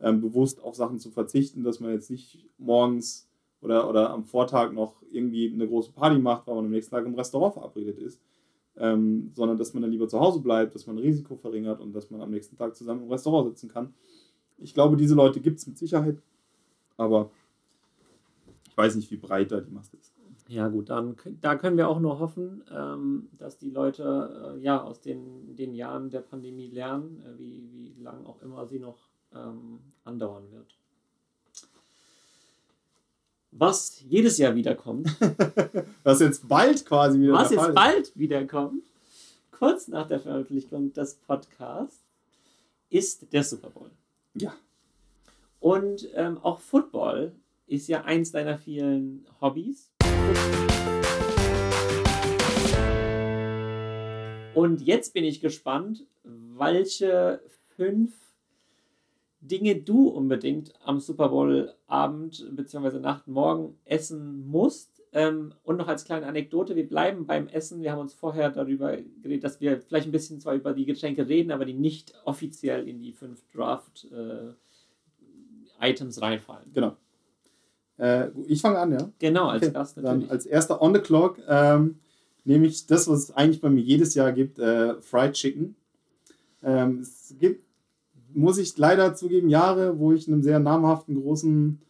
[0.00, 3.28] ähm, bewusst auf Sachen zu verzichten, dass man jetzt nicht morgens
[3.62, 7.06] oder, oder am Vortag noch irgendwie eine große Party macht, weil man am nächsten Tag
[7.06, 8.20] im Restaurant verabredet ist,
[8.76, 12.10] ähm, sondern dass man dann lieber zu Hause bleibt, dass man Risiko verringert und dass
[12.10, 13.94] man am nächsten Tag zusammen im Restaurant sitzen kann.
[14.58, 16.20] Ich glaube, diese Leute gibt es mit Sicherheit,
[16.96, 17.30] aber
[18.68, 20.12] ich weiß nicht, wie breit da die Masse ist.
[20.48, 24.82] Ja gut, dann da können wir auch nur hoffen, ähm, dass die Leute äh, ja
[24.82, 29.08] aus den, den Jahren der Pandemie lernen, äh, wie, wie lang auch immer sie noch
[29.34, 30.81] ähm, andauern wird
[33.52, 35.14] was jedes Jahr wiederkommt.
[36.02, 38.82] was jetzt bald quasi wieder Was jetzt bald wiederkommt,
[39.50, 42.00] kurz nach der Veröffentlichung des Podcasts,
[42.90, 43.90] ist der Super Bowl.
[44.34, 44.54] Ja.
[45.60, 47.32] Und ähm, auch Football
[47.66, 49.90] ist ja eins deiner vielen Hobbys.
[54.54, 57.40] Und jetzt bin ich gespannt, welche
[57.76, 58.12] fünf
[59.42, 63.00] Dinge du unbedingt am Super Bowl Abend bzw.
[63.00, 65.02] Nacht morgen essen musst.
[65.14, 67.82] Ähm, und noch als kleine Anekdote, wir bleiben beim Essen.
[67.82, 71.28] Wir haben uns vorher darüber geredet, dass wir vielleicht ein bisschen zwar über die Getränke
[71.28, 76.72] reden, aber die nicht offiziell in die fünf Draft-Items äh, reinfallen.
[76.72, 76.96] Genau.
[77.98, 79.10] Äh, ich fange an, ja?
[79.18, 79.72] Genau, als okay.
[79.72, 80.08] Natürlich.
[80.08, 81.98] Dann als erster on the clock ähm,
[82.44, 85.74] nehme ich das, was es eigentlich bei mir jedes Jahr gibt, äh, Fried Chicken.
[86.62, 87.66] Ähm, es gibt
[88.34, 91.80] muss ich leider zugeben, Jahre, wo ich einem sehr namhaften großen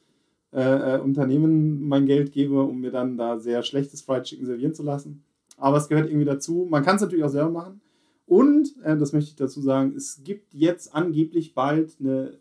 [0.53, 4.75] äh, äh, Unternehmen mein Geld gebe, um mir dann da sehr schlechtes Fried Chicken servieren
[4.75, 5.25] zu lassen.
[5.57, 6.67] Aber es gehört irgendwie dazu.
[6.69, 7.81] Man kann es natürlich auch selber machen.
[8.27, 12.39] Und, äh, das möchte ich dazu sagen, es gibt jetzt angeblich bald eine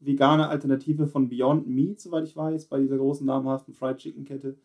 [0.00, 4.56] vegane Alternative von Beyond Meat, soweit ich weiß, bei dieser großen namhaften Fried Chicken Kette,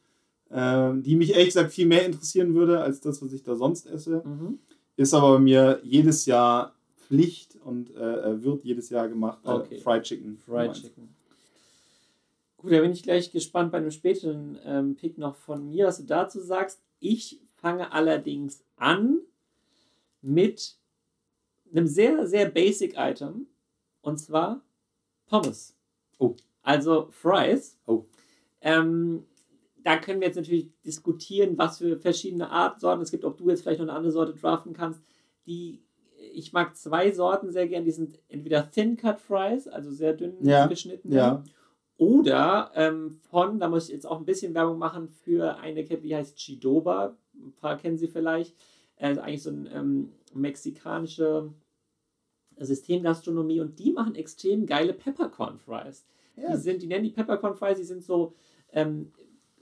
[0.49, 3.87] äh, die mich ehrlich gesagt viel mehr interessieren würde als das, was ich da sonst
[3.87, 4.23] esse.
[4.25, 4.59] Mhm.
[4.97, 6.75] Ist aber bei mir jedes Jahr
[7.09, 9.39] Pflicht und äh, wird jedes Jahr gemacht.
[9.43, 9.77] Äh, okay.
[9.79, 10.37] Fried Chicken.
[10.37, 11.09] Fried Chicken.
[12.57, 15.97] Gut, da bin ich gleich gespannt bei einem späteren ähm, Pick noch von mir, was
[15.97, 16.81] du dazu sagst.
[16.99, 19.21] Ich fange allerdings an
[20.21, 20.75] mit
[21.71, 23.47] einem sehr, sehr basic Item
[24.01, 24.61] und zwar
[25.25, 25.75] Pommes.
[26.19, 26.35] Oh.
[26.61, 27.79] Also Fries.
[27.87, 28.05] Oh.
[28.61, 29.25] Ähm,
[29.83, 33.61] da können wir jetzt natürlich diskutieren, was für verschiedene Artsorten es gibt, ob du jetzt
[33.61, 35.01] vielleicht noch eine andere Sorte draften kannst.
[35.47, 35.81] Die
[36.33, 37.85] ich mag zwei Sorten sehr gern.
[37.85, 41.11] Die sind entweder Thin Cut Fries, also sehr dünn ja, geschnitten.
[41.11, 41.43] Ja.
[41.97, 46.01] Oder ähm, von, da muss ich jetzt auch ein bisschen Werbung machen für eine Kette,
[46.01, 47.17] die heißt Chidoba.
[47.33, 48.55] Ein paar kennen sie vielleicht.
[48.97, 51.51] Also eigentlich so eine ähm, mexikanische
[52.57, 56.05] Systemgastronomie und die machen extrem geile Peppercorn Fries.
[56.35, 56.51] Ja.
[56.51, 58.33] Die, sind, die nennen die Peppercorn Fries, die sind so,
[58.71, 59.11] ähm,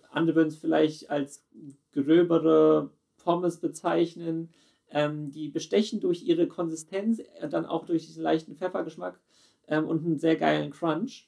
[0.09, 1.43] andere würden es vielleicht als
[1.91, 4.49] gröbere Pommes bezeichnen.
[4.89, 9.19] Ähm, die bestechen durch ihre Konsistenz, äh, dann auch durch diesen leichten Pfeffergeschmack
[9.67, 11.27] ähm, und einen sehr geilen Crunch.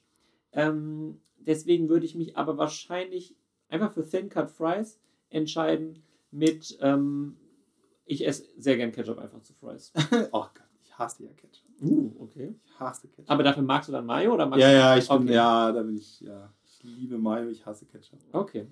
[0.54, 3.36] Ähm, deswegen würde ich mich aber wahrscheinlich
[3.70, 5.00] einfach für Thin Cut Fries
[5.30, 7.38] entscheiden mit, ähm,
[8.06, 9.92] ich esse sehr gern Ketchup einfach zu Fries.
[10.32, 11.66] oh Gott, ich hasse ja Ketchup.
[11.82, 12.56] Uh, okay.
[12.66, 13.30] Ich hasse Ketchup.
[13.30, 15.84] Aber dafür magst du dann Mayo oder magst Ja, du ja, ich bin, ja, da
[15.84, 16.52] bin ich, ja.
[16.64, 18.20] Ich liebe Mayo, ich hasse Ketchup.
[18.32, 18.68] Okay.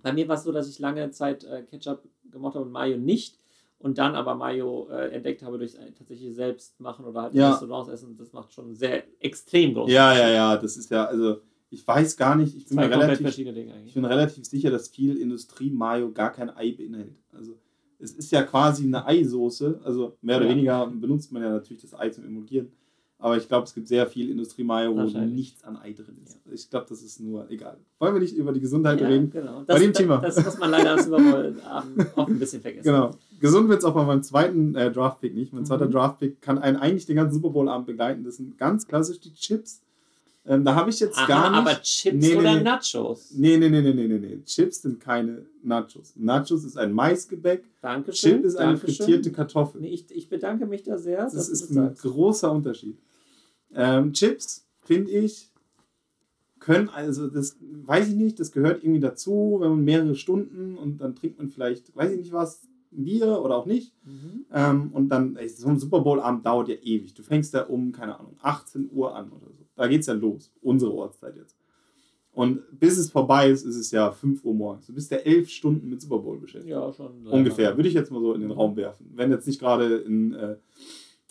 [0.00, 2.96] Bei mir war es so, dass ich lange Zeit äh, Ketchup gemocht habe und Mayo
[2.96, 3.38] nicht
[3.78, 7.50] und dann aber Mayo äh, entdeckt habe durch tatsächlich selbst machen oder halt Ja.
[7.50, 8.16] Restaurants essen.
[8.16, 9.90] Das macht schon sehr extrem groß.
[9.90, 11.40] Ja, ja, ja, das ist ja, also
[11.70, 16.12] ich weiß gar nicht, ich bin, mir relativ, ich bin relativ sicher, dass viel Industrie-Mayo
[16.12, 17.16] gar kein Ei beinhaltet.
[17.32, 17.58] Also
[17.98, 20.52] es ist ja quasi eine Eisoße, also mehr oder Ja.
[20.52, 22.72] weniger benutzt man ja natürlich das Ei zum Emulgieren.
[23.20, 26.38] Aber ich glaube, es gibt sehr viel Industrie-Mayo, wo nichts an Ei drin ist.
[26.52, 27.76] Ich glaube, das ist nur egal.
[27.98, 29.30] Wollen wir nicht über die Gesundheit Ja, reden?
[29.30, 29.64] genau.
[29.66, 30.18] Bei dem das, Thema.
[30.18, 32.84] Das, das muss man leider Überroll-Abend auch ein bisschen vergessen.
[32.84, 33.10] Genau.
[33.40, 35.52] Gesund wird es auch bei meinem zweiten äh, Draft-Pick nicht.
[35.52, 35.92] Mein zweiter Mhm.
[35.92, 38.22] Draft-Pick kann einen eigentlich den ganzen Super Bowl-Abend begleiten.
[38.22, 39.82] Das sind ganz klassisch die Chips.
[40.48, 41.58] Ähm, da habe ich jetzt Aha, gar nicht.
[41.60, 42.62] aber Chips Nee, nee, oder nee.
[42.62, 43.30] Nachos?
[43.36, 44.38] Nee, nee, nee, nee, nee, nee.
[44.46, 46.14] Chips sind keine Nachos.
[46.16, 47.64] Nachos ist ein Maisgebäck.
[47.82, 48.36] Dankeschön.
[48.36, 48.96] Chip ist eine Dankeschön.
[48.96, 49.80] frittierte Kartoffel.
[49.82, 52.02] Nee, ich, ich bedanke mich da sehr, Das ist ein sagst.
[52.02, 52.96] großer Unterschied.
[53.74, 55.50] Ähm, Chips, finde ich,
[56.60, 60.98] können, also das weiß ich nicht, das gehört irgendwie dazu, wenn man mehrere Stunden und
[61.00, 62.62] dann trinkt man vielleicht, weiß ich nicht was,
[62.92, 63.92] ein Bier oder auch nicht.
[64.06, 64.46] Mhm.
[64.52, 67.12] Ähm, und dann, ey, so ein Super Bowl-Abend dauert ja ewig.
[67.14, 69.64] Du fängst da um, keine Ahnung, 18 Uhr an oder so.
[69.78, 71.56] Da geht's ja los, unsere Ortszeit jetzt.
[72.32, 74.86] Und bis es vorbei ist, ist es ja 5 Uhr morgens.
[74.86, 76.70] Du bist ja elf Stunden mit Super Bowl beschäftigt.
[76.70, 77.26] Ja, schon.
[77.28, 79.10] Ungefähr, würde ich jetzt mal so in den Raum werfen.
[79.14, 80.56] Wenn jetzt nicht gerade in äh,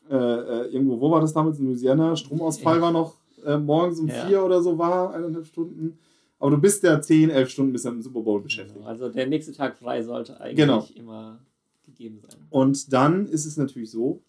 [0.09, 1.59] äh, äh, irgendwo, wo war das damals?
[1.59, 2.81] In Louisiana, Stromausfall Ja.
[2.81, 3.15] war noch
[3.45, 4.25] äh, morgens um Ja.
[4.25, 5.99] vier oder so war, eineinhalb Stunden.
[6.39, 8.77] Aber du bist ja 10, 11 Stunden bis am Super Bowl beschäftigt.
[8.77, 8.87] Genau.
[8.87, 10.87] Also der nächste Tag frei sollte eigentlich Genau.
[10.95, 11.39] immer
[11.85, 12.39] gegeben sein.
[12.49, 14.21] Und dann ist es natürlich so,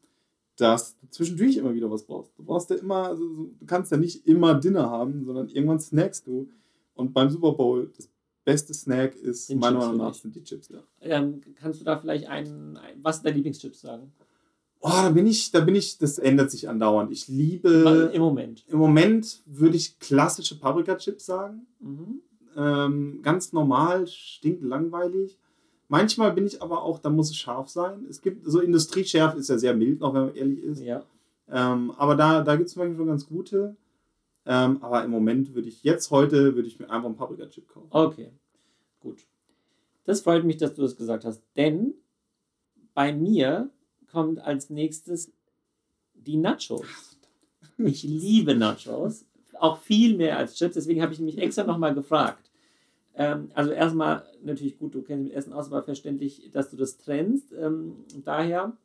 [0.60, 2.32] dass du zwischendurch immer wieder was brauchst.
[2.38, 5.80] Du brauchst ja immer, also so- du kannst ja nicht immer Dinner haben, sondern irgendwann
[5.80, 6.48] snackst du.
[6.94, 8.08] Und beim Super Bowl, das
[8.44, 10.82] beste Snack ist Sind meiner Chips Meinung nach sind die Chips, ja.
[11.00, 14.12] Ähm, kannst du da vielleicht einen, ein, was sind deine Lieblingschips sagen?
[14.80, 17.10] Oh, da bin ich, da bin ich, das ändert sich andauernd.
[17.12, 18.64] Ich liebe, Im Moment.
[18.68, 21.66] im Moment würde ich klassische Paprika-Chips sagen.
[21.80, 22.20] Mhm.
[22.56, 25.36] Ähm, ganz normal, stinkt langweilig.
[25.88, 28.06] Manchmal bin ich aber auch, da muss es scharf sein.
[28.08, 30.82] Es gibt, so Industrieschärf ist ja sehr mild, noch wenn man ehrlich ist.
[30.82, 31.02] Ja.
[31.50, 33.76] Ähm, aber da, da gibt es manchmal schon ganz gute.
[34.44, 37.88] Ähm, aber im Moment würde ich, jetzt heute, würde ich mir einfach einen Paprika-Chip kaufen.
[37.90, 38.30] Okay.
[39.00, 39.26] Gut.
[40.04, 41.94] Das freut mich, dass du das gesagt hast, denn
[42.94, 43.70] bei mir
[44.10, 45.30] kommt als nächstes
[46.14, 46.86] die Nachos.
[47.76, 49.24] Ich liebe Nachos,
[49.60, 52.47] auch viel mehr als Chips, deswegen habe ich mich extra nochmal gefragt.
[53.18, 56.98] Ähm, also erstmal natürlich gut, du kennst mit Essen aus, aber verständlich, dass du das
[56.98, 57.52] trennst.
[57.52, 58.76] Ähm, daher,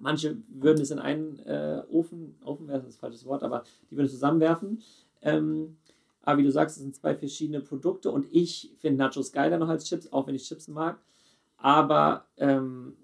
[0.00, 4.06] manche würden es in einen äh, Ofen, Ofen werfen, das falsches Wort, aber die würden
[4.06, 4.82] es zusammenwerfen.
[5.22, 5.76] Ähm,
[6.22, 9.68] aber wie du sagst, es sind zwei verschiedene Produkte und ich finde Nachos geiler noch
[9.68, 10.98] als Chips, auch wenn ich Chips mag.
[11.56, 12.96] Aber ähm,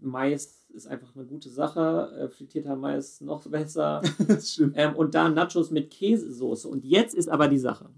[0.00, 2.12] Mais ist einfach eine gute Sache.
[2.18, 4.02] Äh, frittierter Mais noch besser.
[4.26, 4.74] das stimmt.
[4.76, 6.66] Ähm, und da Nachos mit Käsesoße.
[6.66, 7.88] Und jetzt ist aber die Sache.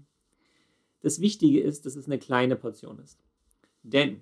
[1.01, 3.19] Das Wichtige ist, dass es eine kleine Portion ist.
[3.83, 4.21] Denn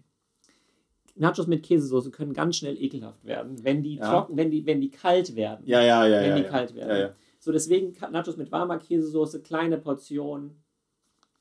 [1.16, 4.10] Nachos mit Käsesoße können ganz schnell ekelhaft werden, wenn die Ja.
[4.10, 5.66] trocken, wenn die, wenn die kalt werden.
[5.66, 6.22] Ja, ja, ja.
[6.22, 6.50] wenn ja, die ja.
[6.50, 7.14] kalt werden.
[7.40, 10.52] So, deswegen Nachos mit warmer Käsesoße, kleine Portion.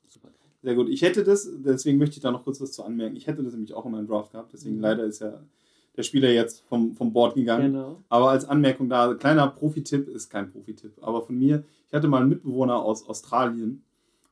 [0.08, 0.30] Super.
[0.62, 0.88] Sehr gut.
[0.88, 3.14] Ich hätte das, deswegen möchte ich da noch kurz was zu anmerken.
[3.16, 4.82] Ich hätte das nämlich auch in meinem Draft gehabt, deswegen Mhm.
[4.82, 5.40] leider ist ja
[5.96, 7.72] der Spieler jetzt vom, vom Board gegangen.
[7.72, 8.02] Genau.
[8.08, 12.20] Aber als Anmerkung da, kleiner Profi-Tipp ist kein Profi-Tipp, aber von mir, ich hatte mal
[12.20, 13.84] einen Mitbewohner aus Australien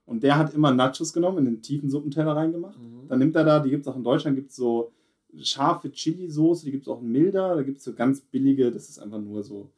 [0.06, 2.78] und der hat immer Nachos genommen, in den tiefen Suppenteller reingemacht.
[2.78, 3.08] Mhm.
[3.08, 4.92] Dann nimmt er da, die gibt es auch in Deutschland, gibt es so
[5.38, 8.88] scharfe Chili-Soße, die gibt es auch in milder, da gibt es so ganz billige, das
[8.88, 9.68] ist einfach nur so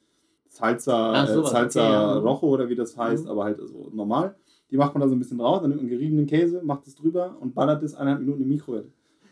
[0.48, 2.18] Salsa, Ach, äh, Salsa okay, ja.
[2.18, 3.30] Rojo oder wie das heißt, Mhm.
[3.30, 4.34] aber halt so normal.
[4.70, 6.94] Die macht man da so ein bisschen drauf, dann nimmt man geriebenen Käse, macht es
[6.94, 8.90] drüber und ballert es eineinhalb Minuten in die Mikrowelle.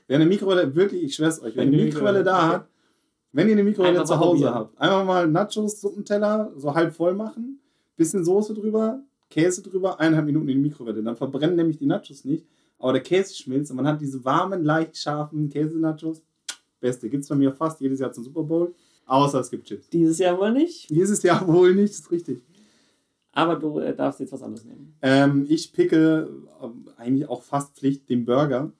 [0.08, 2.68] Wer eine Mikrowelle, wirklich, ich schwör's euch, wer eine Eine Mikrowelle da hat,
[3.32, 4.54] wenn ihr eine Mikrowelle Einfach zu Hause probieren.
[4.54, 7.60] habt, einfach mal Nachos, Suppenteller so halb voll machen,
[7.96, 11.02] bisschen Soße drüber, Käse drüber, eineinhalb Minuten in die Mikrowelle.
[11.02, 12.46] Dann verbrennen nämlich die Nachos nicht,
[12.78, 16.22] aber der Käse schmilzt und man hat diese warmen, leicht scharfen Käse-Nachos.
[16.80, 17.08] Beste.
[17.08, 18.74] Gibt es bei mir fast jedes Jahr zum Super Bowl,
[19.06, 19.88] außer es gibt Chips.
[19.88, 20.90] Dieses Jahr wohl nicht.
[20.90, 22.42] Dieses Jahr wohl nicht, ist richtig.
[23.32, 24.94] Aber du äh, darfst jetzt was anderes nehmen.
[25.02, 26.28] Ähm, ich picke
[26.62, 28.72] ähm, eigentlich auch fast Pflicht den Burger.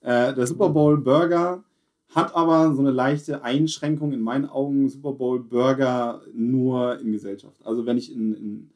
[0.00, 1.62] Äh, der Super Bowl Burger
[2.08, 4.88] hat aber so eine leichte Einschränkung in meinen Augen.
[4.88, 7.64] Super Bowl Burger nur in Gesellschaft.
[7.64, 8.70] Also wenn ich in, in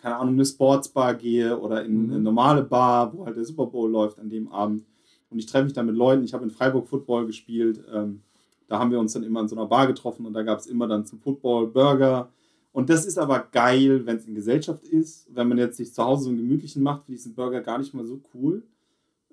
[0.00, 2.12] keine Ahnung, eine Sportsbar gehe oder in Mhm.
[2.12, 4.84] eine normale Bar, wo halt der Super Bowl läuft an dem Abend
[5.30, 6.24] und ich treffe mich da mit Leuten.
[6.24, 7.82] Ich habe in Freiburg Football gespielt.
[7.92, 8.20] Ähm,
[8.68, 10.66] da haben wir uns dann immer in so einer Bar getroffen und da gab es
[10.66, 12.28] immer dann zum Football Burger.
[12.72, 15.26] Und das ist aber geil, wenn es in Gesellschaft ist.
[15.34, 17.78] Wenn man jetzt sich zu Hause so einen gemütlichen macht, finde ich diesen Burger gar
[17.78, 18.62] nicht mal so cool.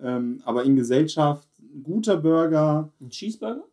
[0.02, 2.90] Ähm, aber in Gesellschaft, ein guter Burger.
[3.00, 3.64] Ein Cheeseburger?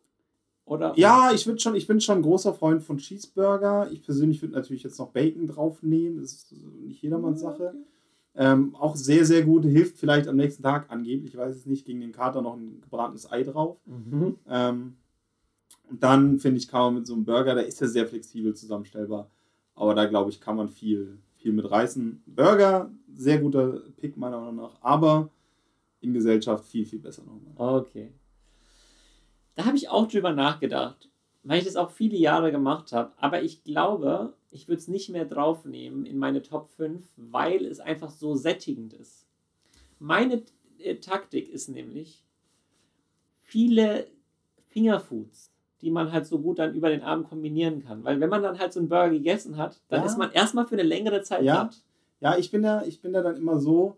[0.65, 0.93] Oder?
[0.97, 3.89] Ja, ich, würd schon, ich bin schon ein großer Freund von Cheeseburger.
[3.91, 6.21] Ich persönlich würde natürlich jetzt noch Bacon draufnehmen.
[6.21, 7.75] Das ist nicht jedermanns Sache.
[8.33, 9.63] Ähm, auch sehr, sehr gut.
[9.63, 12.81] Hilft vielleicht am nächsten Tag angeblich, ich weiß es nicht, gegen den Kater noch ein
[12.81, 13.77] gebratenes Ei drauf.
[13.85, 14.35] Mhm.
[14.49, 14.95] Ähm,
[15.89, 18.55] und dann finde ich, kann man mit so einem Burger, der ist ja sehr flexibel
[18.55, 19.29] zusammenstellbar.
[19.75, 22.23] Aber da glaube ich, kann man viel, viel mit reißen.
[22.25, 24.77] Burger, sehr guter Pick meiner Meinung nach.
[24.81, 25.29] Aber
[26.01, 27.81] in Gesellschaft viel, viel besser nochmal.
[27.81, 28.11] Okay.
[29.55, 31.09] Da habe ich auch drüber nachgedacht,
[31.43, 33.13] weil ich das auch viele Jahre gemacht habe.
[33.17, 37.79] Aber ich glaube, ich würde es nicht mehr draufnehmen in meine Top 5, weil es
[37.79, 39.25] einfach so sättigend ist.
[39.99, 40.43] Meine
[40.79, 42.25] äh, Taktik ist nämlich,
[43.39, 44.07] viele
[44.69, 45.51] Fingerfoods,
[45.81, 48.03] die man halt so gut dann über den Abend kombinieren kann.
[48.03, 50.05] Weil wenn man dann halt so einen Burger gegessen hat, dann Ja.
[50.05, 51.55] ist man erstmal für eine längere Zeit Ja.
[51.55, 51.81] satt.
[52.19, 53.97] Ja, ich bin da, ich bin da dann immer so,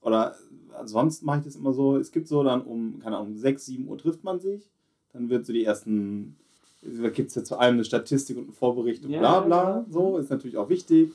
[0.00, 0.36] oder
[0.84, 3.88] sonst mache ich das immer so, es gibt so dann um, keine Ahnung, 6, 7
[3.88, 4.70] Uhr trifft man sich,
[5.16, 6.36] dann wird so die ersten,
[6.82, 9.86] da gibt es ja zu allem eine Statistik und einen Vorbericht und Ja, bla bla,
[9.90, 11.12] so, ist natürlich auch wichtig.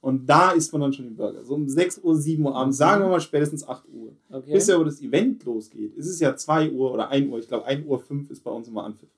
[0.00, 1.44] Und da isst man dann schon den Burger.
[1.44, 4.12] So um 6 Uhr, 7 Uhr abends, sagen wir mal spätestens 8 Uhr.
[4.30, 4.52] Okay.
[4.52, 7.48] Bis ja wo das Event losgeht, ist es ja 2 Uhr oder 1 Uhr, ich
[7.48, 9.08] glaube 1 Uhr 5 ist bei uns immer Anpfiff.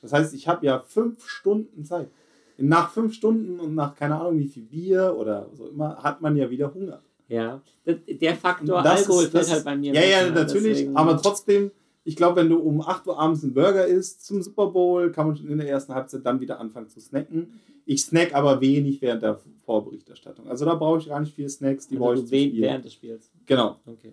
[0.00, 2.08] Das heißt, ich habe ja 5 Stunden Zeit.
[2.56, 6.34] Nach 5 Stunden und nach keine Ahnung wie viel Bier oder so immer, hat man
[6.36, 7.00] ja wieder Hunger.
[7.28, 9.92] ja, der- Faktor Das Alkohol ist- fällt halt bei mir.
[9.94, 10.32] Ja, ja, ne?
[10.32, 10.78] natürlich.
[10.78, 11.70] Deswegen- Aber trotzdem,
[12.04, 15.28] ich glaube, wenn du um 8 Uhr abends einen Burger isst zum Super Bowl, kann
[15.28, 17.60] man schon in der ersten Halbzeit dann wieder anfangen zu snacken.
[17.84, 20.48] Ich snack aber wenig während der Vorberichterstattung.
[20.48, 22.84] Also da brauche ich gar nicht viel Snacks, die brauche also ich du zum während
[22.84, 23.30] des Spiels.
[23.46, 23.76] Genau.
[23.86, 24.12] Okay.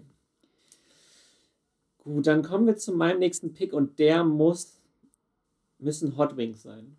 [2.03, 4.79] Gut, dann kommen wir zu meinem nächsten Pick und der muss,
[5.77, 6.95] müssen Hot Wings sein.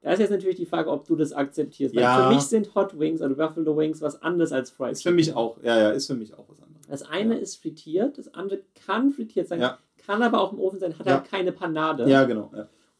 [0.00, 1.94] Da ist jetzt natürlich die Frage, ob du das akzeptierst.
[1.94, 2.28] Weil Ja.
[2.28, 5.34] für mich sind Hot Wings oder Buffalo Wings was anderes als Fried Ist für mich
[5.34, 6.67] auch, ja, ja, ist für mich auch was anderes.
[6.88, 7.40] Das eine Ja.
[7.40, 9.78] ist frittiert, das andere kann frittiert sein, Ja.
[9.98, 11.14] kann aber auch im Ofen sein, hat Ja.
[11.16, 12.50] halt keine Panade Ja, genau.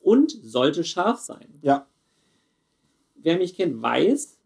[0.01, 1.59] Und sollte scharf sein.
[1.63, 1.87] Ja.
[3.17, 4.39] Wer mich kennt, weiß,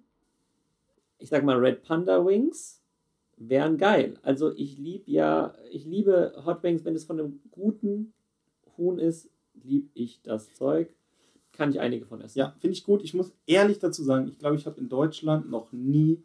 [1.18, 2.80] ich sag mal Red Panda Wings
[3.36, 4.14] wären geil.
[4.22, 8.12] Also ich liebe ja, ich liebe Hot Wings, wenn es von einem guten
[8.78, 10.94] Huhn ist, liebe ich das Zeug.
[11.52, 12.38] Kann ich einige von essen.
[12.38, 13.02] Ja, finde ich gut.
[13.02, 16.22] Ich muss ehrlich dazu sagen, ich glaube, ich habe in Deutschland noch nie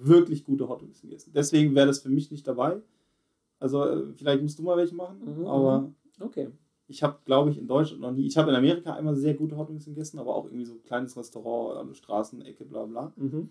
[0.00, 1.32] wirklich gute Hot Wings gegessen.
[1.34, 2.80] Deswegen wäre das für mich nicht dabei.
[3.60, 5.90] Also äh, vielleicht musst du mal welche machen, Mhm, aber
[6.20, 6.48] Okay.
[6.88, 8.26] ich habe, glaube ich, in Deutschland noch nie.
[8.26, 10.82] Ich habe in Amerika einmal sehr gute Hot Wings gegessen, aber auch irgendwie so ein
[10.84, 13.12] kleines Restaurant an der Straßenecke, bla bla.
[13.16, 13.48] Mhm.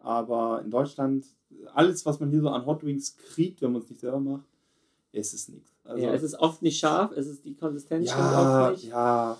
[0.00, 1.26] Aber in Deutschland,
[1.74, 4.46] alles, was man hier so an Hot Wings kriegt, wenn man es nicht selber macht,
[5.12, 5.72] ist es nichts.
[5.84, 8.84] Also, ja, es ist oft nicht scharf, es ist die Konsistenz ja, oft nicht.
[8.90, 9.38] ja.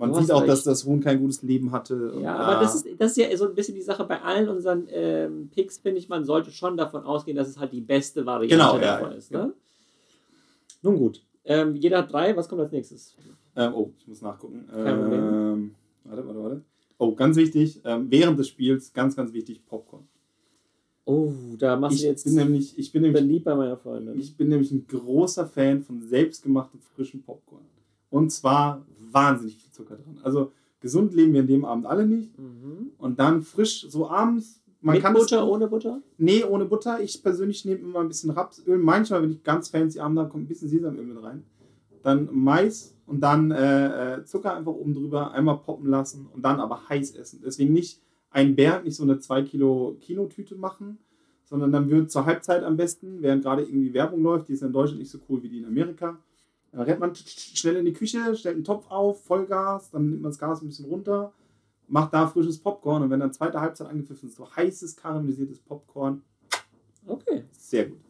[0.00, 0.66] Man sieht auch, dass recht.
[0.66, 2.14] das Huhn kein gutes Leben hatte.
[2.20, 4.86] Ja, aber das ist, das ist ja so ein bisschen die Sache bei allen unseren
[4.90, 8.56] ähm, Picks, finde ich, man sollte schon davon ausgehen, dass es halt die beste Variante
[8.56, 9.30] Genau, ja, davon ja, ist.
[9.30, 9.52] Ne?
[10.82, 11.22] Nun gut.
[11.44, 13.14] Ähm, jeder hat drei, was kommt als nächstes?
[13.56, 14.66] Ähm, oh, ich muss nachgucken.
[14.74, 15.74] Ähm,
[16.04, 16.62] warte, warte, warte.
[16.98, 20.06] Oh, ganz wichtig, ähm, während des Spiels, ganz, ganz wichtig, Popcorn.
[21.06, 24.18] Oh, da machst Ich du jetzt bin nämlich, ich bin nämlich, beliebt bei meiner Freundin.
[24.18, 27.64] ich bin nämlich ein großer Fan von selbstgemachtem frischen Popcorn.
[28.10, 30.18] Und zwar wahnsinnig viel Zucker drin.
[30.22, 32.38] Also gesund leben wir in dem Abend alle nicht.
[32.38, 32.90] Mhm.
[32.98, 36.00] Und dann frisch, so abends, man Mit kann Butter, ohne Butter?
[36.16, 37.00] Nee, ohne Butter.
[37.00, 38.78] Ich persönlich nehme immer ein bisschen Rapsöl.
[38.78, 41.44] Manchmal, wenn ich ganz fancy Abend habe, kommt ein bisschen Sesamöl mit rein.
[42.02, 46.60] Dann Mais und dann äh, äh, Zucker einfach oben drüber, einmal poppen lassen und dann
[46.60, 47.42] aber heiß essen.
[47.44, 48.00] Deswegen nicht
[48.30, 50.98] ein Berg, nicht so eine 2 Kilo Kinotüte machen,
[51.44, 54.72] sondern dann wird zur Halbzeit am besten, während gerade irgendwie Werbung läuft, die ist in
[54.72, 56.16] Deutschland nicht so cool wie die in Amerika.
[56.72, 60.30] Dann rennt man schnell in die Küche, stellt einen Topf auf, Vollgas, dann nimmt man
[60.30, 61.32] das Gas ein bisschen runter,
[61.88, 66.22] macht da frisches Popcorn und wenn dann zweite Halbzeit angepfiffen ist, so heißes karamellisiertes Popcorn,
[67.06, 67.44] Okay.
[67.52, 68.00] sehr gut.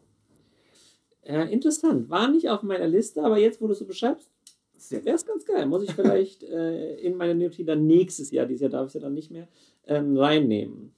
[1.23, 2.09] Äh, interessant.
[2.09, 4.29] War nicht auf meiner Liste, aber jetzt, wo du es so beschreibst,
[4.89, 5.65] wäre es ganz geil.
[5.65, 8.93] Muss ich vielleicht äh, in meine Notiz dann nächstes Jahr, dieses Jahr darf ich es
[8.95, 9.47] ja dann nicht mehr,
[9.87, 10.93] ähm, reinnehmen.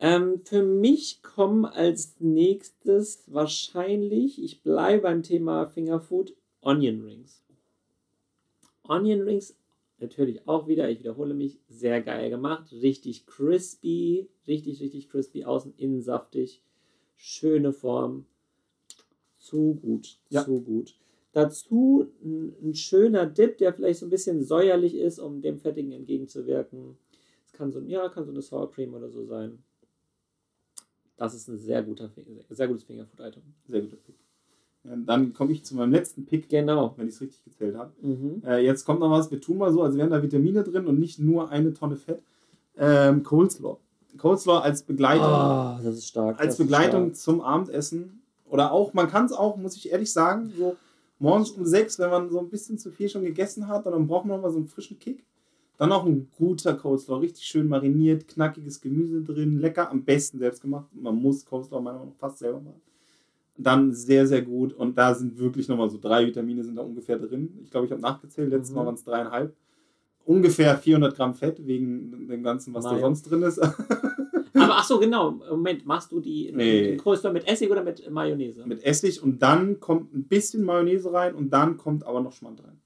[0.00, 7.42] Ähm, für mich kommen als nächstes wahrscheinlich, ich bleibe beim Thema Fingerfood, Onion Rings.
[8.84, 9.56] Onion Rings
[10.00, 12.72] natürlich auch wieder, ich wiederhole mich, sehr geil gemacht.
[12.72, 16.62] Richtig crispy, richtig, richtig crispy, außen innen saftig.
[17.16, 18.26] Schöne Form.
[19.38, 20.44] Zu gut, Ja.
[20.44, 20.96] zu gut.
[21.32, 25.92] Dazu ein, ein schöner Dip, der vielleicht so ein bisschen säuerlich ist, um dem Fettigen
[25.92, 26.96] entgegenzuwirken.
[27.44, 29.62] Es kann so, ja, kann so eine Sour Cream oder so sein.
[31.16, 32.10] Das ist ein sehr guter,
[32.50, 33.42] sehr gutes Fingerfood-Item.
[33.68, 34.16] Sehr guter Pick.
[34.88, 36.94] Ja, dann komme ich zu meinem letzten Pick, Genau.
[36.96, 37.92] wenn ich es richtig gezählt habe.
[38.00, 38.42] Mhm.
[38.46, 40.98] Äh, jetzt kommt noch was, wir tun mal so, als wären da Vitamine drin und
[40.98, 42.22] nicht nur eine Tonne Fett.
[42.78, 43.76] Ähm, Coleslaw.
[44.16, 46.40] Coleslaw als Begleitung, Ah, das ist stark.
[46.40, 47.16] als Begleitung stark.
[47.16, 48.22] zum Abendessen.
[48.48, 50.76] Oder auch, man kann es auch, muss ich ehrlich sagen, so
[51.18, 54.24] morgens um sechs, wenn man so ein bisschen zu viel schon gegessen hat, dann braucht
[54.26, 55.24] man mal so einen frischen Kick.
[55.76, 60.62] Dann noch ein guter Coleslaw, richtig schön mariniert, knackiges Gemüse drin, lecker, am besten selbst
[60.62, 60.86] gemacht.
[60.92, 62.80] Man muss Coleslaw meiner Meinung nach fast selber machen.
[63.60, 64.72] Dann sehr, sehr gut.
[64.72, 67.58] Und da sind wirklich nochmal so drei Vitamine sind da ungefähr drin.
[67.64, 68.76] Ich glaube, ich habe nachgezählt, letztes Mhm.
[68.76, 69.54] Mal waren es dreieinhalb.
[70.24, 73.00] Ungefähr 400 Gramm Fett wegen dem Ganzen, was da Mayo.
[73.02, 73.58] sonst drin ist.
[74.54, 75.32] Aber ach so, genau.
[75.50, 76.98] Moment, machst du die Nee.
[77.32, 78.64] mit Essig oder mit Mayonnaise?
[78.66, 82.62] mit Essig und dann kommt ein bisschen Mayonnaise rein und dann kommt aber noch Schmand
[82.62, 82.78] rein.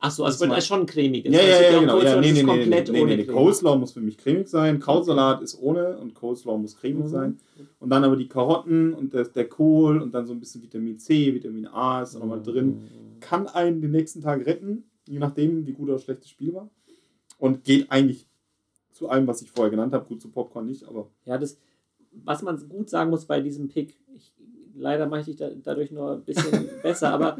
[0.00, 1.24] Ach so, Das also es wird mal- schon cremig.
[1.26, 2.00] Ja, ja, ja, genau.
[2.00, 3.24] Ja, nee, nee, nee, nee, komplett nee, nee.
[3.24, 7.08] Coleslaw muss für mich cremig sein, Krautsalat ist ohne und Coleslaw muss cremig Mhm.
[7.08, 7.38] sein.
[7.78, 10.98] Und dann aber die Karotten und der, der Kohl und dann so ein bisschen Vitamin
[10.98, 12.66] C, Vitamin A ist da nochmal drin.
[12.66, 13.20] Mhm.
[13.20, 16.68] Kann einen den nächsten Tag retten, je nachdem, wie gut oder schlecht das Spiel war.
[17.38, 18.26] Und geht eigentlich
[18.92, 20.04] zu allem, was ich vorher genannt habe.
[20.06, 21.58] Gut, zu Popcorn nicht, aber Ja, das,
[22.24, 24.32] was man gut sagen muss bei diesem Pick, ich,
[24.76, 26.50] leider mache ich dich da, dadurch nur ein bisschen
[26.82, 27.38] besser, aber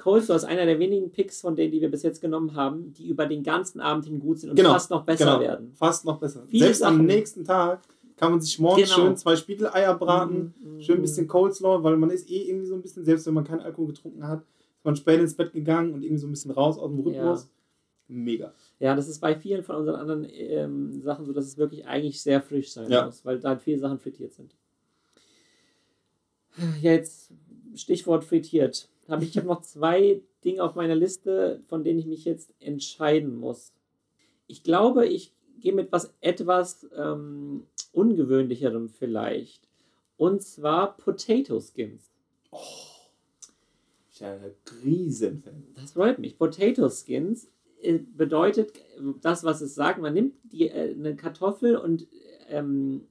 [0.00, 3.08] Coleslaw ist einer der wenigen Picks von denen, die wir bis jetzt genommen haben, die
[3.08, 5.72] über den ganzen Abend hin gut sind und Genau, fast noch besser genau, werden.
[5.74, 6.44] fast noch besser.
[6.48, 7.06] Viele Selbst am Sachen.
[7.06, 7.80] nächsten Tag
[8.16, 9.06] kann man sich morgens Genau.
[9.06, 10.54] schön zwei Spiegeleier braten.
[10.58, 11.02] Mhm, Schön ein mhm.
[11.02, 13.88] bisschen Coleslaw, weil man ist eh irgendwie so ein bisschen, selbst wenn man keinen Alkohol
[13.88, 16.90] getrunken hat, ist man spät ins Bett gegangen und irgendwie so ein bisschen raus aus
[16.90, 17.48] dem Rhythmus.
[18.08, 18.52] Mega.
[18.80, 22.20] Ja, das ist bei vielen von unseren anderen ähm, Sachen so, dass es wirklich eigentlich
[22.20, 23.06] sehr frisch sein Ja.
[23.06, 24.54] muss, weil da viele Sachen frittiert sind.
[26.82, 27.30] Ja, jetzt
[27.74, 28.88] Stichwort frittiert.
[29.10, 32.54] Hab ich ich habe noch zwei Dinge auf meiner Liste, von denen ich mich jetzt
[32.60, 33.72] entscheiden muss.
[34.46, 39.68] Ich glaube, ich gehe mit was etwas ähm, ungewöhnlicherem vielleicht.
[40.16, 42.10] Und zwar Potato Skins.
[44.12, 44.52] Ich bin ein
[44.84, 45.66] Riesenfan.
[45.74, 46.38] Das freut mich.
[46.38, 47.48] Potato Skins
[47.82, 48.72] äh, bedeutet
[49.22, 50.00] das, was es sagt.
[50.00, 52.06] Man nimmt die, äh, eine Kartoffel und
[52.48, 53.02] ähm,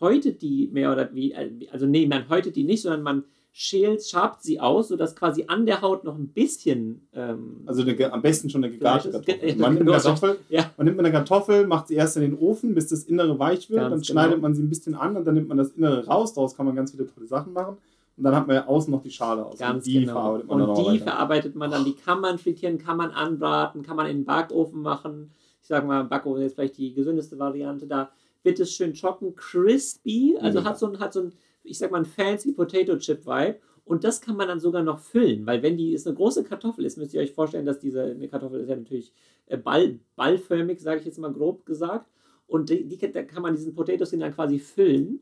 [0.00, 4.04] häutet die mehr oder wie, äh, also nee, man häutet die nicht, sondern man schält,
[4.04, 8.06] schabt sie aus, sodass quasi an der Haut noch ein bisschen ähm, Also eine, ge-
[8.06, 9.48] am besten schon eine gegarte Kartoffel.
[9.48, 10.04] ja, Man nimmt, eine recht.
[10.04, 13.38] Kartoffel, ja, man nimmt eine Kartoffel, macht sie erst in den Ofen, bis das Innere
[13.38, 13.80] weich wird.
[13.80, 14.04] Ganz dann genau.
[14.22, 16.34] schneidet man sie ein bisschen an und dann nimmt man das Innere raus.
[16.34, 17.76] Daraus kann man ganz viele tolle Sachen machen.
[18.16, 19.58] Und dann hat man ja außen noch die Schale aus.
[19.58, 20.12] ganz und die genau.
[20.12, 23.82] verarbeitet man dann Und die verarbeitet man dann, die kann man frittieren, kann man anbraten,
[23.82, 25.30] kann man in den Backofen machen.
[25.62, 27.86] Ich sag mal, Backofen ist vielleicht die gesündeste Variante.
[27.86, 28.10] Da
[28.42, 30.70] wird es schön trocken, crispy, also Mega.
[30.70, 31.32] hat so ein, hat so ein,
[31.70, 33.58] ich sag mal, ein fancy Potato Chip Vibe.
[33.84, 36.84] Und das kann man dann sogar noch füllen, weil wenn die ist eine große Kartoffel
[36.84, 39.12] ist, müsst ihr euch vorstellen, dass diese eine Kartoffel ist ja natürlich
[39.46, 42.10] äh, ball, ballförmig, sage ich jetzt mal grob gesagt.
[42.46, 45.20] Und die, die, da kann man diesen Potatoes dann quasi füllen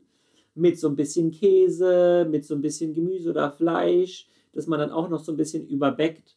[0.53, 4.91] mit so ein bisschen Käse, mit so ein bisschen Gemüse oder Fleisch, dass man dann
[4.91, 6.35] auch noch so ein bisschen überbäckt.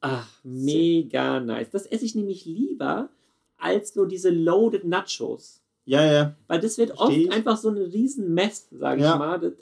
[0.00, 1.70] Ach, mega nice.
[1.70, 3.10] Das esse ich nämlich lieber
[3.58, 5.62] als so diese loaded Nachos.
[5.88, 6.34] Ja, ja.
[6.46, 7.32] Weil das wird Versteh oft ich.
[7.32, 9.12] einfach so eine riesen Mess, sage Ja.
[9.14, 9.52] ich mal.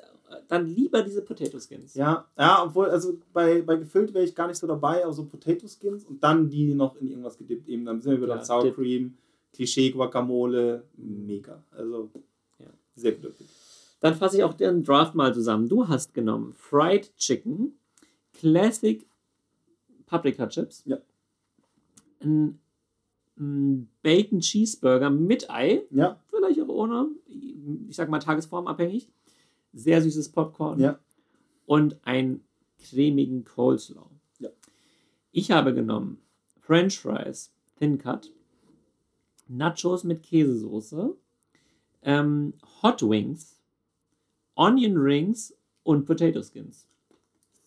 [0.49, 1.95] Dann lieber diese Potato Skins.
[1.95, 5.25] Ja, ja, obwohl, also bei, bei gefüllt wäre ich gar nicht so dabei, aber so
[5.25, 7.69] Potato Skins und dann die noch in irgendwas gedippt.
[7.69, 8.75] Eben, dann sind wir wieder Ja, Sour.
[8.75, 9.17] Cream,
[9.53, 11.63] Klischee Guacamole, mega.
[11.71, 12.11] Also,
[12.59, 12.67] Ja.
[12.97, 13.33] sehr Pick.
[14.01, 15.69] Dann fasse ich auch den Draft mal zusammen.
[15.69, 17.79] Du hast genommen Fried Chicken,
[18.35, 19.07] Classic
[20.07, 20.99] Paprika Chips, Ja.
[22.21, 22.66] ein, ein
[23.37, 27.09] Bacon Cheeseburger mit Ei, Ja, vielleicht auch ohne,
[27.89, 29.09] ich sag mal tagesformabhängig,
[29.75, 30.99] sehr süßes Popcorn Ja.
[31.67, 32.43] und einen
[32.83, 34.07] cremigen Coleslaw.
[34.39, 34.49] Ja.
[35.33, 36.19] Ich habe genommen
[36.61, 38.33] French Fries, Thin Cut,
[39.49, 41.15] Nachos mit Käsesoße,
[42.03, 43.61] ähm, Hot Wings,
[44.55, 46.87] Onion Rings und Potato Skins.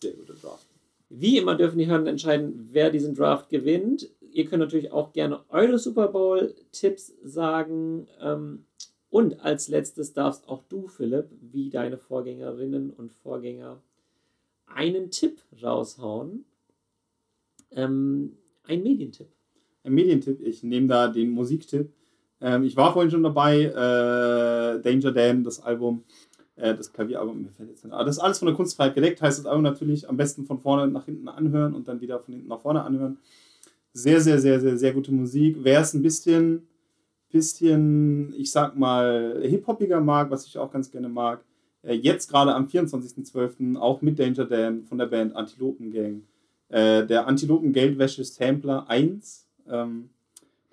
[0.02, 0.66] sehr guter Draft.
[1.10, 4.10] Wie immer dürfen die Hörenden entscheiden, wer diesen Draft gewinnt.
[4.32, 8.08] Ihr könnt natürlich auch gerne eure Super Bowl-Tipps sagen.
[8.22, 8.66] Ähm,
[9.10, 13.82] und als letztes darfst auch du, Philipp, wie deine Vorgängerinnen und Vorgänger,
[14.68, 16.46] einen Tipp raushauen.
[17.72, 19.28] Ähm, ein Medientipp.
[19.84, 21.92] Ein Medientipp, ich nehme da den Musiktipp.
[22.42, 26.04] Ähm, ich war vorhin schon dabei, äh, Danger Dan, das Album,
[26.56, 27.94] äh, das Klavieralbum, mir fällt jetzt nicht.
[27.94, 30.60] Aber das ist alles von der Kunstfreiheit gedeckt, heißt das Album natürlich am besten von
[30.60, 33.18] vorne nach hinten anhören und dann wieder von hinten nach vorne anhören.
[33.94, 35.58] Sehr, sehr, sehr, sehr, sehr gute Musik.
[35.62, 36.68] Wer es ein bisschen,
[37.32, 41.44] bisschen, ich sag mal, hip-hoppiger mag, was ich auch ganz gerne mag,
[41.84, 43.78] äh, jetzt gerade am 24.12.
[43.78, 46.24] auch mit Danger Dan von der Band Antilopen Gang.
[46.70, 49.48] Äh, der Antilopen Geldwäsche Sampler 1.
[49.68, 50.10] Ähm,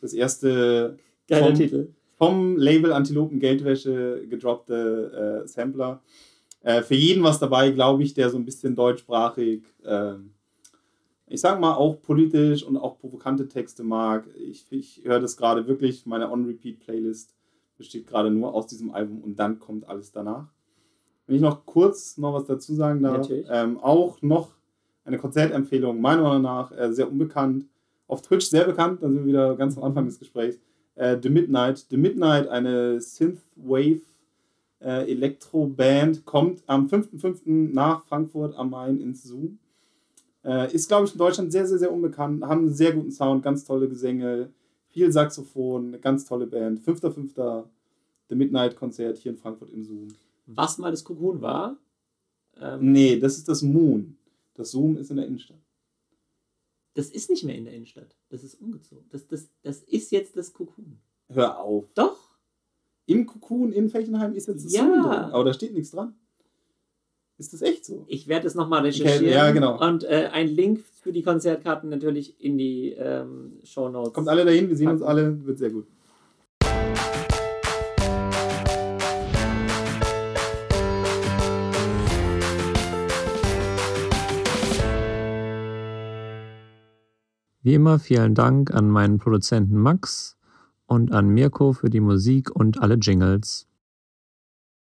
[0.00, 0.98] das erste
[1.28, 1.88] Geiler vom, Titel.
[2.16, 6.02] vom Label Antilopen Geldwäsche gedroppte äh, Sampler.
[6.82, 10.32] Für jeden was dabei, glaube ich, der so ein bisschen deutschsprachig, ähm,
[11.28, 14.24] ich sag mal, auch politisch und auch provokante Texte mag.
[14.36, 17.34] Ich, ich höre das gerade wirklich, meine On-Repeat-Playlist
[17.76, 20.46] besteht gerade nur aus diesem Album und dann kommt alles danach.
[21.26, 24.52] Wenn ich noch kurz noch was dazu sagen darf, ähm, auch noch
[25.04, 27.66] eine Konzertempfehlung, meiner Meinung nach äh, sehr unbekannt,
[28.06, 30.58] auf Twitch sehr bekannt, dann sind wir wieder ganz am Anfang des Gesprächs.
[30.94, 31.86] Äh, The Midnight.
[31.90, 34.00] The Midnight, eine Synthwave
[34.80, 37.72] äh, Elektro-Band, kommt am 5.5.
[37.72, 39.58] nach Frankfurt am Main ins Zoom.
[40.46, 43.42] Äh, ist, glaube ich, in Deutschland sehr, sehr, sehr unbekannt, haben einen sehr guten Sound,
[43.42, 44.50] ganz tolle Gesänge,
[44.88, 46.78] viel Saxophon, eine ganz tolle Band.
[46.80, 47.64] 5.5.
[48.28, 50.08] The Midnight-Konzert hier in Frankfurt im Zoom.
[50.46, 51.76] Was mal das Cocoon war.
[52.60, 54.16] Ähm, Nee, das ist das Moon.
[54.54, 55.60] Das Zoom ist in der Innenstadt.
[56.94, 58.16] Das ist nicht mehr in der Innenstadt.
[58.30, 59.04] Das ist umgezogen.
[59.10, 60.98] Das, das, das ist jetzt das Cocoon.
[61.28, 61.84] Hör auf.
[61.94, 62.18] Doch.
[63.06, 64.82] Im Cocoon in Fechenheim ist jetzt das Ja.
[64.82, 66.14] Zoom drin, aber da steht nichts dran.
[67.38, 68.06] Ist das echt so?
[68.08, 69.28] Ich werde es nochmal recherchieren.
[69.28, 69.78] ja, genau.
[69.78, 74.14] Und äh, ein Link für die Konzertkarten natürlich in die ähm, Show Notes.
[74.14, 75.86] Kommt alle dahin, wir sehen uns alle, wird sehr gut.
[87.60, 90.38] Wie immer vielen Dank an meinen Produzenten Max
[90.86, 93.66] und an Mirko für die Musik und alle Jingles.